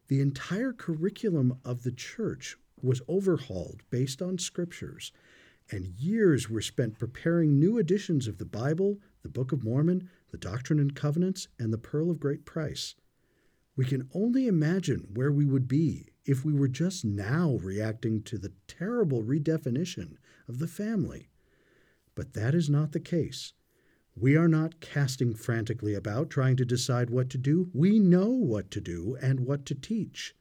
The 0.07 0.21
entire 0.21 0.73
curriculum 0.73 1.59
of 1.63 1.83
the 1.83 1.91
church 1.91 2.57
was 2.81 3.01
overhauled 3.07 3.83
based 3.91 4.21
on 4.21 4.39
scriptures, 4.39 5.11
and 5.71 5.93
years 5.99 6.49
were 6.49 6.61
spent 6.61 6.97
preparing 6.97 7.59
new 7.59 7.77
editions 7.77 8.27
of 8.27 8.39
the 8.39 8.45
Bible, 8.45 8.97
the 9.21 9.29
Book 9.29 9.51
of 9.51 9.63
Mormon, 9.63 10.09
the 10.31 10.37
Doctrine 10.37 10.79
and 10.79 10.95
Covenants, 10.95 11.47
and 11.59 11.71
the 11.71 11.77
Pearl 11.77 12.09
of 12.09 12.19
Great 12.19 12.45
Price. 12.45 12.95
We 13.79 13.85
can 13.85 14.09
only 14.13 14.45
imagine 14.45 15.07
where 15.13 15.31
we 15.31 15.45
would 15.45 15.65
be 15.65 16.09
if 16.25 16.43
we 16.43 16.51
were 16.51 16.67
just 16.67 17.05
now 17.05 17.57
reacting 17.63 18.23
to 18.23 18.37
the 18.37 18.51
terrible 18.67 19.23
redefinition 19.23 20.17
of 20.49 20.59
the 20.59 20.67
family. 20.67 21.29
But 22.13 22.33
that 22.33 22.53
is 22.53 22.69
not 22.69 22.91
the 22.91 22.99
case. 22.99 23.53
We 24.17 24.35
are 24.35 24.49
not 24.49 24.81
casting 24.81 25.33
frantically 25.33 25.93
about 25.93 26.29
trying 26.29 26.57
to 26.57 26.65
decide 26.65 27.09
what 27.09 27.29
to 27.29 27.37
do. 27.37 27.69
We 27.73 27.99
know 27.99 28.27
what 28.27 28.69
to 28.71 28.81
do 28.81 29.17
and 29.21 29.39
what 29.39 29.65
to 29.67 29.75
teach. 29.75 30.35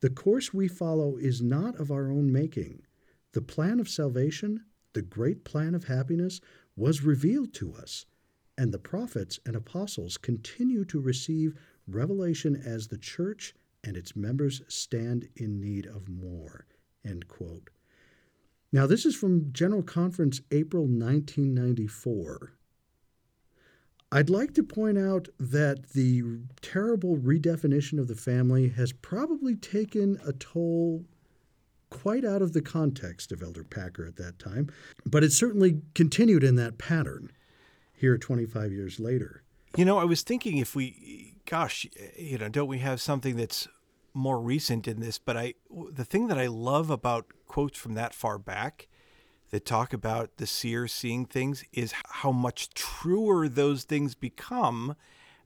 The 0.00 0.08
course 0.08 0.54
we 0.54 0.66
follow 0.66 1.18
is 1.18 1.42
not 1.42 1.76
of 1.78 1.90
our 1.90 2.10
own 2.10 2.32
making. 2.32 2.86
The 3.32 3.42
plan 3.42 3.80
of 3.80 3.88
salvation, 3.90 4.64
the 4.94 5.02
great 5.02 5.44
plan 5.44 5.74
of 5.74 5.84
happiness, 5.84 6.40
was 6.74 7.02
revealed 7.02 7.52
to 7.56 7.74
us, 7.74 8.06
and 8.56 8.72
the 8.72 8.78
prophets 8.78 9.38
and 9.44 9.54
apostles 9.54 10.16
continue 10.16 10.86
to 10.86 10.98
receive 10.98 11.54
revelation 11.86 12.60
as 12.64 12.88
the 12.88 12.98
church 12.98 13.54
and 13.84 13.96
its 13.96 14.16
members 14.16 14.62
stand 14.68 15.28
in 15.36 15.60
need 15.60 15.86
of 15.86 16.08
more. 16.08 16.66
End 17.04 17.28
quote. 17.28 17.70
Now, 18.72 18.86
this 18.86 19.06
is 19.06 19.14
from 19.14 19.52
General 19.52 19.82
Conference, 19.82 20.40
April 20.50 20.82
1994. 20.82 22.52
I'd 24.12 24.30
like 24.30 24.54
to 24.54 24.62
point 24.62 24.98
out 24.98 25.28
that 25.38 25.90
the 25.90 26.22
terrible 26.62 27.16
redefinition 27.16 27.98
of 27.98 28.08
the 28.08 28.14
family 28.14 28.68
has 28.68 28.92
probably 28.92 29.56
taken 29.56 30.18
a 30.24 30.32
toll 30.32 31.04
quite 31.90 32.24
out 32.24 32.42
of 32.42 32.52
the 32.52 32.62
context 32.62 33.32
of 33.32 33.42
Elder 33.42 33.64
Packer 33.64 34.06
at 34.06 34.16
that 34.16 34.38
time, 34.38 34.70
but 35.04 35.24
it 35.24 35.32
certainly 35.32 35.80
continued 35.94 36.44
in 36.44 36.56
that 36.56 36.78
pattern 36.78 37.30
here 37.94 38.18
25 38.18 38.72
years 38.72 39.00
later. 39.00 39.42
You 39.76 39.84
know, 39.84 39.98
I 39.98 40.04
was 40.04 40.22
thinking 40.22 40.58
if 40.58 40.74
we 40.74 41.35
gosh, 41.46 41.86
you 42.18 42.38
know, 42.38 42.48
don't 42.48 42.68
we 42.68 42.78
have 42.78 43.00
something 43.00 43.36
that's 43.36 43.68
more 44.12 44.40
recent 44.40 44.86
in 44.86 45.00
this? 45.00 45.18
But 45.18 45.36
I, 45.36 45.54
the 45.90 46.04
thing 46.04 46.26
that 46.28 46.38
I 46.38 46.48
love 46.48 46.90
about 46.90 47.26
quotes 47.46 47.78
from 47.78 47.94
that 47.94 48.14
far 48.14 48.38
back 48.38 48.88
that 49.50 49.64
talk 49.64 49.92
about 49.92 50.36
the 50.36 50.46
seer 50.46 50.88
seeing 50.88 51.24
things 51.24 51.64
is 51.72 51.94
how 52.06 52.32
much 52.32 52.74
truer 52.74 53.48
those 53.48 53.84
things 53.84 54.14
become 54.14 54.96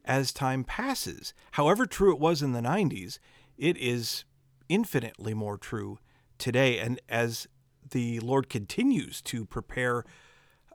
as 0.04 0.32
time 0.32 0.64
passes. 0.64 1.34
However 1.52 1.86
true 1.86 2.12
it 2.12 2.18
was 2.18 2.42
in 2.42 2.52
the 2.52 2.60
90s, 2.60 3.18
it 3.58 3.76
is 3.76 4.24
infinitely 4.68 5.34
more 5.34 5.58
true 5.58 5.98
today. 6.38 6.78
And 6.78 7.00
as 7.08 7.46
the 7.90 8.20
Lord 8.20 8.48
continues 8.48 9.20
to 9.22 9.44
prepare 9.44 10.04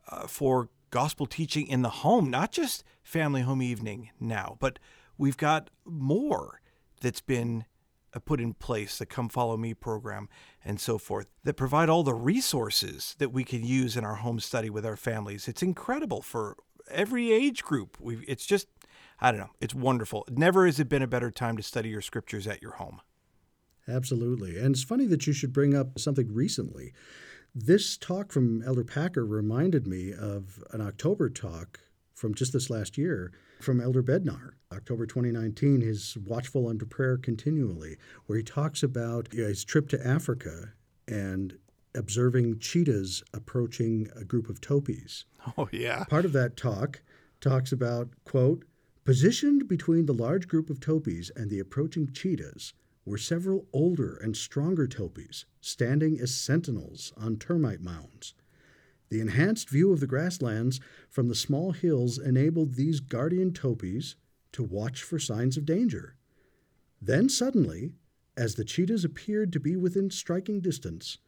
uh, 0.08 0.28
for 0.28 0.70
gospel 0.92 1.26
teaching 1.26 1.68
in 1.68 1.82
the 1.82 1.90
home, 1.90 2.30
not 2.30 2.52
just 2.52 2.84
family 3.04 3.42
home 3.42 3.62
evening 3.62 4.12
now, 4.20 4.58
but 4.60 4.78
we've 5.18 5.38
got 5.38 5.70
more 5.86 6.61
that's 7.01 7.22
been 7.22 7.66
uh, 8.13 8.20
put 8.20 8.39
in 8.39 8.53
place 8.53 8.97
the 8.97 9.05
come 9.05 9.30
follow 9.30 9.57
me 9.57 9.74
program 9.74 10.30
and 10.63 10.80
so 10.80 10.97
forth 10.97 11.28
that 11.43 11.55
provide 11.55 11.89
all 11.89 12.03
the 12.03 12.13
resources 12.13 13.16
that 13.20 13.32
we 13.32 13.43
can 13.43 13.63
use 13.63 13.97
in 13.97 14.05
our 14.05 14.16
home 14.16 14.39
study 14.39 14.70
with 14.70 14.86
our 14.86 14.95
families. 14.95 15.47
It's 15.47 15.61
incredible 15.61 16.22
for 16.22 16.55
every 16.89 17.32
age 17.32 17.63
group. 17.63 17.97
We 17.99 18.24
it's 18.28 18.45
just 18.45 18.68
i 19.20 19.32
don't 19.32 19.39
know 19.39 19.51
it's 19.59 19.76
wonderful. 19.76 20.26
Never 20.30 20.66
has 20.66 20.80
it 20.80 20.89
been 20.89 21.01
a 21.01 21.07
better 21.07 21.32
time 21.32 21.57
to 21.57 21.63
study 21.63 21.89
your 21.89 22.01
scriptures 22.01 22.47
at 22.47 22.61
your 22.61 22.74
home. 22.74 23.01
Absolutely. 23.88 24.57
And 24.57 24.74
it's 24.74 24.84
funny 24.84 25.05
that 25.07 25.28
you 25.28 25.34
should 25.34 25.53
bring 25.53 25.76
up 25.76 25.99
something 25.99 26.34
recently. 26.34 26.93
This 27.53 27.97
talk 27.97 28.32
from 28.32 28.63
elder 28.63 28.84
packer 28.84 29.26
reminded 29.26 29.88
me 29.88 30.13
of 30.13 30.63
an 30.72 30.82
october 30.82 31.30
talk 31.30 31.80
from 32.16 32.34
just 32.34 32.53
this 32.53 32.70
last 32.70 32.97
year 32.97 33.32
from 33.61 33.82
Elder 33.82 34.01
Bednar, 34.01 34.53
October 34.72 35.05
2019, 35.05 35.82
his 35.82 36.18
Watchful 36.26 36.68
Unto 36.68 36.86
Prayer 36.86 37.18
Continually, 37.18 37.97
where 38.26 38.38
he 38.38 38.43
talks 38.43 38.82
about 38.82 39.32
his 39.32 39.63
trip 39.63 39.89
to 39.89 40.07
Africa 40.07 40.74
and 41.07 41.57
observing 41.93 42.59
cheetahs 42.59 43.24
approaching 43.34 44.09
a 44.16 44.24
group 44.24 44.49
of 44.49 44.61
topis. 44.61 45.26
Oh, 45.59 45.70
yeah. 45.72 46.05
Part 46.05 46.26
of 46.26 46.34
that 46.34 46.57
talk 46.57 47.03
talks 47.39 47.72
about, 47.72 48.09
quote, 48.24 48.66
positioned 49.03 49.68
between 49.68 50.07
the 50.07 50.13
large 50.13 50.47
group 50.47 50.72
of 50.72 50.80
topis 50.80 51.30
and 51.36 51.51
the 51.51 51.59
approaching 51.59 52.11
cheetahs 52.11 52.74
were 53.05 53.20
several 53.20 53.68
older 53.72 54.16
and 54.16 54.36
stronger 54.36 54.88
topis 54.88 55.45
standing 55.61 56.20
as 56.20 56.34
sentinels 56.34 57.13
on 57.16 57.38
termite 57.38 57.82
mounds. 57.82 58.34
The 59.10 59.22
enhanced 59.22 59.70
view 59.70 59.91
of 59.91 59.99
the 59.99 60.08
grasslands 60.08 60.80
from 61.10 61.28
the 61.28 61.36
small 61.36 61.72
hills 61.72 62.18
enabled 62.18 62.74
these 62.74 62.99
guardian 62.99 63.53
topis 63.53 64.16
to 64.53 64.64
watch 64.64 65.03
for 65.03 65.20
signs 65.20 65.58
of 65.58 65.66
danger. 65.66 66.16
Then 67.01 67.30
suddenly, 67.30 67.93
as 68.38 68.56
the 68.56 68.66
cheetahs 68.66 69.06
appeared 69.06 69.53
to 69.53 69.60
be 69.60 69.76
within 69.76 70.10
striking 70.10 70.60
distance, 70.60 71.20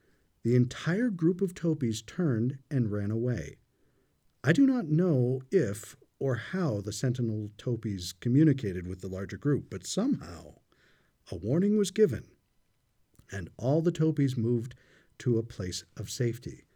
the 0.43 0.55
entire 0.55 1.09
group 1.09 1.41
of 1.41 1.53
topis 1.53 2.01
turned 2.01 2.57
and 2.71 2.91
ran 2.91 3.11
away. 3.11 3.57
I 4.43 4.53
do 4.53 4.65
not 4.65 4.87
know 4.87 5.41
if 5.51 5.95
or 6.19 6.35
how 6.35 6.81
the 6.81 6.93
sentinel 6.93 7.51
topis 7.57 8.13
communicated 8.13 8.87
with 8.87 9.01
the 9.01 9.07
larger 9.07 9.37
group, 9.37 9.69
but 9.69 9.85
somehow 9.85 10.55
a 11.31 11.35
warning 11.35 11.77
was 11.77 11.91
given, 11.91 12.25
and 13.31 13.49
all 13.57 13.81
the 13.81 13.91
topis 13.91 14.37
moved 14.37 14.73
to 15.19 15.37
a 15.37 15.43
place 15.43 15.83
of 15.95 16.09
safety. 16.09 16.66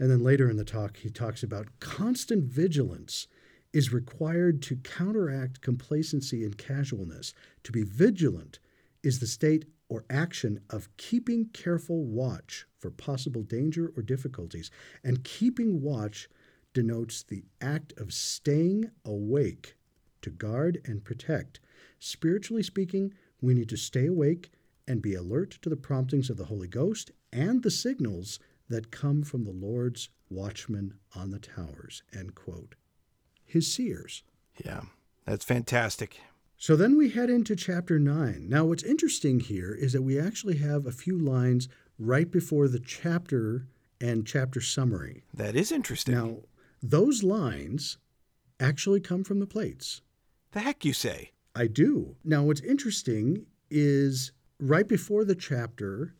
And 0.00 0.10
then 0.10 0.24
later 0.24 0.48
in 0.48 0.56
the 0.56 0.64
talk, 0.64 0.96
he 0.96 1.10
talks 1.10 1.42
about 1.42 1.68
constant 1.78 2.44
vigilance 2.44 3.28
is 3.72 3.92
required 3.92 4.62
to 4.62 4.76
counteract 4.76 5.60
complacency 5.60 6.42
and 6.42 6.56
casualness. 6.56 7.34
To 7.64 7.70
be 7.70 7.82
vigilant 7.82 8.58
is 9.02 9.20
the 9.20 9.26
state 9.26 9.66
or 9.90 10.06
action 10.08 10.60
of 10.70 10.88
keeping 10.96 11.50
careful 11.52 12.04
watch 12.04 12.66
for 12.78 12.90
possible 12.90 13.42
danger 13.42 13.92
or 13.94 14.02
difficulties. 14.02 14.70
And 15.04 15.22
keeping 15.22 15.82
watch 15.82 16.28
denotes 16.72 17.22
the 17.22 17.44
act 17.60 17.92
of 17.98 18.12
staying 18.12 18.90
awake 19.04 19.76
to 20.22 20.30
guard 20.30 20.80
and 20.84 21.04
protect. 21.04 21.60
Spiritually 21.98 22.62
speaking, 22.62 23.12
we 23.42 23.52
need 23.52 23.68
to 23.68 23.76
stay 23.76 24.06
awake 24.06 24.50
and 24.88 25.02
be 25.02 25.14
alert 25.14 25.50
to 25.62 25.68
the 25.68 25.76
promptings 25.76 26.30
of 26.30 26.38
the 26.38 26.46
Holy 26.46 26.68
Ghost 26.68 27.10
and 27.32 27.62
the 27.62 27.70
signals 27.70 28.38
that 28.70 28.90
come 28.90 29.22
from 29.22 29.44
the 29.44 29.50
Lord's 29.50 30.08
watchmen 30.30 30.94
on 31.14 31.30
the 31.30 31.38
towers. 31.38 32.02
End 32.16 32.34
quote. 32.34 32.76
His 33.44 33.72
seers. 33.72 34.22
Yeah, 34.64 34.82
that's 35.26 35.44
fantastic. 35.44 36.20
So 36.56 36.76
then 36.76 36.96
we 36.96 37.10
head 37.10 37.30
into 37.30 37.56
chapter 37.56 37.98
9. 37.98 38.46
Now, 38.48 38.64
what's 38.64 38.82
interesting 38.82 39.40
here 39.40 39.74
is 39.74 39.92
that 39.92 40.02
we 40.02 40.18
actually 40.18 40.58
have 40.58 40.86
a 40.86 40.92
few 40.92 41.18
lines 41.18 41.68
right 41.98 42.30
before 42.30 42.68
the 42.68 42.78
chapter 42.78 43.66
and 44.00 44.26
chapter 44.26 44.60
summary. 44.60 45.24
That 45.34 45.56
is 45.56 45.72
interesting. 45.72 46.14
Now, 46.14 46.36
those 46.82 47.22
lines 47.22 47.98
actually 48.60 49.00
come 49.00 49.24
from 49.24 49.40
the 49.40 49.46
plates. 49.46 50.02
The 50.52 50.60
heck 50.60 50.84
you 50.84 50.92
say? 50.92 51.32
I 51.54 51.66
do. 51.66 52.16
Now, 52.24 52.42
what's 52.44 52.60
interesting 52.60 53.46
is 53.70 54.32
right 54.58 54.86
before 54.86 55.24
the 55.24 55.34
chapter, 55.34 56.14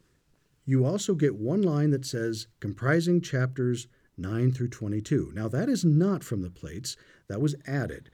you 0.70 0.86
also 0.86 1.14
get 1.14 1.34
one 1.34 1.62
line 1.62 1.90
that 1.90 2.06
says 2.06 2.46
comprising 2.60 3.20
chapters 3.20 3.88
9 4.16 4.52
through 4.52 4.68
22. 4.68 5.32
Now, 5.34 5.48
that 5.48 5.68
is 5.68 5.84
not 5.84 6.22
from 6.22 6.42
the 6.42 6.50
plates, 6.50 6.96
that 7.28 7.40
was 7.40 7.56
added. 7.66 8.08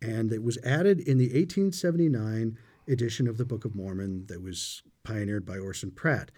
And 0.00 0.32
it 0.32 0.44
was 0.44 0.58
added 0.64 1.00
in 1.00 1.18
the 1.18 1.26
1879 1.26 2.56
edition 2.86 3.26
of 3.26 3.36
the 3.36 3.44
Book 3.44 3.64
of 3.64 3.74
Mormon 3.74 4.26
that 4.26 4.40
was 4.40 4.82
pioneered 5.02 5.44
by 5.44 5.58
Orson 5.58 5.90
Pratt. 5.90 6.30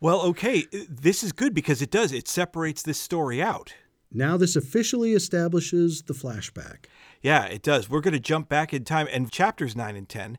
Well, 0.00 0.20
okay, 0.22 0.64
uh, 0.74 0.78
this 0.88 1.22
is 1.22 1.30
good 1.30 1.54
because 1.54 1.80
it 1.80 1.90
does, 1.90 2.12
it 2.12 2.26
separates 2.26 2.82
this 2.82 2.98
story 2.98 3.40
out. 3.40 3.74
Now, 4.10 4.36
this 4.36 4.56
officially 4.56 5.12
establishes 5.12 6.02
the 6.02 6.14
flashback. 6.14 6.86
Yeah, 7.22 7.44
it 7.44 7.62
does. 7.62 7.88
We're 7.88 8.00
going 8.00 8.14
to 8.14 8.20
jump 8.20 8.48
back 8.48 8.74
in 8.74 8.84
time, 8.84 9.06
and 9.12 9.30
chapters 9.30 9.76
9 9.76 9.94
and 9.94 10.08
10 10.08 10.38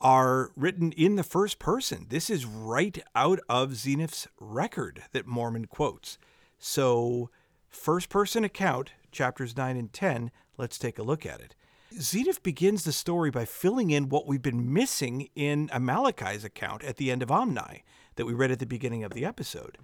are 0.00 0.50
written 0.56 0.92
in 0.92 1.16
the 1.16 1.22
first 1.22 1.58
person. 1.58 2.06
This 2.08 2.30
is 2.30 2.46
right 2.46 2.98
out 3.14 3.40
of 3.48 3.70
Zeniff's 3.70 4.26
record 4.38 5.02
that 5.12 5.26
Mormon 5.26 5.66
quotes. 5.66 6.18
So, 6.58 7.30
first 7.68 8.08
person 8.08 8.44
account, 8.44 8.92
chapters 9.12 9.56
9 9.56 9.76
and 9.76 9.92
10, 9.92 10.30
let's 10.56 10.78
take 10.78 10.98
a 10.98 11.02
look 11.02 11.26
at 11.26 11.40
it. 11.40 11.54
Zeniff 11.94 12.42
begins 12.42 12.84
the 12.84 12.92
story 12.92 13.30
by 13.30 13.44
filling 13.44 13.90
in 13.90 14.08
what 14.08 14.26
we've 14.26 14.42
been 14.42 14.72
missing 14.72 15.28
in 15.34 15.68
Amaleki's 15.72 16.44
account 16.44 16.84
at 16.84 16.96
the 16.96 17.10
end 17.10 17.22
of 17.22 17.30
Omni 17.30 17.84
that 18.16 18.26
we 18.26 18.32
read 18.32 18.50
at 18.50 18.60
the 18.60 18.66
beginning 18.66 19.02
of 19.02 19.12
the 19.12 19.24
episode. 19.24 19.76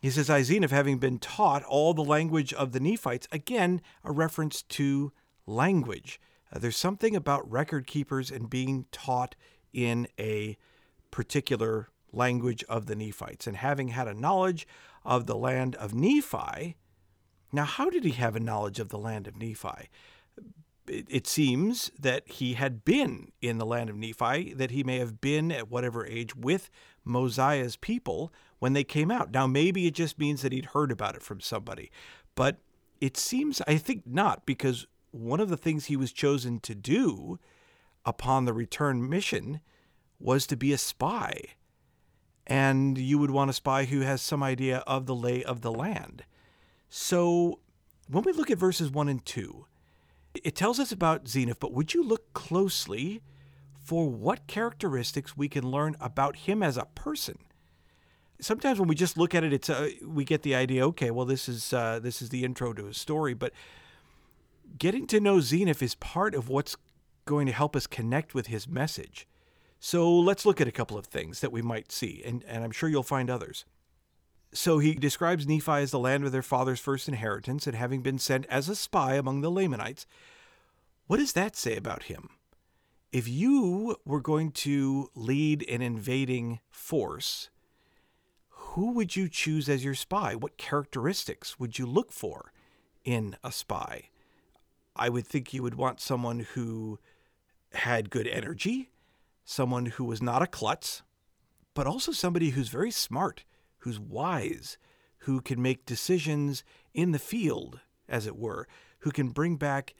He 0.00 0.10
says, 0.10 0.30
I, 0.30 0.42
Zeniff, 0.42 0.70
having 0.70 0.98
been 0.98 1.18
taught 1.18 1.64
all 1.64 1.94
the 1.94 2.04
language 2.04 2.52
of 2.52 2.72
the 2.72 2.80
Nephites, 2.80 3.26
again, 3.32 3.80
a 4.04 4.12
reference 4.12 4.62
to 4.62 5.12
language. 5.46 6.20
Uh, 6.54 6.58
there's 6.58 6.76
something 6.76 7.16
about 7.16 7.50
record 7.50 7.86
keepers 7.86 8.30
and 8.30 8.48
being 8.48 8.86
taught 8.92 9.34
in 9.72 10.06
a 10.18 10.56
particular 11.10 11.88
language 12.12 12.64
of 12.68 12.86
the 12.86 12.94
Nephites. 12.94 13.46
And 13.46 13.56
having 13.56 13.88
had 13.88 14.06
a 14.06 14.14
knowledge 14.14 14.66
of 15.04 15.26
the 15.26 15.36
land 15.36 15.74
of 15.76 15.94
Nephi, 15.94 16.76
now, 17.54 17.64
how 17.64 17.88
did 17.88 18.02
he 18.02 18.10
have 18.12 18.34
a 18.34 18.40
knowledge 18.40 18.80
of 18.80 18.88
the 18.88 18.98
land 18.98 19.28
of 19.28 19.36
Nephi? 19.36 19.88
It, 20.88 21.06
it 21.08 21.26
seems 21.28 21.92
that 21.96 22.28
he 22.28 22.54
had 22.54 22.84
been 22.84 23.30
in 23.40 23.58
the 23.58 23.66
land 23.66 23.88
of 23.90 23.96
Nephi, 23.96 24.54
that 24.54 24.72
he 24.72 24.82
may 24.82 24.98
have 24.98 25.20
been 25.20 25.52
at 25.52 25.70
whatever 25.70 26.04
age 26.04 26.34
with 26.34 26.68
Mosiah's 27.04 27.76
people 27.76 28.32
when 28.58 28.72
they 28.72 28.82
came 28.82 29.10
out. 29.10 29.30
Now, 29.30 29.46
maybe 29.46 29.86
it 29.86 29.94
just 29.94 30.18
means 30.18 30.42
that 30.42 30.50
he'd 30.50 30.66
heard 30.66 30.90
about 30.90 31.14
it 31.14 31.22
from 31.22 31.40
somebody, 31.40 31.92
but 32.34 32.58
it 33.00 33.16
seems, 33.16 33.62
I 33.68 33.76
think 33.76 34.02
not, 34.04 34.46
because 34.46 34.88
one 35.14 35.40
of 35.40 35.48
the 35.48 35.56
things 35.56 35.84
he 35.84 35.96
was 35.96 36.12
chosen 36.12 36.58
to 36.60 36.74
do 36.74 37.38
upon 38.04 38.44
the 38.44 38.52
return 38.52 39.08
mission 39.08 39.60
was 40.18 40.46
to 40.46 40.56
be 40.56 40.72
a 40.72 40.78
spy. 40.78 41.40
And 42.46 42.98
you 42.98 43.18
would 43.18 43.30
want 43.30 43.50
a 43.50 43.54
spy 43.54 43.84
who 43.84 44.00
has 44.00 44.20
some 44.20 44.42
idea 44.42 44.78
of 44.86 45.06
the 45.06 45.14
lay 45.14 45.42
of 45.44 45.60
the 45.60 45.72
land. 45.72 46.24
So 46.88 47.60
when 48.08 48.24
we 48.24 48.32
look 48.32 48.50
at 48.50 48.58
verses 48.58 48.90
1 48.90 49.08
and 49.08 49.24
2, 49.24 49.66
it 50.42 50.56
tells 50.56 50.80
us 50.80 50.90
about 50.90 51.24
Zeniff, 51.24 51.60
but 51.60 51.72
would 51.72 51.94
you 51.94 52.02
look 52.02 52.32
closely 52.32 53.22
for 53.82 54.08
what 54.08 54.46
characteristics 54.46 55.36
we 55.36 55.48
can 55.48 55.70
learn 55.70 55.96
about 56.00 56.36
him 56.36 56.62
as 56.62 56.76
a 56.76 56.86
person? 56.94 57.38
Sometimes 58.40 58.80
when 58.80 58.88
we 58.88 58.96
just 58.96 59.16
look 59.16 59.34
at 59.34 59.44
it, 59.44 59.52
it's 59.52 59.70
uh, 59.70 59.90
we 60.04 60.24
get 60.24 60.42
the 60.42 60.56
idea. 60.56 60.84
Okay, 60.88 61.12
well, 61.12 61.24
this 61.24 61.48
is 61.48 61.72
uh, 61.72 62.00
this 62.00 62.20
is 62.20 62.30
the 62.30 62.44
intro 62.44 62.72
to 62.72 62.88
a 62.88 62.94
story, 62.94 63.32
but 63.32 63.52
getting 64.76 65.06
to 65.08 65.20
know 65.20 65.36
Zeniff 65.36 65.82
is 65.82 65.94
part 65.94 66.34
of 66.34 66.48
what's 66.48 66.76
going 67.24 67.46
to 67.46 67.52
help 67.52 67.74
us 67.74 67.86
connect 67.86 68.34
with 68.34 68.48
his 68.48 68.68
message. 68.68 69.26
So 69.78 70.10
let's 70.10 70.46
look 70.46 70.60
at 70.60 70.68
a 70.68 70.72
couple 70.72 70.96
of 70.96 71.06
things 71.06 71.40
that 71.40 71.52
we 71.52 71.62
might 71.62 71.92
see, 71.92 72.22
and, 72.24 72.44
and 72.48 72.64
I'm 72.64 72.70
sure 72.70 72.88
you'll 72.88 73.02
find 73.02 73.28
others. 73.28 73.64
So 74.52 74.78
he 74.78 74.94
describes 74.94 75.46
Nephi 75.46 75.72
as 75.72 75.90
the 75.90 75.98
land 75.98 76.24
of 76.24 76.32
their 76.32 76.42
father's 76.42 76.80
first 76.80 77.08
inheritance 77.08 77.66
and 77.66 77.76
having 77.76 78.02
been 78.02 78.18
sent 78.18 78.46
as 78.46 78.68
a 78.68 78.76
spy 78.76 79.14
among 79.14 79.40
the 79.40 79.50
Lamanites. 79.50 80.06
What 81.06 81.18
does 81.18 81.32
that 81.32 81.56
say 81.56 81.76
about 81.76 82.04
him? 82.04 82.30
If 83.12 83.28
you 83.28 83.96
were 84.04 84.20
going 84.20 84.52
to 84.52 85.10
lead 85.14 85.68
an 85.68 85.82
invading 85.82 86.60
force, 86.70 87.50
who 88.48 88.92
would 88.92 89.14
you 89.14 89.28
choose 89.28 89.68
as 89.68 89.84
your 89.84 89.94
spy? 89.94 90.34
What 90.34 90.56
characteristics 90.56 91.58
would 91.58 91.78
you 91.78 91.86
look 91.86 92.10
for 92.10 92.52
in 93.04 93.36
a 93.44 93.52
spy? 93.52 94.08
I 94.96 95.08
would 95.08 95.26
think 95.26 95.52
you 95.52 95.62
would 95.62 95.74
want 95.74 96.00
someone 96.00 96.40
who 96.40 96.98
had 97.72 98.10
good 98.10 98.26
energy, 98.26 98.90
someone 99.44 99.86
who 99.86 100.04
was 100.04 100.22
not 100.22 100.42
a 100.42 100.46
klutz, 100.46 101.02
but 101.74 101.86
also 101.86 102.12
somebody 102.12 102.50
who's 102.50 102.68
very 102.68 102.90
smart, 102.90 103.44
who's 103.78 103.98
wise, 103.98 104.78
who 105.18 105.40
can 105.40 105.60
make 105.60 105.86
decisions 105.86 106.62
in 106.92 107.12
the 107.12 107.18
field, 107.18 107.80
as 108.08 108.26
it 108.26 108.36
were, 108.36 108.68
who 109.00 109.10
can 109.10 109.30
bring 109.30 109.56
back 109.56 109.94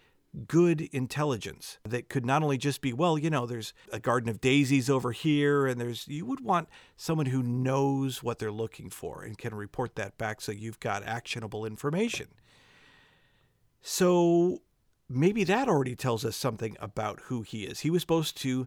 good 0.48 0.82
intelligence 0.92 1.78
that 1.84 2.08
could 2.08 2.26
not 2.26 2.42
only 2.42 2.58
just 2.58 2.80
be, 2.80 2.92
well, 2.92 3.16
you 3.16 3.30
know, 3.30 3.46
there's 3.46 3.72
a 3.92 4.00
garden 4.00 4.28
of 4.28 4.40
daisies 4.40 4.90
over 4.90 5.12
here, 5.12 5.66
and 5.66 5.80
there's, 5.80 6.08
you 6.08 6.26
would 6.26 6.40
want 6.40 6.68
someone 6.96 7.26
who 7.26 7.42
knows 7.42 8.22
what 8.22 8.38
they're 8.38 8.52
looking 8.52 8.90
for 8.90 9.22
and 9.22 9.38
can 9.38 9.54
report 9.54 9.94
that 9.94 10.18
back 10.18 10.40
so 10.40 10.52
you've 10.52 10.80
got 10.80 11.04
actionable 11.04 11.64
information. 11.64 12.28
So 13.80 14.62
maybe 15.08 15.44
that 15.44 15.68
already 15.68 15.94
tells 15.96 16.24
us 16.24 16.36
something 16.36 16.76
about 16.80 17.20
who 17.24 17.42
he 17.42 17.64
is. 17.64 17.80
He 17.80 17.90
was 17.90 18.02
supposed 18.02 18.36
to 18.42 18.66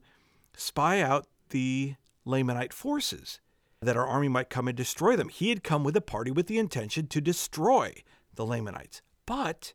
spy 0.56 1.02
out 1.02 1.28
the 1.50 1.96
Lamanite 2.26 2.74
forces, 2.74 3.40
that 3.82 3.98
our 3.98 4.08
army 4.08 4.28
might 4.28 4.50
come 4.50 4.68
and 4.68 4.76
destroy 4.76 5.16
them. 5.16 5.30
He 5.30 5.50
had 5.50 5.64
come 5.64 5.84
with 5.84 5.96
a 5.96 6.02
party 6.02 6.32
with 6.32 6.48
the 6.48 6.58
intention 6.58 7.08
to 7.08 7.22
destroy 7.22 7.94
the 8.36 8.46
Lamanites. 8.46 9.02
But 9.26 9.74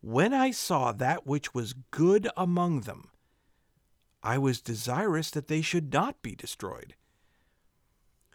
when 0.00 0.32
I 0.34 0.50
saw 0.50 0.92
that 0.92 1.26
which 1.26 1.54
was 1.54 1.74
good 1.90 2.28
among 2.36 2.82
them, 2.82 3.10
I 4.22 4.36
was 4.38 4.60
desirous 4.60 5.30
that 5.30 5.48
they 5.48 5.62
should 5.62 5.92
not 5.92 6.20
be 6.22 6.34
destroyed. 6.34 6.94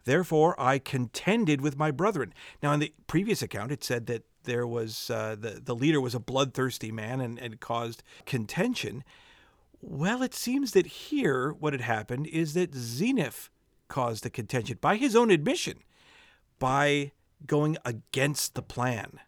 Therefore, 0.03 0.59
I 0.59 0.79
contended 0.79 1.61
with 1.61 1.77
my 1.77 1.91
brethren. 1.91 2.33
Now, 2.61 2.73
in 2.73 2.79
the 2.79 2.93
previous 3.07 3.41
account, 3.41 3.71
it 3.71 3.83
said 3.83 4.05
that 4.07 4.23
there 4.45 4.65
was 4.65 5.09
uh, 5.09 5.35
the 5.39 5.61
the 5.63 5.75
leader 5.75 6.01
was 6.01 6.15
a 6.15 6.19
bloodthirsty 6.19 6.91
man 6.91 7.21
and, 7.21 7.39
and 7.39 7.59
caused 7.59 8.03
contention. 8.25 9.03
Well, 9.81 10.23
it 10.23 10.33
seems 10.33 10.71
that 10.71 10.85
here 10.87 11.51
what 11.51 11.73
had 11.73 11.81
happened 11.81 12.27
is 12.27 12.53
that 12.53 12.71
Zeniff 12.71 13.49
caused 13.87 14.23
the 14.23 14.29
contention 14.29 14.77
by 14.81 14.95
his 14.95 15.15
own 15.15 15.29
admission, 15.29 15.79
by 16.57 17.11
going 17.45 17.77
against 17.85 18.55
the 18.55 18.61
plan. 18.61 19.19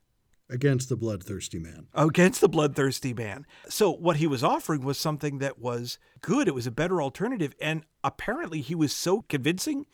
Against 0.50 0.88
the 0.88 0.96
bloodthirsty 0.96 1.60
man. 1.60 1.88
Against 1.94 2.40
the 2.40 2.48
bloodthirsty 2.48 3.14
man. 3.14 3.46
So, 3.68 3.92
what 3.92 4.16
he 4.18 4.28
was 4.28 4.44
offering 4.44 4.82
was 4.82 4.98
something 4.98 5.40
that 5.40 5.60
was 5.60 6.00
good. 6.22 6.48
It 6.48 6.56
was 6.56 6.66
a 6.66 6.72
better 6.72 7.02
alternative. 7.02 7.54
And 7.60 7.84
apparently, 8.02 8.62
he 8.62 8.74
was 8.74 8.96
so 8.96 9.24
convincing 9.24 9.88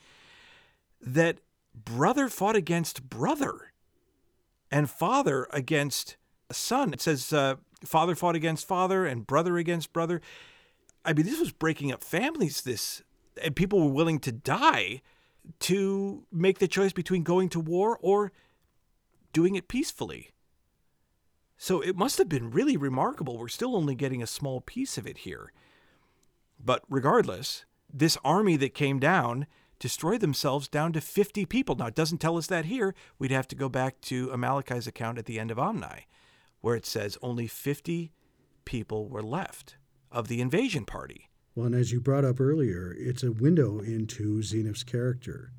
that 1.02 1.40
brother 1.74 2.30
fought 2.30 2.56
against 2.56 3.10
brother 3.10 3.73
and 4.74 4.90
father 4.90 5.48
against 5.52 6.18
son. 6.52 6.94
It 6.94 7.00
says 7.00 7.32
uh, 7.32 7.58
father 7.86 8.16
fought 8.16 8.36
against 8.36 8.68
father 8.68 9.06
and 9.06 9.28
brother 9.28 9.58
against 9.58 9.94
brother. 9.94 10.20
I 11.06 11.14
mean, 11.14 11.28
this 11.28 11.40
was 11.40 11.52
breaking 11.52 11.92
up 11.92 12.04
families. 12.04 12.62
This 12.62 13.04
and 13.42 13.56
people 13.56 13.82
were 13.82 13.94
willing 13.94 14.20
to 14.22 14.32
die 14.32 15.04
to 15.60 16.26
make 16.32 16.58
the 16.58 16.68
choice 16.68 16.92
between 16.92 17.22
going 17.22 17.50
to 17.50 17.60
war 17.60 18.00
or 18.02 18.32
doing 19.32 19.54
it 19.54 19.68
peacefully. 19.68 20.32
So 21.56 21.80
it 21.80 21.96
must 21.96 22.18
have 22.18 22.28
been 22.28 22.50
really 22.50 22.76
remarkable. 22.76 23.38
We're 23.38 23.50
still 23.50 23.76
only 23.76 23.94
getting 23.94 24.24
a 24.24 24.28
small 24.28 24.60
piece 24.60 24.98
of 24.98 25.06
it 25.06 25.20
here. 25.20 25.54
But 26.60 26.84
regardless, 26.90 27.66
this 27.94 28.18
army 28.26 28.58
that 28.58 28.74
came 28.74 29.00
down 29.00 29.46
destroy 29.84 30.18
themselves 30.18 30.70
down 30.70 30.94
to 30.94 31.02
50 31.02 31.46
people. 31.46 31.76
Now, 31.76 31.88
it 31.88 31.94
doesn't 31.96 32.20
tell 32.20 32.38
us 32.38 32.48
that 32.48 32.64
here. 32.66 32.96
We'd 33.20 33.32
have 33.32 33.50
to 33.50 33.56
go 33.56 33.68
back 33.68 34.00
to 34.04 34.30
Amaleki's 34.32 34.88
account 34.88 35.18
at 35.18 35.26
the 35.26 35.38
end 35.42 35.52
of 35.52 35.60
Omni, 35.60 36.08
where 36.62 36.78
it 36.78 36.86
says 36.86 37.18
only 37.22 37.48
50 37.48 38.14
people 38.64 39.10
were 39.10 39.22
left 39.22 39.76
of 40.10 40.30
the 40.30 40.40
invasion 40.40 40.86
party. 40.86 41.30
Well, 41.54 41.66
and 41.66 41.76
as 41.76 41.92
you 41.92 42.00
brought 42.00 42.24
up 42.24 42.40
earlier, 42.40 42.96
it's 42.98 43.24
a 43.24 43.34
window 43.34 43.80
into 43.82 44.42
Zeniff's 44.42 44.84
character. 44.86 45.52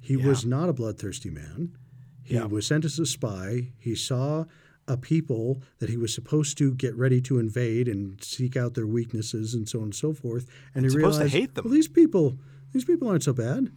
He 0.00 0.14
Yeah. 0.14 0.26
was 0.26 0.44
not 0.44 0.68
a 0.68 0.72
bloodthirsty 0.72 1.30
man. 1.30 1.76
He 2.24 2.34
Yeah. 2.34 2.46
was 2.46 2.66
sent 2.66 2.84
as 2.84 2.98
a 2.98 3.06
spy. 3.06 3.70
He 3.78 3.94
saw 3.94 4.46
a 4.88 4.96
people 4.96 5.62
that 5.78 5.88
he 5.90 5.96
was 5.96 6.12
supposed 6.12 6.58
to 6.58 6.74
get 6.74 6.96
ready 6.96 7.20
to 7.20 7.38
invade 7.38 7.86
and 7.86 8.20
seek 8.20 8.56
out 8.56 8.74
their 8.74 8.86
weaknesses 8.88 9.54
and 9.54 9.68
so 9.68 9.78
on 9.78 9.84
and 9.84 9.94
so 9.94 10.12
forth. 10.12 10.46
And 10.74 10.84
he 10.84 10.90
supposed 10.90 11.18
to 11.18 11.24
realized, 11.26 11.32
hate 11.34 11.54
them. 11.54 11.66
well, 11.66 11.74
these 11.74 11.86
people, 11.86 12.36
these 12.72 12.84
people 12.84 13.08
aren't 13.08 13.22
so 13.24 13.32
bad. 13.32 13.70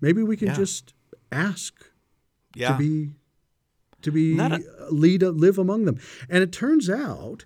Maybe 0.00 0.22
we 0.22 0.36
can 0.36 0.48
Yeah. 0.48 0.54
just 0.56 0.94
ask 1.32 1.74
Yeah. 2.54 2.72
to 2.72 2.78
be 2.78 3.10
to 4.02 4.10
be 4.10 4.34
Not 4.34 4.52
uh, 4.52 4.60
lead 4.90 5.22
uh, 5.22 5.28
live 5.28 5.58
among 5.58 5.84
them. 5.84 5.98
And 6.30 6.42
it 6.42 6.52
turns 6.52 6.88
out 6.88 7.44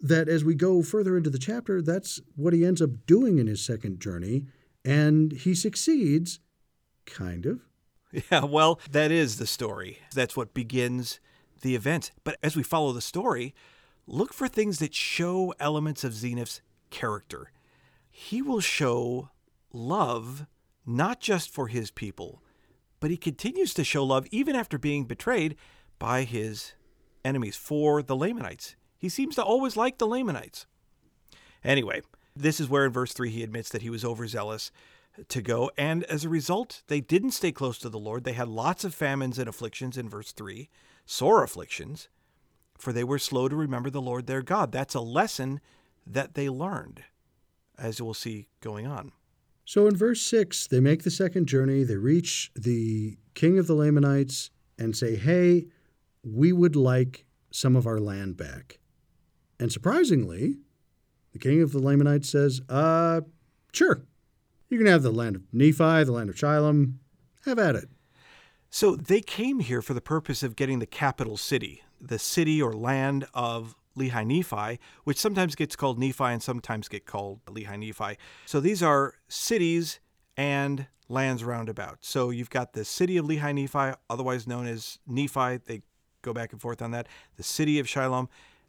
that 0.00 0.28
as 0.30 0.42
we 0.42 0.54
go 0.54 0.82
further 0.82 1.14
into 1.14 1.28
the 1.28 1.38
chapter, 1.38 1.82
that's 1.82 2.22
what 2.36 2.54
he 2.54 2.64
ends 2.64 2.80
up 2.80 3.04
doing 3.04 3.38
in 3.38 3.46
his 3.46 3.62
second 3.62 4.00
journey, 4.00 4.46
and 4.82 5.30
he 5.32 5.54
succeeds, 5.54 6.40
kind 7.04 7.44
of. 7.46 7.60
Yeah, 8.32 8.44
well, 8.46 8.80
that 8.90 9.12
is 9.12 9.36
the 9.36 9.46
story. 9.46 9.98
That's 10.14 10.36
what 10.36 10.52
begins 10.54 11.20
the 11.60 11.74
events. 11.76 12.10
But 12.24 12.38
as 12.42 12.56
we 12.56 12.62
follow 12.62 12.92
the 12.92 13.00
story, 13.02 13.54
look 14.06 14.32
for 14.32 14.48
things 14.48 14.78
that 14.78 14.94
show 14.94 15.52
elements 15.60 16.02
of 16.02 16.14
Zeniff's 16.14 16.60
character. 16.88 17.52
He 18.10 18.40
will 18.42 18.58
show 18.60 19.28
love 19.72 20.46
not 20.86 21.20
just 21.20 21.50
for 21.50 21.68
his 21.68 21.90
people, 21.90 22.42
but 22.98 23.10
he 23.10 23.16
continues 23.16 23.72
to 23.74 23.84
show 23.84 24.04
love 24.04 24.26
even 24.30 24.56
after 24.56 24.78
being 24.78 25.04
betrayed 25.04 25.56
by 25.98 26.24
his 26.24 26.72
enemies 27.24 27.56
for 27.56 28.02
the 28.02 28.16
Lamanites. 28.16 28.76
He 28.98 29.08
seems 29.08 29.36
to 29.36 29.42
always 29.42 29.76
like 29.76 29.98
the 29.98 30.06
Lamanites. 30.06 30.66
Anyway, 31.64 32.02
this 32.34 32.60
is 32.60 32.68
where 32.68 32.86
in 32.86 32.92
verse 32.92 33.12
3 33.12 33.30
he 33.30 33.42
admits 33.42 33.70
that 33.70 33.82
he 33.82 33.90
was 33.90 34.04
overzealous 34.04 34.70
to 35.28 35.42
go, 35.42 35.70
and 35.76 36.04
as 36.04 36.24
a 36.24 36.28
result, 36.28 36.82
they 36.86 37.00
didn't 37.00 37.32
stay 37.32 37.52
close 37.52 37.78
to 37.78 37.88
the 37.88 37.98
Lord. 37.98 38.24
They 38.24 38.32
had 38.32 38.48
lots 38.48 38.84
of 38.84 38.94
famines 38.94 39.38
and 39.38 39.48
afflictions 39.48 39.98
in 39.98 40.08
verse 40.08 40.32
3, 40.32 40.68
sore 41.04 41.42
afflictions, 41.42 42.08
for 42.78 42.92
they 42.92 43.04
were 43.04 43.18
slow 43.18 43.48
to 43.48 43.56
remember 43.56 43.90
the 43.90 44.00
Lord 44.00 44.26
their 44.26 44.42
God. 44.42 44.72
That's 44.72 44.94
a 44.94 45.00
lesson 45.00 45.60
that 46.06 46.34
they 46.34 46.48
learned, 46.48 47.04
as 47.78 48.00
we'll 48.00 48.14
see 48.14 48.48
going 48.60 48.86
on. 48.86 49.12
So 49.64 49.86
in 49.86 49.96
verse 49.96 50.20
6, 50.22 50.66
they 50.66 50.80
make 50.80 51.02
the 51.02 51.10
second 51.10 51.46
journey. 51.46 51.84
They 51.84 51.96
reach 51.96 52.50
the 52.54 53.18
king 53.34 53.58
of 53.58 53.66
the 53.66 53.74
Lamanites 53.74 54.50
and 54.78 54.96
say, 54.96 55.16
Hey, 55.16 55.66
we 56.24 56.52
would 56.52 56.76
like 56.76 57.24
some 57.50 57.76
of 57.76 57.86
our 57.86 57.98
land 57.98 58.36
back. 58.36 58.78
And 59.58 59.70
surprisingly, 59.70 60.56
the 61.32 61.38
king 61.38 61.62
of 61.62 61.72
the 61.72 61.78
Lamanites 61.78 62.28
says, 62.28 62.60
Uh, 62.68 63.22
sure. 63.72 64.02
You 64.68 64.78
can 64.78 64.86
have 64.86 65.02
the 65.02 65.10
land 65.10 65.36
of 65.36 65.42
Nephi, 65.52 66.04
the 66.04 66.12
land 66.12 66.30
of 66.30 66.36
Shilom. 66.36 66.94
Have 67.44 67.58
at 67.58 67.74
it. 67.74 67.88
So 68.70 68.94
they 68.94 69.20
came 69.20 69.58
here 69.60 69.82
for 69.82 69.94
the 69.94 70.00
purpose 70.00 70.42
of 70.42 70.54
getting 70.54 70.78
the 70.78 70.86
capital 70.86 71.36
city, 71.36 71.82
the 72.00 72.18
city 72.18 72.62
or 72.62 72.72
land 72.72 73.26
of 73.34 73.74
Lehi 73.98 74.26
Nephi, 74.26 74.80
which 75.04 75.18
sometimes 75.18 75.54
gets 75.54 75.76
called 75.76 75.98
Nephi 75.98 76.24
and 76.24 76.42
sometimes 76.42 76.88
get 76.88 77.06
called 77.06 77.44
Lehi 77.46 77.78
Nephi. 77.78 78.18
So 78.46 78.60
these 78.60 78.82
are 78.82 79.14
cities 79.28 80.00
and 80.36 80.86
lands 81.08 81.42
roundabout. 81.42 81.98
So 82.00 82.30
you've 82.30 82.50
got 82.50 82.72
the 82.72 82.84
city 82.84 83.16
of 83.16 83.26
Lehi 83.26 83.54
Nephi, 83.54 83.96
otherwise 84.08 84.46
known 84.46 84.66
as 84.66 84.98
Nephi. 85.06 85.58
They 85.58 85.82
go 86.22 86.32
back 86.32 86.52
and 86.52 86.60
forth 86.60 86.80
on 86.80 86.92
that. 86.92 87.08
The 87.36 87.42
city 87.42 87.78
of 87.78 87.86
Shilom, 87.86 88.28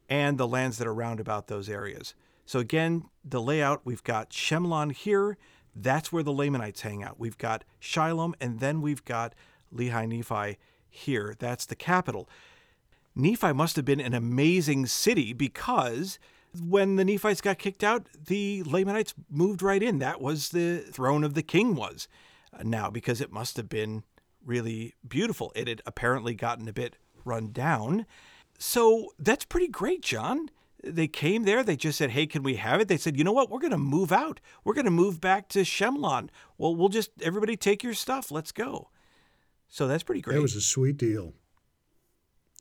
and 0.09 0.37
the 0.37 0.47
lands 0.47 0.77
that 0.77 0.87
are 0.87 0.93
round 0.93 1.21
about 1.21 1.47
those 1.47 1.69
areas. 1.69 2.13
So 2.45 2.59
again, 2.59 3.05
the 3.23 3.41
layout 3.41 3.81
we've 3.85 4.03
got 4.03 4.31
Shemlon 4.31 4.91
here. 4.91 5.37
That's 5.73 6.11
where 6.11 6.23
the 6.23 6.33
Lamanites 6.33 6.81
hang 6.81 7.01
out. 7.01 7.17
We've 7.17 7.37
got 7.37 7.63
Shilom, 7.81 8.33
and 8.41 8.59
then 8.59 8.81
we've 8.81 9.05
got 9.05 9.33
Lehi 9.73 10.09
Nephi 10.09 10.57
here. 10.89 11.35
That's 11.39 11.65
the 11.65 11.77
capital. 11.77 12.27
Nephi 13.15 13.53
must 13.53 13.75
have 13.75 13.85
been 13.85 13.99
an 13.99 14.13
amazing 14.13 14.85
city 14.85 15.33
because 15.33 16.19
when 16.59 16.95
the 16.95 17.05
Nephites 17.05 17.41
got 17.41 17.57
kicked 17.57 17.83
out, 17.83 18.07
the 18.27 18.63
Lamanites 18.63 19.13
moved 19.29 19.61
right 19.61 19.81
in. 19.81 19.99
That 19.99 20.21
was 20.21 20.49
the 20.49 20.79
throne 20.79 21.23
of 21.23 21.33
the 21.33 21.43
king 21.43 21.75
was 21.75 22.07
uh, 22.57 22.63
now 22.63 22.89
because 22.89 23.21
it 23.21 23.31
must 23.31 23.57
have 23.57 23.69
been 23.69 24.03
really 24.45 24.95
beautiful. 25.07 25.51
It 25.55 25.67
had 25.67 25.81
apparently 25.85 26.33
gotten 26.33 26.67
a 26.67 26.73
bit 26.73 26.97
run 27.23 27.51
down. 27.51 28.05
So 28.57 29.11
that's 29.19 29.45
pretty 29.45 29.67
great, 29.67 30.01
John. 30.01 30.49
They 30.83 31.07
came 31.07 31.43
there, 31.43 31.63
they 31.63 31.75
just 31.75 31.97
said, 31.99 32.09
Hey, 32.09 32.25
can 32.25 32.41
we 32.41 32.55
have 32.55 32.81
it? 32.81 32.87
They 32.87 32.97
said, 32.97 33.15
You 33.15 33.23
know 33.23 33.31
what? 33.31 33.51
We're 33.51 33.59
going 33.59 33.71
to 33.71 33.77
move 33.77 34.11
out. 34.11 34.39
We're 34.63 34.73
going 34.73 34.85
to 34.85 34.91
move 34.91 35.21
back 35.21 35.47
to 35.49 35.59
Shemlon. 35.59 36.29
Well, 36.57 36.75
we'll 36.75 36.89
just, 36.89 37.11
everybody 37.21 37.55
take 37.55 37.83
your 37.83 37.93
stuff. 37.93 38.31
Let's 38.31 38.51
go. 38.51 38.89
So 39.67 39.87
that's 39.87 40.03
pretty 40.03 40.21
great. 40.21 40.37
It 40.37 40.41
was 40.41 40.55
a 40.55 40.61
sweet 40.61 40.97
deal. 40.97 41.33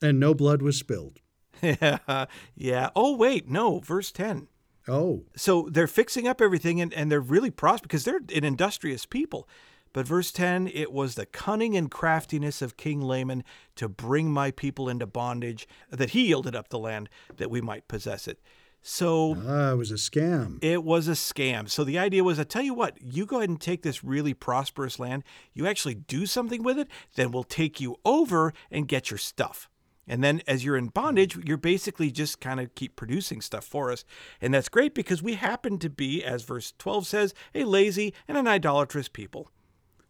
And 0.02 0.18
no 0.18 0.34
blood 0.34 0.62
was 0.62 0.78
spilled. 0.78 1.20
yeah. 1.62 2.26
yeah. 2.54 2.90
Oh, 2.96 3.16
wait. 3.16 3.48
No, 3.48 3.80
verse 3.80 4.12
10. 4.12 4.48
Oh. 4.88 5.24
So 5.36 5.68
they're 5.70 5.86
fixing 5.86 6.26
up 6.26 6.40
everything 6.40 6.80
and, 6.80 6.92
and 6.94 7.10
they're 7.10 7.20
really 7.20 7.50
prosperous 7.50 7.82
because 7.82 8.04
they're 8.04 8.20
an 8.34 8.44
industrious 8.44 9.06
people. 9.06 9.48
But 9.92 10.06
verse 10.06 10.30
10 10.30 10.68
it 10.68 10.92
was 10.92 11.14
the 11.14 11.26
cunning 11.26 11.76
and 11.76 11.90
craftiness 11.90 12.62
of 12.62 12.76
King 12.76 13.00
Laman 13.00 13.44
to 13.76 13.88
bring 13.88 14.30
my 14.30 14.50
people 14.50 14.88
into 14.88 15.06
bondage, 15.06 15.66
that 15.90 16.10
he 16.10 16.28
yielded 16.28 16.54
up 16.54 16.68
the 16.68 16.78
land 16.78 17.08
that 17.36 17.50
we 17.50 17.60
might 17.60 17.88
possess 17.88 18.28
it. 18.28 18.40
So 18.82 19.36
ah, 19.46 19.72
it 19.72 19.76
was 19.76 19.90
a 19.90 19.94
scam. 19.94 20.62
It 20.62 20.84
was 20.84 21.06
a 21.06 21.12
scam. 21.12 21.68
So 21.68 21.84
the 21.84 21.98
idea 21.98 22.24
was 22.24 22.38
I 22.38 22.44
tell 22.44 22.62
you 22.62 22.72
what, 22.72 22.96
you 23.00 23.26
go 23.26 23.38
ahead 23.38 23.50
and 23.50 23.60
take 23.60 23.82
this 23.82 24.02
really 24.02 24.32
prosperous 24.32 24.98
land, 24.98 25.22
you 25.52 25.66
actually 25.66 25.94
do 25.94 26.24
something 26.24 26.62
with 26.62 26.78
it, 26.78 26.88
then 27.14 27.30
we'll 27.30 27.44
take 27.44 27.80
you 27.80 27.96
over 28.04 28.54
and 28.70 28.88
get 28.88 29.10
your 29.10 29.18
stuff. 29.18 29.68
And 30.10 30.24
then 30.24 30.42
as 30.48 30.64
you're 30.64 30.76
in 30.76 30.88
bondage, 30.88 31.38
you're 31.46 31.56
basically 31.56 32.10
just 32.10 32.40
kind 32.40 32.58
of 32.58 32.74
keep 32.74 32.96
producing 32.96 33.40
stuff 33.40 33.64
for 33.64 33.92
us. 33.92 34.04
And 34.40 34.52
that's 34.52 34.68
great 34.68 34.92
because 34.92 35.22
we 35.22 35.34
happen 35.34 35.78
to 35.78 35.88
be, 35.88 36.24
as 36.24 36.42
verse 36.42 36.74
12 36.78 37.06
says, 37.06 37.32
a 37.54 37.62
lazy 37.62 38.12
and 38.26 38.36
an 38.36 38.48
idolatrous 38.48 39.08
people. 39.08 39.52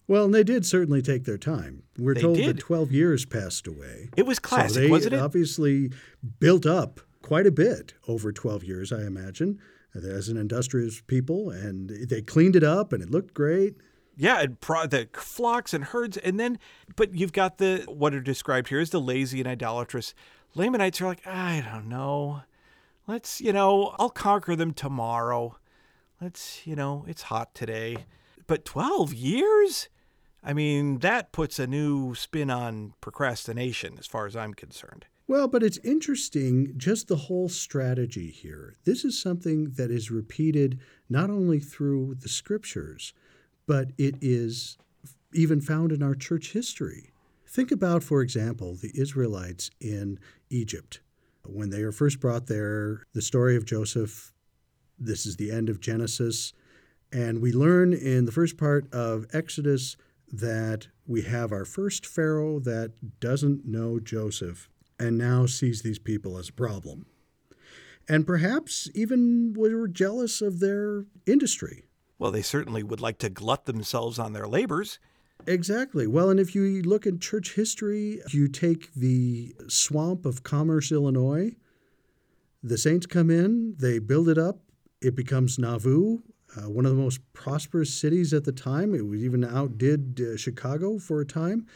Well, 0.09 0.25
and 0.25 0.35
they 0.35 0.43
did 0.43 0.65
certainly 0.65 1.03
take 1.03 1.25
their 1.25 1.37
time. 1.37 1.83
We're 1.99 2.15
They 2.15 2.23
told 2.23 2.39
did. 2.39 2.57
that 2.57 2.61
12 2.61 2.91
years 2.91 3.27
passed 3.27 3.67
away. 3.67 4.09
It 4.17 4.25
was 4.25 4.39
classic, 4.39 4.75
so 4.75 4.81
they 4.81 4.91
wasn't 4.91 5.15
it? 5.17 5.21
obviously 5.21 5.93
built 6.39 6.65
up 6.65 7.01
quite 7.21 7.47
a 7.47 7.53
bit 7.53 7.93
over 8.09 8.33
12 8.33 8.65
years, 8.65 8.93
I 8.93 9.03
imagine, 9.03 9.59
as 9.95 10.31
an 10.31 10.39
industrious 10.39 11.03
people. 11.03 11.51
And 11.51 11.91
they 12.09 12.23
cleaned 12.23 12.57
it 12.57 12.65
up 12.65 12.95
and 12.95 13.03
it 13.03 13.11
looked 13.11 13.35
great. 13.35 13.77
Yeah, 14.17 14.41
and 14.41 14.61
pro- 14.61 14.87
the 14.87 15.09
flocks 15.15 15.73
and 15.73 15.85
herds, 15.85 16.17
and 16.17 16.39
then, 16.39 16.59
but 16.97 17.15
you've 17.15 17.33
got 17.33 17.59
the 17.59 17.85
what 17.89 18.15
are 18.15 18.21
described 18.21 18.69
here 18.69 18.81
as 18.81 18.91
the 18.91 19.01
lazy 19.01 19.41
and 19.41 19.49
idolatrous 19.49 20.15
Lamanites 20.55 21.01
are 21.01 21.07
like, 21.07 21.27
I 21.27 21.65
don't 21.73 21.89
know, 21.89 22.43
let's 23.07 23.41
you 23.41 23.53
know, 23.53 23.95
I'll 23.99 24.11
conquer 24.11 24.57
them 24.57 24.73
tomorrow. 24.73 25.57
Let's 26.21 26.67
you 26.67 26.77
know, 26.77 27.05
it's 27.09 27.23
hot 27.23 27.55
today, 27.55 28.05
but 28.47 28.65
twelve 28.65 29.15
years. 29.15 29.89
I 30.43 30.55
mean, 30.55 30.99
that 30.99 31.33
puts 31.33 31.59
a 31.59 31.67
new 31.67 32.15
spin 32.15 32.51
on 32.51 32.95
procrastination, 33.01 33.97
as 33.99 34.07
far 34.07 34.27
as 34.27 34.35
I'm 34.35 34.55
concerned. 34.55 35.07
Well, 35.29 35.47
but 35.47 35.63
it's 35.63 35.79
interesting 35.85 36.75
just 36.77 37.07
the 37.07 37.17
whole 37.17 37.49
strategy 37.49 38.31
here. 38.31 38.75
This 38.85 39.05
is 39.05 39.21
something 39.21 39.73
that 39.77 39.91
is 39.91 40.11
repeated 40.11 40.81
not 41.09 41.31
only 41.31 41.61
through 41.61 42.17
the 42.21 42.29
scriptures, 42.29 43.13
but 43.71 43.93
it 43.99 44.17
is 44.21 44.77
even 45.33 45.61
found 45.61 45.93
in 45.93 46.03
our 46.03 46.17
church 46.17 46.51
history. 46.51 47.13
Think 47.47 47.71
about, 47.71 48.03
for 48.03 48.21
example, 48.21 48.75
the 48.75 48.91
Israelites 48.97 49.71
in 49.81 50.19
Egypt. 50.51 50.99
When 51.47 51.71
they 51.71 51.83
are 51.83 51.93
first 51.93 52.19
brought 52.19 52.49
there, 52.49 53.05
the 53.15 53.23
story 53.23 53.55
of 53.55 53.65
Joseph, 53.65 54.33
this 54.99 55.25
is 55.25 55.37
the 55.37 55.53
end 55.53 55.69
of 55.69 55.79
Genesis. 55.79 56.53
And 57.13 57.41
we 57.41 57.53
learn 57.53 57.93
in 57.93 58.25
the 58.25 58.33
first 58.33 58.57
part 58.57 58.93
of 58.93 59.29
Exodus 59.33 59.97
that 60.33 60.89
we 61.07 61.23
have 61.23 61.53
our 61.53 61.65
first 61.65 62.05
Pharaoh 62.05 62.59
that 62.59 63.21
doesn't 63.21 63.67
know 63.67 64.01
Joseph 64.01 64.69
and 64.99 65.17
now 65.17 65.47
sees 65.47 65.83
these 65.83 66.01
people 66.01 66.39
as 66.39 66.49
a 66.49 66.55
problem. 66.55 67.07
And 68.09 68.27
perhaps 68.27 68.91
even 68.97 69.55
were 69.57 69.87
jealous 69.87 70.43
of 70.43 70.59
their 70.59 71.05
industry. 71.25 71.85
Well, 72.21 72.31
they 72.31 72.43
certainly 72.43 72.83
would 72.83 73.01
like 73.01 73.17
to 73.21 73.31
glut 73.31 73.65
themselves 73.65 74.19
on 74.19 74.35
their 74.35 74.47
labors. 74.47 74.99
Exactly. 75.47 76.07
Well, 76.07 76.29
and 76.29 76.39
if 76.39 76.55
you 76.55 76.83
look 76.83 77.07
at 77.07 77.19
church 77.19 77.55
history, 77.55 78.21
you 78.29 78.47
take 78.47 78.93
the 78.93 79.55
swamp 79.69 80.27
of 80.27 80.43
Commerce, 80.43 80.93
Illinois, 80.93 81.57
the 82.63 82.77
saints 82.77 83.07
come 83.07 83.31
in, 83.31 83.75
they 83.79 83.99
build 83.99 84.29
it 84.29 84.37
up, 84.37 84.59
it 85.01 85.17
becomes 85.17 85.59
Nauvoo, 85.59 86.19
uh, 86.59 86.69
one 86.69 86.85
of 86.85 86.95
the 86.95 87.03
most 87.03 87.21
prosperous 87.33 87.95
cities 87.95 88.35
at 88.35 88.45
the 88.45 88.53
time. 88.53 88.95
It 88.95 89.03
even 89.19 89.43
outdid 89.43 90.21
uh, 90.21 90.37
Chicago 90.37 90.99
for 90.99 91.23
a 91.23 91.27
time 91.27 91.67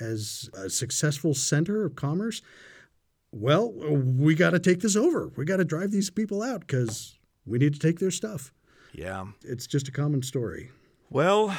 as 0.00 0.50
a 0.52 0.68
successful 0.68 1.32
center 1.32 1.84
of 1.84 1.94
commerce. 1.94 2.42
Well, 3.30 3.70
we 3.70 4.34
got 4.34 4.50
to 4.50 4.58
take 4.58 4.80
this 4.80 4.96
over. 4.96 5.30
We 5.36 5.44
got 5.44 5.58
to 5.58 5.64
drive 5.64 5.92
these 5.92 6.10
people 6.10 6.42
out 6.42 6.62
because 6.62 7.20
we 7.46 7.58
need 7.58 7.74
to 7.74 7.78
take 7.78 8.00
their 8.00 8.10
stuff. 8.10 8.52
Yeah. 8.92 9.26
It's 9.42 9.66
just 9.66 9.88
a 9.88 9.92
common 9.92 10.22
story. 10.22 10.70
Well, 11.10 11.56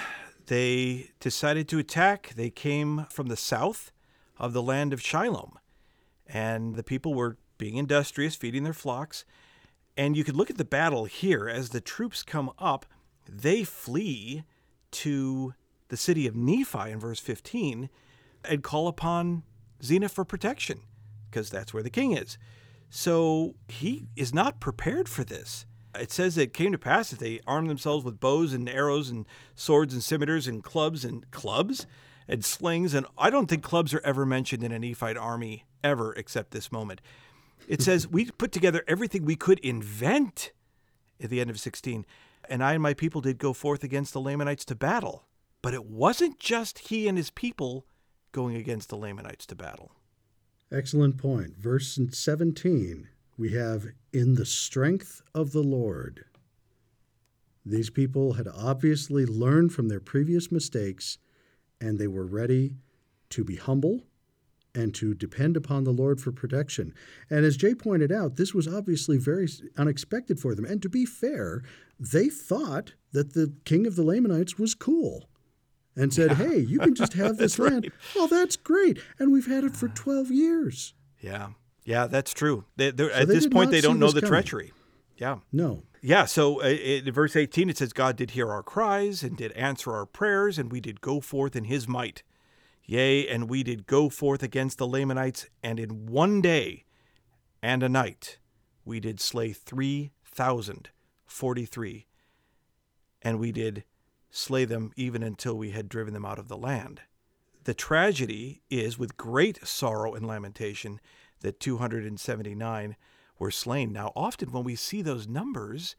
they 0.48 1.12
decided 1.20 1.68
to 1.70 1.80
attack. 1.80 2.34
They 2.36 2.50
came 2.50 3.06
from 3.10 3.28
the 3.28 3.38
south 3.38 3.92
of 4.38 4.54
the 4.54 4.62
land 4.62 4.94
of 4.94 5.00
Shilom, 5.00 5.54
and 6.28 6.76
the 6.76 6.84
people 6.84 7.14
were 7.14 7.38
being 7.58 7.78
industrious, 7.78 8.36
feeding 8.36 8.64
their 8.64 8.74
flocks. 8.74 9.26
And 9.96 10.18
you 10.18 10.24
could 10.24 10.36
look 10.36 10.50
at 10.50 10.58
the 10.58 10.66
battle 10.66 11.06
here 11.06 11.48
as 11.48 11.70
the 11.70 11.82
troops 11.82 12.24
come 12.24 12.52
up, 12.58 12.86
they 13.30 13.64
flee 13.64 14.44
to 14.92 15.54
the 15.90 15.98
city 15.98 16.28
of 16.28 16.36
Nephi 16.36 16.92
in 16.92 17.00
verse 17.00 17.20
15 17.20 17.90
and 18.46 18.64
call 18.64 18.88
upon 18.88 19.44
Zeniff 19.82 20.12
for 20.12 20.26
protection 20.26 20.82
because 21.30 21.50
that's 21.50 21.74
where 21.74 21.84
the 21.84 21.90
king 21.90 22.12
is. 22.12 22.38
So 22.90 23.56
he 23.68 24.08
is 24.16 24.34
not 24.34 24.60
prepared 24.60 25.08
for 25.08 25.24
this. 25.24 25.66
It 26.00 26.12
says 26.12 26.38
it 26.38 26.54
came 26.54 26.72
to 26.72 26.78
pass 26.78 27.12
that 27.12 27.20
they 27.20 27.40
armed 27.46 27.70
themselves 27.70 28.04
with 28.04 28.20
bows 28.20 28.54
and 28.54 28.68
arrows 28.68 29.10
and 29.10 29.28
swords 29.56 29.94
and 29.94 30.04
scimitars 30.04 30.48
and 30.48 30.64
clubs 30.64 31.06
and 31.06 31.30
clubs 31.32 31.86
and 32.28 32.44
slings. 32.44 32.94
And 32.94 33.06
I 33.18 33.30
don't 33.30 33.48
think 33.48 33.64
clubs 33.64 33.94
are 33.94 34.02
ever 34.04 34.26
mentioned 34.26 34.64
in 34.64 34.72
a 34.72 34.80
Nephite 34.80 35.18
army 35.18 35.66
ever 35.84 36.14
except 36.14 36.52
this 36.52 36.72
moment. 36.72 37.02
It 37.68 37.82
says, 37.84 38.08
We 38.08 38.26
put 38.32 38.52
together 38.52 38.84
everything 38.88 39.26
we 39.26 39.36
could 39.36 39.60
invent 39.60 40.52
at 41.22 41.30
the 41.30 41.42
end 41.42 41.50
of 41.50 41.60
16. 41.60 42.06
And 42.50 42.64
I 42.64 42.74
and 42.74 42.84
my 42.84 42.94
people 42.94 43.22
did 43.22 43.38
go 43.38 43.54
forth 43.54 43.84
against 43.84 44.14
the 44.14 44.22
Lamanites 44.22 44.66
to 44.66 44.76
battle. 44.76 45.28
But 45.62 45.74
it 45.74 45.86
wasn't 45.86 46.40
just 46.40 46.80
he 46.80 47.08
and 47.08 47.18
his 47.18 47.30
people 47.30 47.86
going 48.32 48.56
against 48.56 48.90
the 48.90 48.98
Lamanites 48.98 49.46
to 49.46 49.56
battle. 49.56 49.92
Excellent 50.72 51.18
point. 51.18 51.56
Verse 51.58 51.98
17, 52.12 53.08
we 53.38 53.54
have, 53.54 53.88
in 54.12 54.36
the 54.36 54.46
strength 54.46 55.22
of 55.34 55.52
the 55.52 55.64
Lord. 55.64 56.26
These 57.66 57.90
people 57.90 58.34
had 58.34 58.48
obviously 58.48 59.26
learned 59.26 59.74
from 59.74 59.88
their 59.88 60.00
previous 60.00 60.52
mistakes, 60.52 61.18
and 61.80 61.98
they 61.98 62.08
were 62.08 62.26
ready 62.26 62.76
to 63.30 63.44
be 63.44 63.56
humble 63.56 64.02
and 64.76 64.94
to 64.96 65.14
depend 65.14 65.56
upon 65.56 65.84
the 65.84 65.92
Lord 65.92 66.20
for 66.20 66.32
protection. 66.32 66.94
And 67.30 67.46
as 67.46 67.58
Jay 67.58 67.76
pointed 67.76 68.12
out, 68.12 68.36
this 68.36 68.54
was 68.54 68.68
obviously 68.68 69.18
very 69.18 69.48
unexpected 69.78 70.40
for 70.40 70.56
them. 70.56 70.66
And 70.66 70.82
to 70.82 70.90
be 70.90 71.06
fair, 71.06 71.64
they 72.00 72.28
thought 72.28 72.94
that 73.12 73.34
the 73.34 73.54
king 73.66 73.86
of 73.86 73.96
the 73.96 74.04
Lamanites 74.04 74.58
was 74.58 74.74
cool 74.74 75.30
and 75.96 76.12
said, 76.12 76.32
yeah. 76.32 76.48
hey, 76.48 76.58
you 76.58 76.80
can 76.80 76.96
just 76.96 77.14
have 77.14 77.38
this 77.38 77.60
land. 77.60 77.84
Right. 77.84 77.94
Oh, 78.16 78.28
that's 78.28 78.56
great. 78.56 78.98
And 79.20 79.32
we've 79.32 79.48
had 79.48 79.64
it 79.64 79.76
for 79.76 79.88
12 79.88 80.32
years. 80.32 80.94
Yeah. 81.22 81.50
Yeah, 81.86 82.08
that's 82.08 82.34
true. 82.34 82.66
They, 82.76 82.92
so 82.96 83.10
at 83.10 83.28
this 83.28 83.48
point, 83.48 83.72
they 83.72 83.82
don't 83.82 84.00
know 84.00 84.12
the 84.12 84.22
coming. 84.22 84.30
treachery. 84.30 84.72
Yeah. 85.18 85.40
No. 85.52 85.84
Yeah. 86.02 86.26
So 86.26 86.62
uh, 86.62 86.68
in 86.68 87.12
verse 87.12 87.36
18, 87.36 87.70
it 87.70 87.78
says, 87.78 87.94
God 87.94 88.16
did 88.16 88.32
hear 88.32 88.50
our 88.50 88.64
cries 88.64 89.24
and 89.24 89.38
did 89.38 89.52
answer 89.54 89.94
our 89.94 90.06
prayers, 90.06 90.58
and 90.58 90.72
we 90.72 90.80
did 90.80 91.02
go 91.02 91.20
forth 91.20 91.56
in 91.56 91.66
his 91.66 91.88
might. 91.88 92.24
Yea, 92.86 93.28
and 93.28 93.50
we 93.50 93.64
did 93.64 93.88
go 93.88 94.10
forth 94.10 94.44
against 94.44 94.78
the 94.78 94.88
Lamanites, 94.88 95.48
and 95.64 95.80
in 95.80 96.06
one 96.06 96.42
day 96.42 96.84
and 97.62 97.82
a 97.82 97.88
night 97.88 98.40
we 98.84 99.00
did 99.00 99.22
slay 99.22 99.54
three 99.54 100.12
thousand 100.26 100.90
forty-three, 101.26 102.08
and 103.22 103.40
we 103.40 103.54
did 103.54 103.86
slay 104.30 104.66
them 104.66 104.92
even 104.98 105.24
until 105.24 105.58
we 105.58 105.72
had 105.72 105.88
driven 105.88 106.14
them 106.14 106.26
out 106.26 106.40
of 106.40 106.50
the 106.50 106.58
land. 106.58 107.02
The 107.64 107.74
tragedy 107.74 108.64
is, 108.70 109.00
with 109.00 109.16
great 109.16 109.66
sorrow 109.66 110.14
and 110.14 110.28
lamentation, 110.28 111.00
that 111.44 111.60
279 111.60 112.96
were 113.38 113.52
slain. 113.52 113.94
Now, 113.94 114.12
often 114.16 114.52
when 114.52 114.64
we 114.64 114.76
see 114.76 115.02
those 115.02 115.28
numbers, 115.28 115.96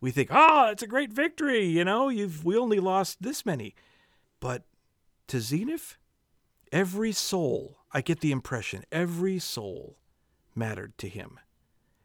we 0.00 0.10
think, 0.10 0.28
"Oh, 0.30 0.68
it's 0.70 0.82
a 0.82 0.86
great 0.86 1.12
victory!" 1.12 1.64
You 1.64 1.84
know, 1.84 2.08
you've 2.08 2.44
we 2.44 2.56
only 2.56 2.78
lost 2.78 3.22
this 3.22 3.46
many, 3.46 3.74
but 4.38 4.64
to 5.28 5.38
Zeniff, 5.38 5.96
Every 6.72 7.12
soul, 7.12 7.78
I 7.92 8.02
get 8.02 8.20
the 8.20 8.32
impression, 8.32 8.84
every 8.92 9.38
soul 9.38 9.96
mattered 10.54 10.98
to 10.98 11.08
him. 11.08 11.38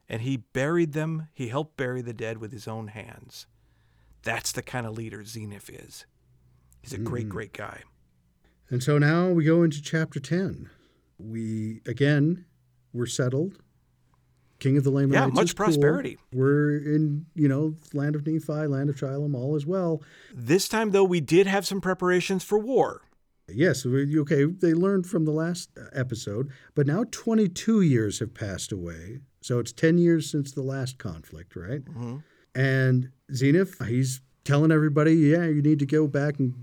And 0.08 0.22
he 0.22 0.38
buried 0.38 0.94
them, 0.94 1.28
he 1.34 1.50
helped 1.50 1.76
bury 1.76 2.02
the 2.02 2.14
dead 2.14 2.38
with 2.38 2.52
his 2.52 2.68
own 2.68 2.88
hands. 2.88 3.48
That's 4.22 4.52
the 4.52 4.62
kind 4.62 4.86
of 4.86 4.98
leader 4.98 5.24
Zeniff 5.24 5.70
is. 5.70 6.06
He's 6.82 6.94
a 6.94 6.98
mm 6.98 7.04
great, 7.04 7.30
great 7.30 7.54
guy. 7.54 7.82
And 8.70 8.82
so 8.82 8.98
now 8.98 9.30
we 9.30 9.44
go 9.44 9.64
into 9.64 9.82
chapter 9.82 10.20
10. 10.20 10.70
We, 11.18 11.82
again, 11.86 12.46
we're 12.94 13.06
settled. 13.06 13.58
King 14.60 14.78
of 14.78 14.84
the 14.86 14.92
Lamanites. 14.92 15.36
Yeah, 15.36 15.42
much 15.42 15.56
prosperity. 15.56 16.18
Cool. 16.32 16.42
We're 16.42 16.78
in, 16.78 17.26
you 17.36 17.50
know, 17.50 17.76
land 17.94 18.16
of 18.16 18.26
Nephi, 18.26 18.68
land 18.68 18.90
of 18.90 18.96
Shilom, 18.96 19.36
all 19.36 19.56
as 19.56 19.66
well. 19.66 20.02
This 20.34 20.70
time, 20.70 20.92
though, 20.92 21.04
we 21.04 21.20
did 21.20 21.48
have 21.48 21.68
some 21.68 21.82
preparations 21.82 22.44
for 22.44 22.58
war. 22.58 23.02
Yes, 23.50 23.86
okay, 23.86 24.46
they 24.46 24.74
learned 24.74 25.06
from 25.06 25.26
the 25.26 25.32
last 25.32 25.70
episode, 25.92 26.50
but 26.76 26.88
now 26.88 27.04
22 27.12 27.82
years 27.82 28.20
have 28.20 28.34
passed 28.34 28.72
away. 28.72 29.20
So 29.42 29.60
it's 29.60 29.74
10 29.74 29.98
years 29.98 30.32
since 30.32 30.54
the 30.54 30.62
last 30.62 30.98
conflict, 30.98 31.58
right? 31.58 31.84
Mm-hmm. 31.84 32.18
And 32.56 33.10
Zeniff, 33.34 33.86
he's 33.86 34.22
telling 34.46 34.72
everybody, 34.72 35.16
yeah, 35.16 35.46
you 35.46 35.62
need 35.62 35.80
to 35.80 35.86
go 35.86 36.08
back 36.08 36.40
and 36.40 36.54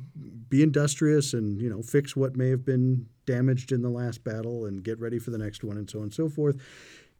be 0.48 0.62
industrious 0.62 1.34
and, 1.34 1.60
you 1.60 1.68
know, 1.68 1.82
fix 1.82 2.16
what 2.16 2.34
may 2.34 2.48
have 2.48 2.64
been 2.64 3.06
damaged 3.30 3.70
in 3.70 3.82
the 3.82 3.88
last 3.88 4.24
battle 4.24 4.66
and 4.66 4.82
get 4.82 4.98
ready 4.98 5.18
for 5.18 5.30
the 5.30 5.38
next 5.38 5.62
one 5.62 5.76
and 5.76 5.88
so 5.88 5.98
on 5.98 6.04
and 6.04 6.14
so 6.14 6.28
forth. 6.28 6.56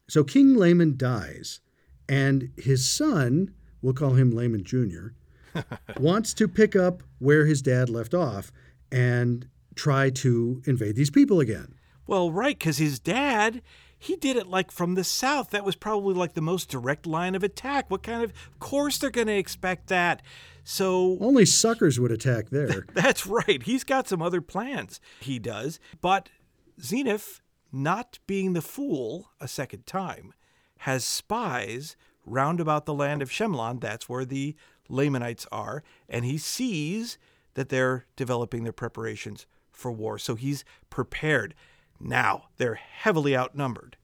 So 0.09 0.25
King 0.25 0.57
Laman 0.57 0.97
dies, 0.97 1.61
and 2.09 2.51
his 2.57 2.89
son, 2.89 3.55
we'll 3.81 3.95
call 3.95 4.15
him 4.15 4.33
Laman 4.33 4.65
Jr., 4.65 5.09
wants 6.01 6.35
to 6.35 6.49
pick 6.49 6.75
up 6.75 7.05
where 7.21 7.47
his 7.47 7.63
dad 7.63 7.89
left 7.89 8.13
off 8.13 8.51
and 8.91 9.47
try 9.77 10.11
to 10.11 10.63
invade 10.67 10.97
these 10.97 11.11
people 11.11 11.39
again. 11.39 11.75
Well, 12.09 12.33
right, 12.33 12.59
because 12.59 12.79
his 12.79 12.99
dad, 12.99 13.63
he 14.03 14.17
did 14.17 14.37
it 14.37 14.47
like 14.47 14.73
from 14.73 14.95
the 14.95 15.05
south. 15.05 15.51
That 15.51 15.65
was 15.65 15.77
probably 15.77 16.15
like 16.15 16.33
the 16.33 16.41
most 16.41 16.71
direct 16.71 17.07
line 17.07 17.35
of 17.35 17.45
attack. 17.45 17.91
What 17.91 18.03
kind 18.03 18.25
of, 18.25 18.31
of 18.31 18.59
course, 18.59 18.97
they're 18.97 19.11
going 19.11 19.27
to 19.27 19.37
expect 19.37 19.89
that. 19.89 20.23
So 20.65 21.19
only 21.21 21.45
suckers 21.45 22.01
would 22.01 22.11
attack 22.11 22.49
there. 22.49 22.87
That's 22.95 23.27
right. 23.27 23.63
He's 23.63 23.85
got 23.85 24.09
some 24.09 24.23
other 24.23 24.41
plans. 24.41 25.01
He 25.21 25.39
does. 25.39 25.79
But 26.01 26.31
Zeniff, 26.81 27.41
not 27.71 28.19
being 28.27 28.55
the 28.55 28.63
fool 28.63 29.33
a 29.39 29.47
second 29.47 29.87
time, 29.87 30.33
has 30.79 31.05
spies 31.05 31.95
round 32.25 32.59
about 32.59 32.87
the 32.87 32.95
land 32.95 33.21
of 33.21 33.29
Shemlon. 33.29 33.83
That's 33.83 34.09
where 34.09 34.25
the 34.25 34.57
Lamanites 34.89 35.47
are. 35.53 35.83
And 36.09 36.25
he 36.25 36.39
sees 36.39 37.19
that 37.53 37.69
they're 37.69 38.07
developing 38.17 38.65
their 38.65 38.73
preparations 38.73 39.45
for 39.71 39.93
war. 39.93 40.19
So 40.19 40.37
he's 40.37 40.65
prepared. 40.89 41.55
Now, 42.01 42.49
they're 42.57 42.77
heavily 42.77 43.37
outnumbered. 43.37 43.97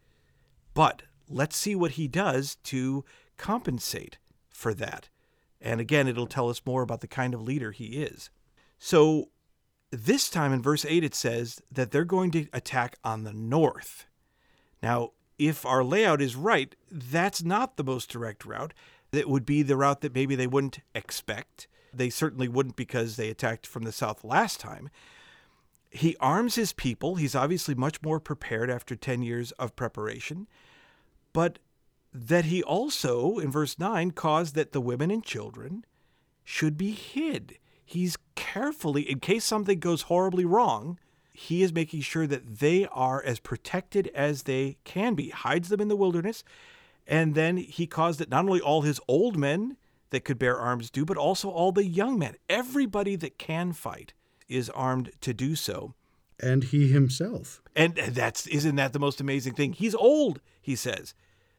But 0.75 1.03
let's 1.29 1.57
see 1.57 1.75
what 1.75 1.93
he 1.93 2.07
does 2.07 2.57
to 2.65 3.05
compensate 3.39 4.19
for 4.51 4.75
that. 4.75 5.09
And 5.61 5.81
again, 5.81 6.07
it'll 6.07 6.27
tell 6.27 6.51
us 6.51 6.61
more 6.67 6.83
about 6.83 7.01
the 7.01 7.09
kind 7.09 7.33
of 7.33 7.43
leader 7.43 7.73
he 7.73 8.03
is. 8.03 8.31
So 8.79 9.31
this 9.91 10.29
time 10.29 10.53
in 10.53 10.61
verse 10.61 10.85
8, 10.85 11.03
it 11.03 11.15
says 11.15 11.63
that 11.73 11.91
they're 11.91 12.05
going 12.05 12.31
to 12.33 12.47
attack 12.53 12.97
on 13.03 13.25
the 13.25 13.33
north. 13.33 14.07
Now, 14.83 15.13
if 15.39 15.65
our 15.65 15.83
layout 15.83 16.21
is 16.21 16.37
right, 16.37 16.75
that's 16.91 17.43
not 17.43 17.77
the 17.77 17.85
most 17.85 18.11
direct 18.11 18.45
route. 18.45 18.75
It 19.13 19.29
would 19.29 19.47
be 19.47 19.63
the 19.63 19.77
route 19.77 20.03
that 20.03 20.15
maybe 20.15 20.35
they 20.35 20.47
wouldn't 20.47 20.81
expect. 20.95 21.69
They 21.93 22.11
certainly 22.11 22.49
wouldn't 22.49 22.77
because 22.77 23.17
they 23.17 23.31
attacked 23.31 23.67
from 23.67 23.85
the 23.85 23.93
south 23.93 24.25
last 24.25 24.61
time. 24.61 24.91
He 25.97 26.17
arms 26.21 26.57
his 26.57 26.73
people. 26.73 27.15
He's 27.15 27.35
obviously 27.35 27.75
much 27.75 28.03
more 28.03 28.21
prepared 28.21 28.71
after 28.71 28.95
10 28.95 29.23
years 29.23 29.53
of 29.53 29.77
preparation. 29.77 30.47
But 31.33 31.59
that 32.13 32.47
he 32.47 32.63
also, 32.63 33.39
in 33.39 33.51
verse 33.51 33.79
9, 33.79 34.11
caused 34.13 34.55
that 34.55 34.73
the 34.73 34.81
women 34.81 35.11
and 35.11 35.25
children 35.25 35.85
should 36.45 36.77
be 36.77 36.93
hid. 36.93 37.59
He's 37.85 38.17
carefully, 38.35 39.03
in 39.03 39.21
case 39.21 39.45
something 39.45 39.79
goes 39.79 40.03
horribly 40.03 40.45
wrong, 40.45 40.99
he 41.33 41.63
is 41.63 41.73
making 41.73 42.01
sure 42.01 42.27
that 42.27 42.59
they 42.59 42.87
are 42.87 43.23
as 43.23 43.39
protected 43.39 44.09
as 44.15 44.43
they 44.43 44.79
can 44.85 45.15
be, 45.15 45.31
hides 45.31 45.69
them 45.69 45.81
in 45.81 45.89
the 45.89 45.97
wilderness. 45.97 46.45
And 47.07 47.35
then 47.35 47.57
he 47.57 47.87
caused 47.87 48.19
that 48.21 48.31
not 48.31 48.45
only 48.45 48.61
all 48.61 48.83
his 48.83 49.01
old 49.07 49.37
men 49.37 49.77
that 50.11 50.25
could 50.25 50.39
bear 50.39 50.59
arms 50.59 50.91
do, 50.91 51.05
but 51.05 51.17
also 51.17 51.49
all 51.51 51.73
the 51.73 51.87
young 51.87 52.19
men. 52.19 52.37
Everybody 52.49 53.17
that 53.17 53.39
can 53.39 53.73
fight 53.73 54.15
is 54.49 54.71
armed 54.71 55.11
to 55.21 55.35
do 55.35 55.55
so. 55.55 55.95
And 56.39 56.65
he 56.65 56.89
himself. 56.89 57.63
And 57.75 57.95
that's 57.95 58.47
isn't 58.47 58.77
that 58.77 58.93
the 58.93 58.99
most 58.99 59.21
amazing 59.21 59.55
thing? 59.55 59.73
He's 59.73 59.95
old, 59.95 60.41
he 60.61 60.77
says. 60.77 61.15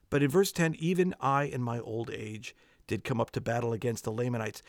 But 0.10 0.24
in 0.24 0.30
verse 0.30 0.52
10, 0.52 0.76
even 0.76 1.16
I 1.20 1.44
in 1.44 1.62
my 1.62 1.80
old 1.80 2.10
age 2.12 2.56
did 2.86 3.04
come 3.04 3.20
up 3.20 3.32
to 3.32 3.42
battle 3.42 3.74
against 3.74 4.04
the 4.04 4.12
Lamanites. 4.12 4.62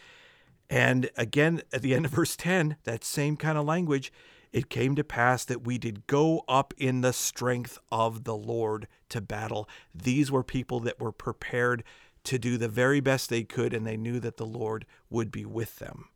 And 0.70 1.10
again, 1.16 1.62
at 1.72 1.82
the 1.82 1.94
end 1.94 2.04
of 2.04 2.10
verse 2.12 2.36
10, 2.36 2.76
that 2.84 3.04
same 3.04 3.36
kind 3.36 3.56
of 3.56 3.64
language, 3.64 4.12
it 4.52 4.70
came 4.70 4.96
to 4.96 5.04
pass 5.04 5.44
that 5.44 5.64
we 5.64 5.78
did 5.78 6.06
go 6.06 6.42
up 6.48 6.74
in 6.76 7.00
the 7.00 7.12
strength 7.12 7.78
of 7.92 8.24
the 8.24 8.36
Lord 8.36 8.88
to 9.10 9.20
battle. 9.20 9.68
These 9.94 10.30
were 10.30 10.42
people 10.42 10.80
that 10.80 11.00
were 11.00 11.12
prepared 11.12 11.84
to 12.24 12.38
do 12.38 12.56
the 12.56 12.68
very 12.68 13.00
best 13.00 13.30
they 13.30 13.44
could, 13.44 13.72
and 13.72 13.86
they 13.86 13.96
knew 13.96 14.20
that 14.20 14.36
the 14.36 14.46
Lord 14.46 14.84
would 15.08 15.30
be 15.30 15.44
with 15.44 15.78
them. 15.78 16.06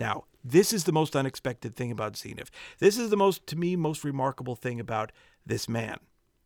Now, 0.00 0.24
this 0.42 0.72
is 0.72 0.84
the 0.84 0.92
most 0.92 1.14
unexpected 1.14 1.76
thing 1.76 1.92
about 1.92 2.14
Zeniff. 2.14 2.48
This 2.78 2.96
is 2.96 3.10
the 3.10 3.16
most, 3.16 3.46
to 3.48 3.56
me, 3.56 3.76
most 3.76 4.02
remarkable 4.02 4.56
thing 4.56 4.80
about 4.80 5.12
this 5.44 5.68
man. 5.68 5.98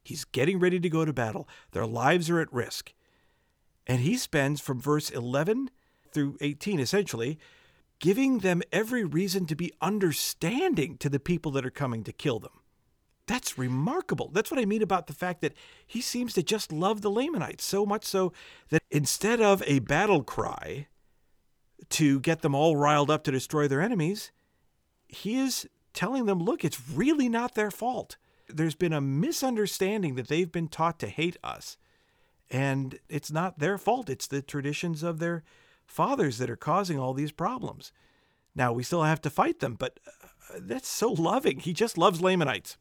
He's 0.03 0.25
getting 0.25 0.59
ready 0.59 0.81
to 0.81 0.91
go 0.91 1.05
to 1.05 1.13
battle. 1.13 1.49
Their 1.71 1.87
lives 1.87 2.29
are 2.29 2.41
at 2.41 2.53
risk. 2.53 2.93
And 3.87 4.01
he 4.01 4.17
spends 4.17 4.61
from 4.61 4.81
verse 4.81 5.09
11 5.09 5.71
through 6.13 6.37
18, 6.41 6.81
essentially, 6.81 7.39
giving 8.01 8.39
them 8.39 8.63
every 8.73 9.05
reason 9.05 9.47
to 9.47 9.55
be 9.55 9.73
understanding 9.81 10.99
to 10.99 11.09
the 11.09 11.21
people 11.21 11.53
that 11.53 11.65
are 11.65 11.71
coming 11.71 12.03
to 12.05 12.13
kill 12.13 12.41
them. 12.41 12.61
That's 13.27 13.57
remarkable. 13.57 14.31
That's 14.33 14.51
what 14.51 14.61
I 14.61 14.67
mean 14.67 14.83
about 14.83 15.07
the 15.07 15.15
fact 15.15 15.41
that 15.41 15.55
he 15.87 16.01
seems 16.01 16.35
to 16.35 16.43
just 16.43 16.73
love 16.73 17.01
the 17.01 17.11
Lamanites 17.11 17.65
so 17.65 17.87
much 17.87 18.05
so 18.05 18.33
that 18.69 18.83
instead 18.91 19.41
of 19.41 19.63
a 19.67 19.79
battle 19.79 20.23
cry 20.23 20.89
to 21.91 22.21
get 22.21 22.43
them 22.43 22.55
all 22.55 22.77
riled 22.77 23.11
up 23.11 23.25
to 23.25 23.31
destroy 23.31 23.69
their 23.69 23.81
enemies, 23.81 24.33
he 25.09 25.39
is 25.39 25.69
telling 25.93 26.27
them, 26.27 26.43
look, 26.43 26.65
it's 26.65 26.91
really 26.91 27.29
not 27.29 27.55
their 27.55 27.71
fault. 27.71 28.17
There's 28.49 28.75
been 28.75 28.93
a 28.93 29.01
misunderstanding 29.01 30.17
that 30.17 30.29
they've 30.29 30.51
been 30.51 30.69
taught 30.69 30.99
to 31.01 31.09
hate 31.09 31.37
us. 31.43 31.77
And 32.51 32.99
it's 33.09 33.31
not 33.31 33.59
their 33.59 33.79
fault. 33.79 34.11
It's 34.11 34.27
the 34.27 34.43
traditions 34.43 35.03
of 35.03 35.19
their 35.19 35.45
fathers 35.87 36.39
that 36.39 36.51
are 36.51 36.57
causing 36.57 36.99
all 36.99 37.15
these 37.15 37.33
problems. 37.33 37.93
Now, 38.55 38.73
we 38.73 38.83
still 38.83 39.03
have 39.03 39.21
to 39.23 39.31
fight 39.31 39.61
them, 39.61 39.75
but 39.75 39.99
uh, 40.07 40.59
that's 40.61 40.89
so 40.89 41.13
loving. 41.13 41.61
He 41.61 41.73
just 41.73 41.99
loves 41.99 42.21
Lamanites. 42.21 42.77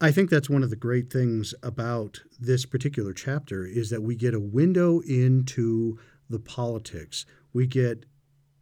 I 0.00 0.10
think 0.12 0.28
that's 0.28 0.50
one 0.50 0.62
of 0.62 0.68
the 0.68 0.76
great 0.76 1.10
things 1.10 1.54
about 1.62 2.20
this 2.38 2.66
particular 2.66 3.14
chapter 3.14 3.64
is 3.64 3.88
that 3.90 4.02
we 4.02 4.14
get 4.14 4.34
a 4.34 4.40
window 4.40 5.00
into 5.00 5.98
the 6.28 6.38
politics. 6.38 7.24
We 7.54 7.66
get 7.66 8.04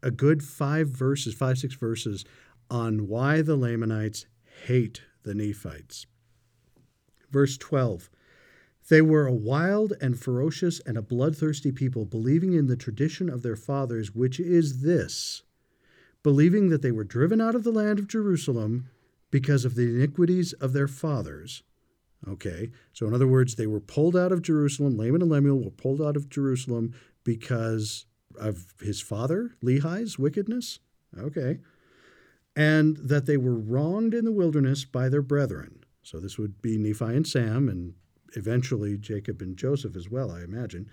a 0.05 0.11
good 0.11 0.45
five 0.45 0.89
verses, 0.89 1.35
five, 1.35 1.59
six 1.59 1.75
verses 1.75 2.25
on 2.71 3.09
why 3.09 3.43
the 3.43 3.57
Lamanites 3.57 4.27
hate 4.67 5.03
the 5.25 5.35
Nephites. 5.35 6.07
Verse 7.31 7.57
12 7.57 8.11
They 8.89 9.01
were 9.01 9.27
a 9.27 9.33
wild 9.33 9.95
and 10.01 10.21
ferocious 10.21 10.79
and 10.81 10.99
a 10.99 11.03
bloodthirsty 11.03 11.73
people, 11.73 12.05
believing 12.05 12.53
in 12.53 12.67
the 12.67 12.77
tradition 12.77 13.31
of 13.31 13.43
their 13.43 13.57
fathers, 13.57 14.15
which 14.15 14.39
is 14.39 14.83
this 14.83 15.43
believing 16.23 16.71
that 16.71 16.83
they 16.83 16.93
were 16.93 17.05
driven 17.05 17.41
out 17.41 17.55
of 17.55 17.65
the 17.65 17.73
land 17.73 17.99
of 17.99 18.09
Jerusalem 18.09 18.89
because 19.31 19.65
of 19.65 19.75
the 19.75 19.83
iniquities 19.83 20.53
of 20.55 20.73
their 20.73 20.89
fathers. 20.89 21.63
Okay, 22.27 22.71
so 22.93 23.07
in 23.07 23.13
other 23.13 23.27
words, 23.27 23.57
they 23.57 23.67
were 23.67 23.81
pulled 23.81 24.17
out 24.17 24.33
of 24.33 24.41
Jerusalem. 24.41 24.97
Laman 24.97 25.21
and 25.21 25.31
Lemuel 25.31 25.63
were 25.63 25.71
pulled 25.71 26.01
out 26.01 26.17
of 26.17 26.31
Jerusalem 26.31 26.95
because 27.25 28.07
of 28.37 28.75
his 28.81 29.01
father, 29.01 29.53
Lehi's 29.63 30.19
wickedness. 30.19 30.81
Okay, 31.17 31.59
and 32.57 32.97
that 32.99 33.27
they 33.27 33.37
were 33.37 33.59
wronged 33.59 34.15
in 34.15 34.25
the 34.25 34.33
wilderness 34.33 34.85
by 34.85 35.09
their 35.09 35.23
brethren. 35.23 35.85
So 36.03 36.21
this 36.21 36.39
would 36.39 36.61
be 36.61 36.77
Nephi 36.77 37.05
and 37.05 37.27
Sam, 37.27 37.69
and 37.69 37.95
eventually 38.37 38.99
Jacob 38.99 39.41
and 39.41 39.57
Joseph 39.57 39.97
as 39.97 40.11
well, 40.11 40.31
I 40.31 40.43
imagine. 40.43 40.89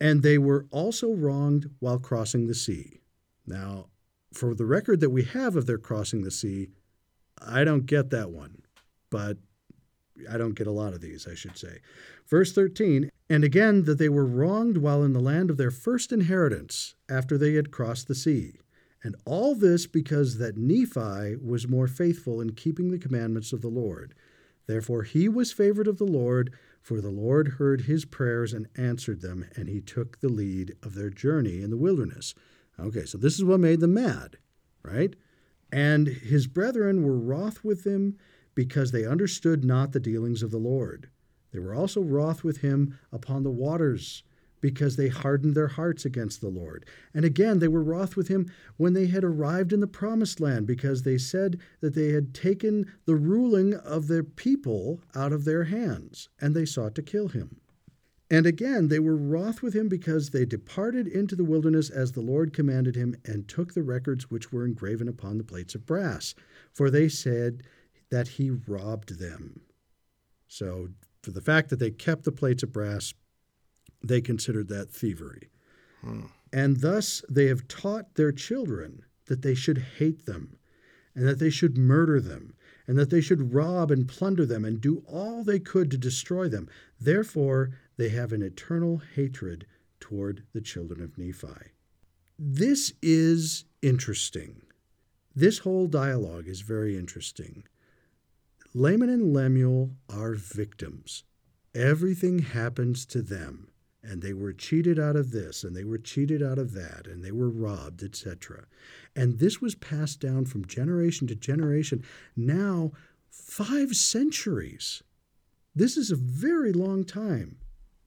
And 0.00 0.22
they 0.22 0.38
were 0.38 0.66
also 0.70 1.12
wronged 1.12 1.70
while 1.78 1.98
crossing 1.98 2.46
the 2.46 2.54
sea. 2.54 3.00
Now, 3.46 3.86
for 4.32 4.54
the 4.54 4.66
record 4.66 5.00
that 5.00 5.10
we 5.10 5.24
have 5.24 5.56
of 5.56 5.66
their 5.66 5.78
crossing 5.78 6.22
the 6.22 6.30
sea, 6.30 6.68
I 7.40 7.64
don't 7.64 7.86
get 7.86 8.10
that 8.10 8.30
one, 8.30 8.62
but 9.10 9.38
I 10.30 10.38
don't 10.38 10.54
get 10.54 10.66
a 10.66 10.72
lot 10.72 10.94
of 10.94 11.00
these, 11.00 11.26
I 11.26 11.34
should 11.34 11.56
say. 11.56 11.78
Verse 12.26 12.52
13, 12.52 13.10
and 13.28 13.44
again 13.44 13.84
that 13.84 13.98
they 13.98 14.08
were 14.08 14.26
wronged 14.26 14.78
while 14.78 15.02
in 15.02 15.12
the 15.12 15.20
land 15.20 15.50
of 15.50 15.56
their 15.56 15.70
first 15.70 16.12
inheritance 16.12 16.94
after 17.08 17.36
they 17.36 17.54
had 17.54 17.70
crossed 17.70 18.08
the 18.08 18.14
sea. 18.14 18.58
And 19.02 19.16
all 19.24 19.54
this 19.54 19.86
because 19.86 20.38
that 20.38 20.56
Nephi 20.56 21.36
was 21.36 21.68
more 21.68 21.88
faithful 21.88 22.40
in 22.40 22.52
keeping 22.52 22.90
the 22.90 22.98
commandments 22.98 23.52
of 23.52 23.60
the 23.60 23.68
Lord. 23.68 24.14
Therefore 24.66 25.02
he 25.02 25.28
was 25.28 25.52
favored 25.52 25.88
of 25.88 25.98
the 25.98 26.04
Lord, 26.04 26.52
for 26.80 27.00
the 27.00 27.10
Lord 27.10 27.54
heard 27.58 27.82
his 27.82 28.04
prayers 28.04 28.52
and 28.52 28.68
answered 28.76 29.20
them, 29.20 29.46
and 29.56 29.68
he 29.68 29.80
took 29.80 30.20
the 30.20 30.28
lead 30.28 30.76
of 30.82 30.94
their 30.94 31.10
journey 31.10 31.62
in 31.62 31.70
the 31.70 31.76
wilderness. 31.76 32.34
Okay, 32.78 33.04
so 33.04 33.18
this 33.18 33.34
is 33.34 33.44
what 33.44 33.60
made 33.60 33.80
them 33.80 33.94
mad, 33.94 34.38
right? 34.82 35.14
And 35.72 36.06
his 36.06 36.46
brethren 36.46 37.02
were 37.02 37.18
wroth 37.18 37.64
with 37.64 37.84
him 37.84 38.18
because 38.54 38.92
they 38.92 39.06
understood 39.06 39.64
not 39.64 39.92
the 39.92 40.00
dealings 40.00 40.42
of 40.42 40.50
the 40.50 40.58
Lord. 40.58 41.08
They 41.52 41.58
were 41.58 41.74
also 41.74 42.00
wroth 42.00 42.42
with 42.42 42.58
him 42.58 42.98
upon 43.12 43.42
the 43.42 43.50
waters 43.50 44.22
because 44.62 44.96
they 44.96 45.08
hardened 45.08 45.54
their 45.54 45.68
hearts 45.68 46.04
against 46.04 46.40
the 46.40 46.48
Lord. 46.48 46.86
And 47.12 47.24
again, 47.24 47.58
they 47.58 47.68
were 47.68 47.82
wroth 47.82 48.16
with 48.16 48.28
him 48.28 48.50
when 48.78 48.94
they 48.94 49.06
had 49.06 49.24
arrived 49.24 49.72
in 49.72 49.80
the 49.80 49.86
promised 49.86 50.40
land 50.40 50.66
because 50.66 51.02
they 51.02 51.18
said 51.18 51.58
that 51.80 51.94
they 51.94 52.10
had 52.10 52.32
taken 52.32 52.90
the 53.04 53.16
ruling 53.16 53.74
of 53.74 54.06
their 54.06 54.22
people 54.22 55.02
out 55.14 55.32
of 55.32 55.44
their 55.44 55.64
hands, 55.64 56.28
and 56.40 56.54
they 56.54 56.64
sought 56.64 56.94
to 56.94 57.02
kill 57.02 57.28
him. 57.28 57.60
And 58.30 58.46
again, 58.46 58.88
they 58.88 59.00
were 59.00 59.16
wroth 59.16 59.60
with 59.60 59.74
him 59.74 59.88
because 59.90 60.30
they 60.30 60.46
departed 60.46 61.06
into 61.06 61.36
the 61.36 61.44
wilderness 61.44 61.90
as 61.90 62.12
the 62.12 62.22
Lord 62.22 62.54
commanded 62.54 62.94
him, 62.96 63.14
and 63.26 63.46
took 63.46 63.74
the 63.74 63.82
records 63.82 64.30
which 64.30 64.50
were 64.50 64.64
engraven 64.64 65.06
upon 65.06 65.36
the 65.36 65.44
plates 65.44 65.74
of 65.74 65.84
brass. 65.84 66.34
For 66.72 66.88
they 66.88 67.10
said 67.10 67.62
that 68.12 68.28
he 68.28 68.50
robbed 68.50 69.18
them. 69.18 69.62
So, 70.46 70.90
for 71.22 71.30
the 71.30 71.40
fact 71.40 71.70
that 71.70 71.78
they 71.78 71.90
kept 71.90 72.24
the 72.24 72.30
plates 72.30 72.62
of 72.62 72.70
brass, 72.70 73.14
they 74.04 74.20
considered 74.20 74.68
that 74.68 74.92
thievery. 74.92 75.48
Hmm. 76.02 76.26
And 76.52 76.82
thus 76.82 77.24
they 77.30 77.46
have 77.46 77.66
taught 77.68 78.16
their 78.16 78.30
children 78.30 79.06
that 79.28 79.40
they 79.40 79.54
should 79.54 79.78
hate 79.96 80.26
them, 80.26 80.58
and 81.14 81.26
that 81.26 81.38
they 81.38 81.48
should 81.48 81.78
murder 81.78 82.20
them, 82.20 82.54
and 82.86 82.98
that 82.98 83.08
they 83.08 83.22
should 83.22 83.54
rob 83.54 83.90
and 83.90 84.06
plunder 84.06 84.44
them, 84.44 84.66
and 84.66 84.78
do 84.78 85.02
all 85.08 85.42
they 85.42 85.58
could 85.58 85.90
to 85.90 85.96
destroy 85.96 86.48
them. 86.48 86.68
Therefore, 87.00 87.70
they 87.96 88.10
have 88.10 88.30
an 88.34 88.42
eternal 88.42 89.00
hatred 89.14 89.64
toward 90.00 90.42
the 90.52 90.60
children 90.60 91.00
of 91.00 91.16
Nephi. 91.16 91.72
This 92.38 92.92
is 93.00 93.64
interesting. 93.80 94.60
This 95.34 95.60
whole 95.60 95.86
dialogue 95.86 96.46
is 96.46 96.60
very 96.60 96.98
interesting. 96.98 97.64
Laman 98.74 99.10
and 99.10 99.34
Lemuel 99.34 99.90
are 100.08 100.34
victims. 100.34 101.24
Everything 101.74 102.40
happens 102.40 103.04
to 103.06 103.20
them, 103.20 103.68
and 104.02 104.22
they 104.22 104.32
were 104.32 104.52
cheated 104.52 104.98
out 104.98 105.16
of 105.16 105.30
this, 105.30 105.62
and 105.62 105.76
they 105.76 105.84
were 105.84 105.98
cheated 105.98 106.42
out 106.42 106.58
of 106.58 106.72
that, 106.72 107.06
and 107.06 107.22
they 107.22 107.32
were 107.32 107.50
robbed, 107.50 108.02
etc. 108.02 108.64
And 109.14 109.38
this 109.38 109.60
was 109.60 109.74
passed 109.74 110.20
down 110.20 110.46
from 110.46 110.66
generation 110.66 111.26
to 111.28 111.34
generation, 111.34 112.02
now 112.34 112.92
five 113.30 113.94
centuries. 113.94 115.02
This 115.74 115.96
is 115.96 116.10
a 116.10 116.16
very 116.16 116.72
long 116.72 117.04
time 117.04 117.58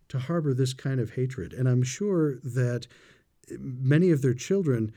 to 0.09 0.20
harbor 0.20 0.53
this 0.53 0.74
kind 0.74 0.99
of 0.99 1.11
hatred. 1.11 1.53
And 1.53 1.68
I'm 1.68 1.84
sure 1.84 2.36
that 2.43 2.88
many 3.59 4.11
of 4.11 4.22
their 4.22 4.34
children 4.34 4.93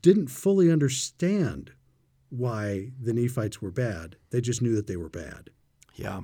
didn't 0.00 0.28
fully 0.28 0.70
understand 0.70 1.72
why 2.30 2.92
the 3.00 3.12
Nephites 3.12 3.60
were 3.60 3.70
bad. 3.70 4.16
They 4.30 4.40
just 4.40 4.62
knew 4.62 4.74
that 4.76 4.86
they 4.86 4.96
were 4.96 5.08
bad. 5.08 5.50
Yeah. 5.96 6.22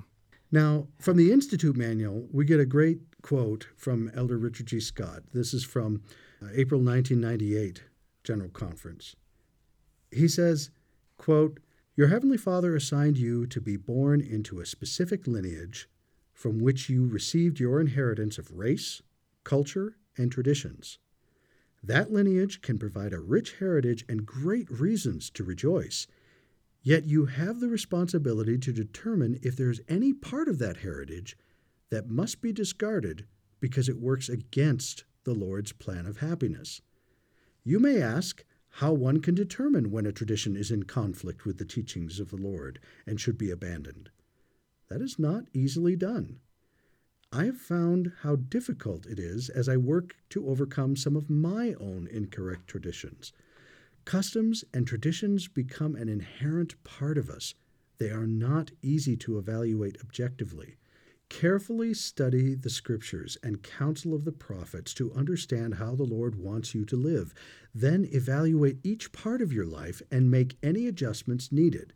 Now, 0.50 0.86
from 0.98 1.16
the 1.16 1.32
Institute 1.32 1.76
manual, 1.76 2.28
we 2.32 2.44
get 2.44 2.61
a 2.61 2.66
great 2.66 3.00
quote 3.22 3.66
from 3.76 4.11
Elder 4.14 4.38
Richard 4.38 4.66
G. 4.66 4.80
Scott. 4.80 5.22
This 5.34 5.52
is 5.52 5.64
from 5.64 6.02
uh, 6.40 6.46
April 6.54 6.80
1998 6.80 7.82
General 8.22 8.50
Conference. 8.50 9.16
He 10.11 10.28
says, 10.28 10.70
quote, 11.18 11.59
Your 11.96 12.09
Heavenly 12.09 12.36
Father 12.36 12.76
assigned 12.76 13.18
you 13.18 13.46
to 13.48 13.61
be 13.61 13.76
born 13.76 14.20
into 14.20 14.61
a 14.61 14.66
specific 14.66 15.26
lineage 15.26 15.88
from 16.32 16.61
which 16.61 16.88
you 16.88 17.07
received 17.07 17.59
your 17.59 17.80
inheritance 17.80 18.38
of 18.38 18.52
race, 18.52 19.02
culture, 19.42 19.96
and 20.16 20.30
traditions. 20.30 20.98
That 21.82 22.12
lineage 22.12 22.62
can 22.62 22.78
provide 22.78 23.12
a 23.12 23.20
rich 23.20 23.54
heritage 23.58 24.04
and 24.08 24.26
great 24.26 24.70
reasons 24.70 25.30
to 25.30 25.44
rejoice. 25.44 26.06
Yet 26.82 27.04
you 27.04 27.26
have 27.26 27.60
the 27.60 27.68
responsibility 27.68 28.58
to 28.58 28.72
determine 28.72 29.38
if 29.42 29.56
there 29.56 29.70
is 29.70 29.82
any 29.88 30.12
part 30.12 30.48
of 30.48 30.58
that 30.58 30.78
heritage 30.78 31.36
that 31.90 32.08
must 32.08 32.40
be 32.40 32.52
discarded 32.52 33.26
because 33.60 33.88
it 33.88 34.00
works 34.00 34.28
against 34.28 35.04
the 35.24 35.34
Lord's 35.34 35.72
plan 35.72 36.06
of 36.06 36.18
happiness. 36.18 36.80
You 37.64 37.80
may 37.80 38.00
ask 38.00 38.44
how 38.68 38.92
one 38.92 39.20
can 39.20 39.34
determine 39.34 39.90
when 39.90 40.06
a 40.06 40.12
tradition 40.12 40.54
is 40.54 40.70
in 40.70 40.84
conflict 40.84 41.44
with 41.44 41.58
the 41.58 41.64
teachings 41.64 42.20
of 42.20 42.30
the 42.30 42.36
Lord 42.36 42.78
and 43.06 43.20
should 43.20 43.38
be 43.38 43.50
abandoned. 43.50 44.10
That 44.88 45.00
is 45.00 45.18
not 45.18 45.44
easily 45.52 45.96
done. 45.96 46.40
I 47.37 47.45
have 47.45 47.59
found 47.59 48.12
how 48.22 48.37
difficult 48.37 49.05
it 49.05 49.18
is 49.18 49.51
as 49.51 49.68
I 49.68 49.76
work 49.76 50.16
to 50.30 50.49
overcome 50.49 50.97
some 50.97 51.16
of 51.16 51.28
my 51.28 51.74
own 51.74 52.09
incorrect 52.11 52.66
traditions. 52.66 53.34
Customs 54.07 54.64
and 54.72 54.87
traditions 54.87 55.47
become 55.47 55.97
an 55.97 56.09
inherent 56.09 56.82
part 56.82 57.18
of 57.18 57.28
us. 57.28 57.53
They 57.99 58.09
are 58.09 58.26
not 58.26 58.70
easy 58.80 59.18
to 59.18 59.37
evaluate 59.37 59.99
objectively. 60.01 60.78
Carefully 61.28 61.93
study 61.93 62.55
the 62.55 62.70
scriptures 62.70 63.37
and 63.43 63.62
counsel 63.62 64.14
of 64.14 64.24
the 64.24 64.32
prophets 64.32 64.95
to 64.95 65.12
understand 65.12 65.74
how 65.74 65.95
the 65.95 66.05
Lord 66.05 66.37
wants 66.37 66.74
you 66.74 66.87
to 66.87 66.97
live. 66.97 67.34
Then 67.74 68.09
evaluate 68.12 68.78
each 68.82 69.12
part 69.12 69.43
of 69.43 69.53
your 69.53 69.66
life 69.66 70.01
and 70.11 70.30
make 70.30 70.57
any 70.62 70.87
adjustments 70.87 71.53
needed. 71.53 71.93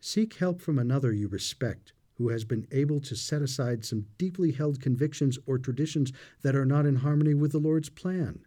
Seek 0.00 0.34
help 0.34 0.60
from 0.60 0.78
another 0.78 1.12
you 1.12 1.26
respect 1.26 1.94
who 2.14 2.28
has 2.28 2.44
been 2.44 2.66
able 2.70 3.00
to 3.00 3.16
set 3.16 3.42
aside 3.42 3.84
some 3.84 4.06
deeply 4.18 4.52
held 4.52 4.80
convictions 4.80 5.38
or 5.46 5.58
traditions 5.58 6.12
that 6.42 6.54
are 6.54 6.64
not 6.64 6.86
in 6.86 6.96
harmony 6.96 7.34
with 7.34 7.52
the 7.52 7.58
Lord's 7.58 7.88
plan? 7.88 8.40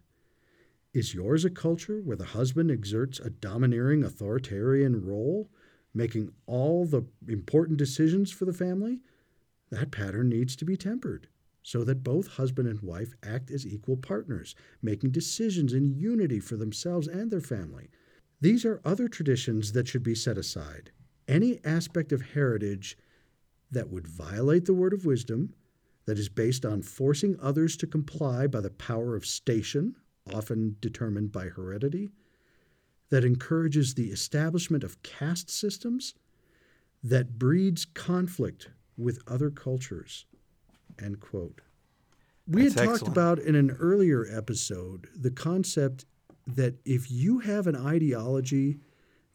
Is 0.94 1.14
yours 1.14 1.44
a 1.44 1.50
culture 1.50 2.00
where 2.00 2.16
the 2.16 2.24
husband 2.24 2.70
exerts 2.70 3.20
a 3.20 3.30
domineering 3.30 4.02
authoritarian 4.02 5.04
role, 5.04 5.50
making 5.92 6.32
all 6.46 6.86
the 6.86 7.04
important 7.28 7.78
decisions 7.78 8.30
for 8.30 8.44
the 8.44 8.52
family? 8.52 9.00
That 9.70 9.90
pattern 9.90 10.28
needs 10.28 10.56
to 10.56 10.64
be 10.64 10.76
tempered 10.76 11.28
so 11.62 11.84
that 11.84 12.02
both 12.02 12.28
husband 12.28 12.66
and 12.66 12.80
wife 12.80 13.12
act 13.22 13.50
as 13.50 13.66
equal 13.66 13.98
partners, 13.98 14.54
making 14.80 15.10
decisions 15.10 15.74
in 15.74 15.94
unity 15.94 16.40
for 16.40 16.56
themselves 16.56 17.06
and 17.06 17.30
their 17.30 17.42
family. 17.42 17.90
These 18.40 18.64
are 18.64 18.80
other 18.86 19.06
traditions 19.06 19.72
that 19.72 19.86
should 19.86 20.02
be 20.02 20.14
set 20.14 20.38
aside. 20.38 20.92
Any 21.26 21.60
aspect 21.66 22.10
of 22.10 22.22
heritage 22.22 22.96
that 23.70 23.90
would 23.90 24.06
violate 24.06 24.64
the 24.64 24.74
word 24.74 24.92
of 24.92 25.04
wisdom, 25.04 25.54
that 26.06 26.18
is 26.18 26.28
based 26.28 26.64
on 26.64 26.82
forcing 26.82 27.36
others 27.40 27.76
to 27.76 27.86
comply 27.86 28.46
by 28.46 28.60
the 28.60 28.70
power 28.70 29.14
of 29.14 29.26
station, 29.26 29.94
often 30.32 30.76
determined 30.80 31.32
by 31.32 31.46
heredity, 31.46 32.10
that 33.10 33.24
encourages 33.24 33.94
the 33.94 34.10
establishment 34.10 34.84
of 34.84 35.02
caste 35.02 35.50
systems, 35.50 36.14
that 37.02 37.38
breeds 37.38 37.84
conflict 37.84 38.70
with 38.96 39.22
other 39.26 39.50
cultures. 39.50 40.26
End 41.00 41.20
quote. 41.20 41.60
We 42.46 42.62
That's 42.62 42.74
had 42.74 42.84
talked 42.84 42.94
excellent. 42.94 43.14
about 43.14 43.38
in 43.38 43.54
an 43.54 43.76
earlier 43.78 44.26
episode 44.30 45.08
the 45.14 45.30
concept 45.30 46.06
that 46.46 46.74
if 46.84 47.10
you 47.10 47.40
have 47.40 47.66
an 47.66 47.76
ideology 47.76 48.78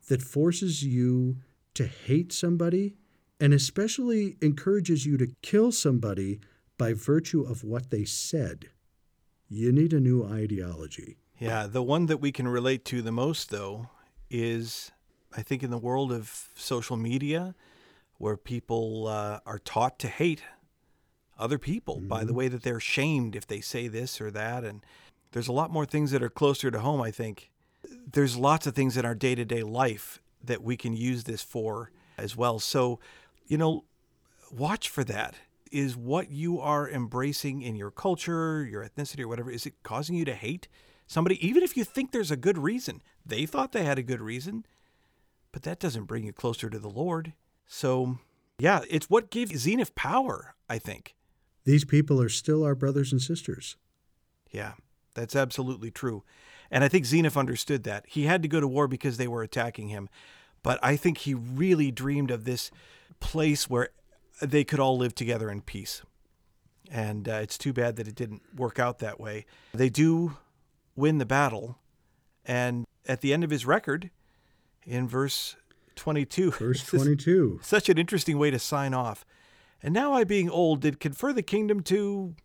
that 0.09 0.21
forces 0.21 0.83
you 0.83 1.37
to 1.75 1.85
hate 1.85 2.33
somebody 2.33 2.95
and 3.43 3.53
especially 3.53 4.37
encourages 4.41 5.05
you 5.05 5.17
to 5.17 5.27
kill 5.41 5.69
somebody 5.69 6.39
by 6.77 6.93
virtue 6.93 7.41
of 7.41 7.61
what 7.61 7.89
they 7.89 8.05
said. 8.05 8.69
You 9.49 9.73
need 9.73 9.91
a 9.91 9.99
new 9.99 10.23
ideology. 10.23 11.17
Yeah, 11.39 11.67
the 11.67 11.83
one 11.83 12.05
that 12.05 12.21
we 12.21 12.31
can 12.31 12.47
relate 12.47 12.85
to 12.85 13.01
the 13.01 13.11
most, 13.11 13.49
though, 13.49 13.89
is 14.29 14.93
I 15.35 15.41
think 15.41 15.61
in 15.61 15.71
the 15.71 15.77
world 15.77 16.09
of 16.13 16.51
social 16.55 16.95
media, 16.95 17.53
where 18.17 18.37
people 18.37 19.07
uh, 19.07 19.41
are 19.45 19.59
taught 19.59 19.99
to 19.99 20.07
hate 20.07 20.43
other 21.37 21.57
people 21.57 21.97
mm-hmm. 21.97 22.07
by 22.07 22.23
the 22.23 22.33
way 22.33 22.47
that 22.47 22.63
they're 22.63 22.79
shamed 22.79 23.35
if 23.35 23.45
they 23.45 23.59
say 23.59 23.89
this 23.89 24.21
or 24.21 24.31
that. 24.31 24.63
And 24.63 24.85
there's 25.33 25.49
a 25.49 25.53
lot 25.53 25.69
more 25.69 25.85
things 25.85 26.11
that 26.11 26.23
are 26.23 26.29
closer 26.29 26.71
to 26.71 26.79
home, 26.79 27.01
I 27.01 27.11
think. 27.11 27.51
There's 28.09 28.37
lots 28.37 28.67
of 28.67 28.73
things 28.73 28.95
in 28.95 29.03
our 29.03 29.15
day 29.15 29.35
to 29.35 29.43
day 29.43 29.63
life 29.63 30.21
that 30.41 30.63
we 30.63 30.77
can 30.77 30.93
use 30.95 31.25
this 31.25 31.41
for 31.43 31.91
as 32.17 32.37
well. 32.37 32.59
So, 32.59 32.99
you 33.45 33.57
know, 33.57 33.85
watch 34.51 34.89
for 34.89 35.03
that. 35.03 35.35
Is 35.71 35.97
what 35.97 36.29
you 36.29 36.59
are 36.59 36.87
embracing 36.87 37.63
in 37.63 37.75
your 37.75 37.89
culture, 37.89 38.63
your 38.63 38.87
ethnicity, 38.87 39.21
or 39.21 39.27
whatever, 39.27 39.49
is 39.49 39.65
it 39.65 39.73
causing 39.81 40.15
you 40.15 40.23
to 40.25 40.35
hate 40.35 40.67
somebody? 41.07 41.43
Even 41.45 41.63
if 41.63 41.75
you 41.75 41.83
think 41.83 42.11
there's 42.11 42.29
a 42.29 42.37
good 42.37 42.59
reason, 42.59 43.01
they 43.25 43.47
thought 43.47 43.71
they 43.71 43.83
had 43.83 43.97
a 43.97 44.03
good 44.03 44.21
reason, 44.21 44.67
but 45.51 45.63
that 45.63 45.79
doesn't 45.79 46.05
bring 46.05 46.25
you 46.25 46.31
closer 46.31 46.69
to 46.69 46.77
the 46.77 46.91
Lord. 46.91 47.33
So, 47.65 48.19
yeah, 48.59 48.81
it's 48.87 49.09
what 49.09 49.31
gave 49.31 49.49
Zeniff 49.49 49.95
power, 49.95 50.53
I 50.69 50.77
think. 50.77 51.15
These 51.65 51.85
people 51.85 52.21
are 52.21 52.29
still 52.29 52.63
our 52.63 52.75
brothers 52.75 53.11
and 53.11 53.21
sisters. 53.21 53.75
Yeah, 54.51 54.73
that's 55.15 55.35
absolutely 55.35 55.89
true. 55.89 56.23
And 56.69 56.83
I 56.83 56.87
think 56.87 57.05
Zeniff 57.05 57.35
understood 57.35 57.83
that. 57.83 58.05
He 58.07 58.25
had 58.25 58.43
to 58.43 58.47
go 58.47 58.59
to 58.59 58.67
war 58.67 58.87
because 58.87 59.17
they 59.17 59.27
were 59.27 59.41
attacking 59.41 59.87
him. 59.87 60.07
But 60.61 60.79
I 60.83 60.95
think 60.95 61.19
he 61.19 61.33
really 61.33 61.91
dreamed 61.91 62.31
of 62.31 62.45
this 62.45 62.71
place 63.23 63.69
where 63.69 63.89
they 64.41 64.63
could 64.63 64.79
all 64.79 64.97
live 64.97 65.15
together 65.15 65.49
in 65.49 65.61
peace. 65.61 66.01
And 66.91 67.27
uh, 67.27 67.39
it's 67.41 67.57
too 67.57 67.73
bad 67.73 67.95
that 67.95 68.07
it 68.07 68.15
didn't 68.15 68.41
work 68.55 68.77
out 68.77 68.99
that 68.99 69.19
way. 69.19 69.45
They 69.73 69.89
do 69.89 70.37
win 70.95 71.17
the 71.17 71.25
battle. 71.25 71.79
And 72.45 72.85
at 73.07 73.21
the 73.21 73.33
end 73.33 73.43
of 73.43 73.49
his 73.49 73.65
record, 73.65 74.11
in 74.85 75.07
verse 75.07 75.55
22, 75.95 76.51
verse 76.51 76.85
22, 76.87 77.61
such 77.63 77.87
an 77.89 77.97
interesting 77.97 78.37
way 78.37 78.51
to 78.51 78.59
sign 78.59 78.93
off. 78.93 79.25
And 79.81 79.93
now 79.93 80.13
I, 80.13 80.23
being 80.25 80.49
old, 80.49 80.81
did 80.81 80.99
confer 80.99 81.33
the 81.33 81.41
kingdom 81.41 81.81
to 81.83 82.35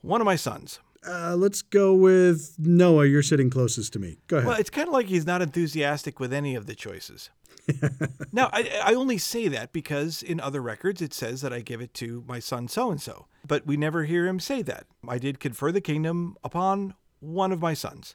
one 0.00 0.20
of 0.20 0.24
my 0.24 0.36
sons. 0.36 0.80
Uh, 1.06 1.36
let's 1.36 1.62
go 1.62 1.94
with 1.94 2.56
Noah. 2.58 3.06
You're 3.06 3.22
sitting 3.22 3.50
closest 3.50 3.92
to 3.92 3.98
me. 3.98 4.18
Go 4.26 4.38
ahead. 4.38 4.48
Well, 4.48 4.58
it's 4.58 4.70
kind 4.70 4.88
of 4.88 4.94
like 4.94 5.06
he's 5.06 5.26
not 5.26 5.42
enthusiastic 5.42 6.18
with 6.18 6.32
any 6.32 6.54
of 6.54 6.66
the 6.66 6.74
choices. 6.74 7.30
now, 8.32 8.48
I, 8.52 8.80
I 8.84 8.94
only 8.94 9.18
say 9.18 9.48
that 9.48 9.72
because 9.72 10.22
in 10.22 10.40
other 10.40 10.60
records 10.60 11.02
it 11.02 11.12
says 11.12 11.40
that 11.42 11.52
I 11.52 11.60
give 11.60 11.80
it 11.80 11.94
to 11.94 12.24
my 12.26 12.38
son 12.38 12.68
so 12.68 12.90
and 12.90 13.00
so, 13.00 13.26
but 13.46 13.66
we 13.66 13.76
never 13.76 14.04
hear 14.04 14.26
him 14.26 14.40
say 14.40 14.62
that. 14.62 14.86
I 15.06 15.18
did 15.18 15.40
confer 15.40 15.72
the 15.72 15.80
kingdom 15.80 16.36
upon 16.42 16.94
one 17.20 17.52
of 17.52 17.60
my 17.60 17.74
sons. 17.74 18.14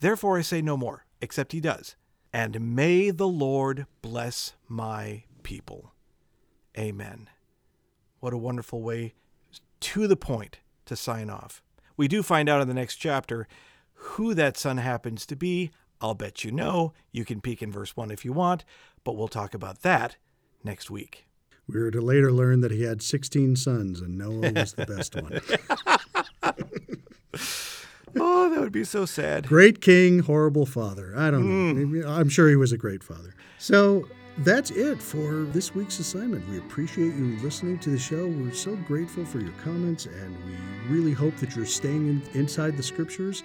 Therefore, 0.00 0.38
I 0.38 0.42
say 0.42 0.62
no 0.62 0.76
more, 0.76 1.06
except 1.20 1.52
he 1.52 1.60
does. 1.60 1.96
And 2.32 2.74
may 2.74 3.10
the 3.10 3.28
Lord 3.28 3.86
bless 4.02 4.54
my 4.68 5.24
people. 5.42 5.92
Amen. 6.78 7.28
What 8.20 8.32
a 8.32 8.38
wonderful 8.38 8.82
way 8.82 9.14
to 9.80 10.06
the 10.06 10.16
point 10.16 10.58
to 10.86 10.94
sign 10.94 11.30
off. 11.30 11.62
We 11.96 12.08
do 12.08 12.22
find 12.22 12.48
out 12.48 12.62
in 12.62 12.68
the 12.68 12.74
next 12.74 12.96
chapter 12.96 13.48
who 13.94 14.34
that 14.34 14.56
son 14.56 14.78
happens 14.78 15.26
to 15.26 15.36
be. 15.36 15.70
I'll 16.00 16.14
bet 16.14 16.44
you 16.44 16.50
know. 16.50 16.92
You 17.12 17.24
can 17.24 17.40
peek 17.40 17.62
in 17.62 17.70
verse 17.72 17.96
1 17.96 18.10
if 18.10 18.24
you 18.24 18.32
want, 18.32 18.64
but 19.04 19.16
we'll 19.16 19.28
talk 19.28 19.54
about 19.54 19.82
that 19.82 20.16
next 20.64 20.90
week. 20.90 21.26
We 21.66 21.80
were 21.80 21.90
to 21.90 22.00
later 22.00 22.32
learn 22.32 22.60
that 22.60 22.70
he 22.70 22.82
had 22.82 23.02
16 23.02 23.56
sons 23.56 24.00
and 24.00 24.18
Noah 24.18 24.52
was 24.52 24.72
the 24.72 24.86
best 24.86 25.14
one. 25.14 25.40
oh, 28.16 28.50
that 28.50 28.60
would 28.60 28.72
be 28.72 28.84
so 28.84 29.04
sad. 29.04 29.46
Great 29.46 29.80
king, 29.80 30.20
horrible 30.20 30.66
father. 30.66 31.14
I 31.16 31.30
don't 31.30 31.44
mm. 31.44 32.02
know. 32.02 32.08
I'm 32.08 32.28
sure 32.28 32.48
he 32.48 32.56
was 32.56 32.72
a 32.72 32.78
great 32.78 33.04
father. 33.04 33.34
So 33.58 34.08
that's 34.38 34.70
it 34.70 35.02
for 35.02 35.44
this 35.44 35.74
week's 35.74 35.98
assignment. 35.98 36.48
We 36.48 36.58
appreciate 36.58 37.14
you 37.14 37.38
listening 37.42 37.78
to 37.80 37.90
the 37.90 37.98
show. 37.98 38.26
We're 38.26 38.52
so 38.52 38.74
grateful 38.74 39.24
for 39.24 39.38
your 39.38 39.52
comments, 39.62 40.06
and 40.06 40.36
we 40.44 40.94
really 40.94 41.12
hope 41.12 41.36
that 41.36 41.54
you're 41.54 41.66
staying 41.66 42.08
in, 42.08 42.22
inside 42.40 42.76
the 42.76 42.82
scriptures 42.82 43.44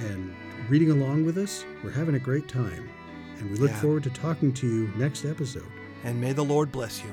and 0.00 0.34
reading 0.68 0.90
along 0.90 1.24
with 1.24 1.38
us. 1.38 1.64
We're 1.82 1.90
having 1.90 2.14
a 2.14 2.18
great 2.18 2.46
time, 2.46 2.88
and 3.38 3.50
we 3.50 3.56
look 3.56 3.70
yeah. 3.70 3.80
forward 3.80 4.02
to 4.02 4.10
talking 4.10 4.52
to 4.54 4.66
you 4.66 4.92
next 4.96 5.24
episode. 5.24 5.66
And 6.04 6.20
may 6.20 6.32
the 6.32 6.44
Lord 6.44 6.70
bless 6.70 7.02
you. 7.02 7.12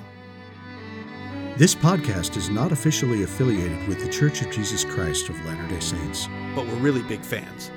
This 1.58 1.74
podcast 1.74 2.36
is 2.36 2.50
not 2.50 2.74
officially 2.74 3.24
affiliated 3.24 3.88
with 3.88 4.00
the 4.00 4.10
Church 4.10 4.42
of 4.42 4.52
Jesus 4.52 4.84
Christ 4.84 5.30
of 5.30 5.46
Latter 5.46 5.68
day 5.70 5.80
Saints, 5.80 6.28
but 6.54 6.66
we're 6.68 6.76
really 6.76 7.02
big 7.04 7.22
fans. 7.22 7.72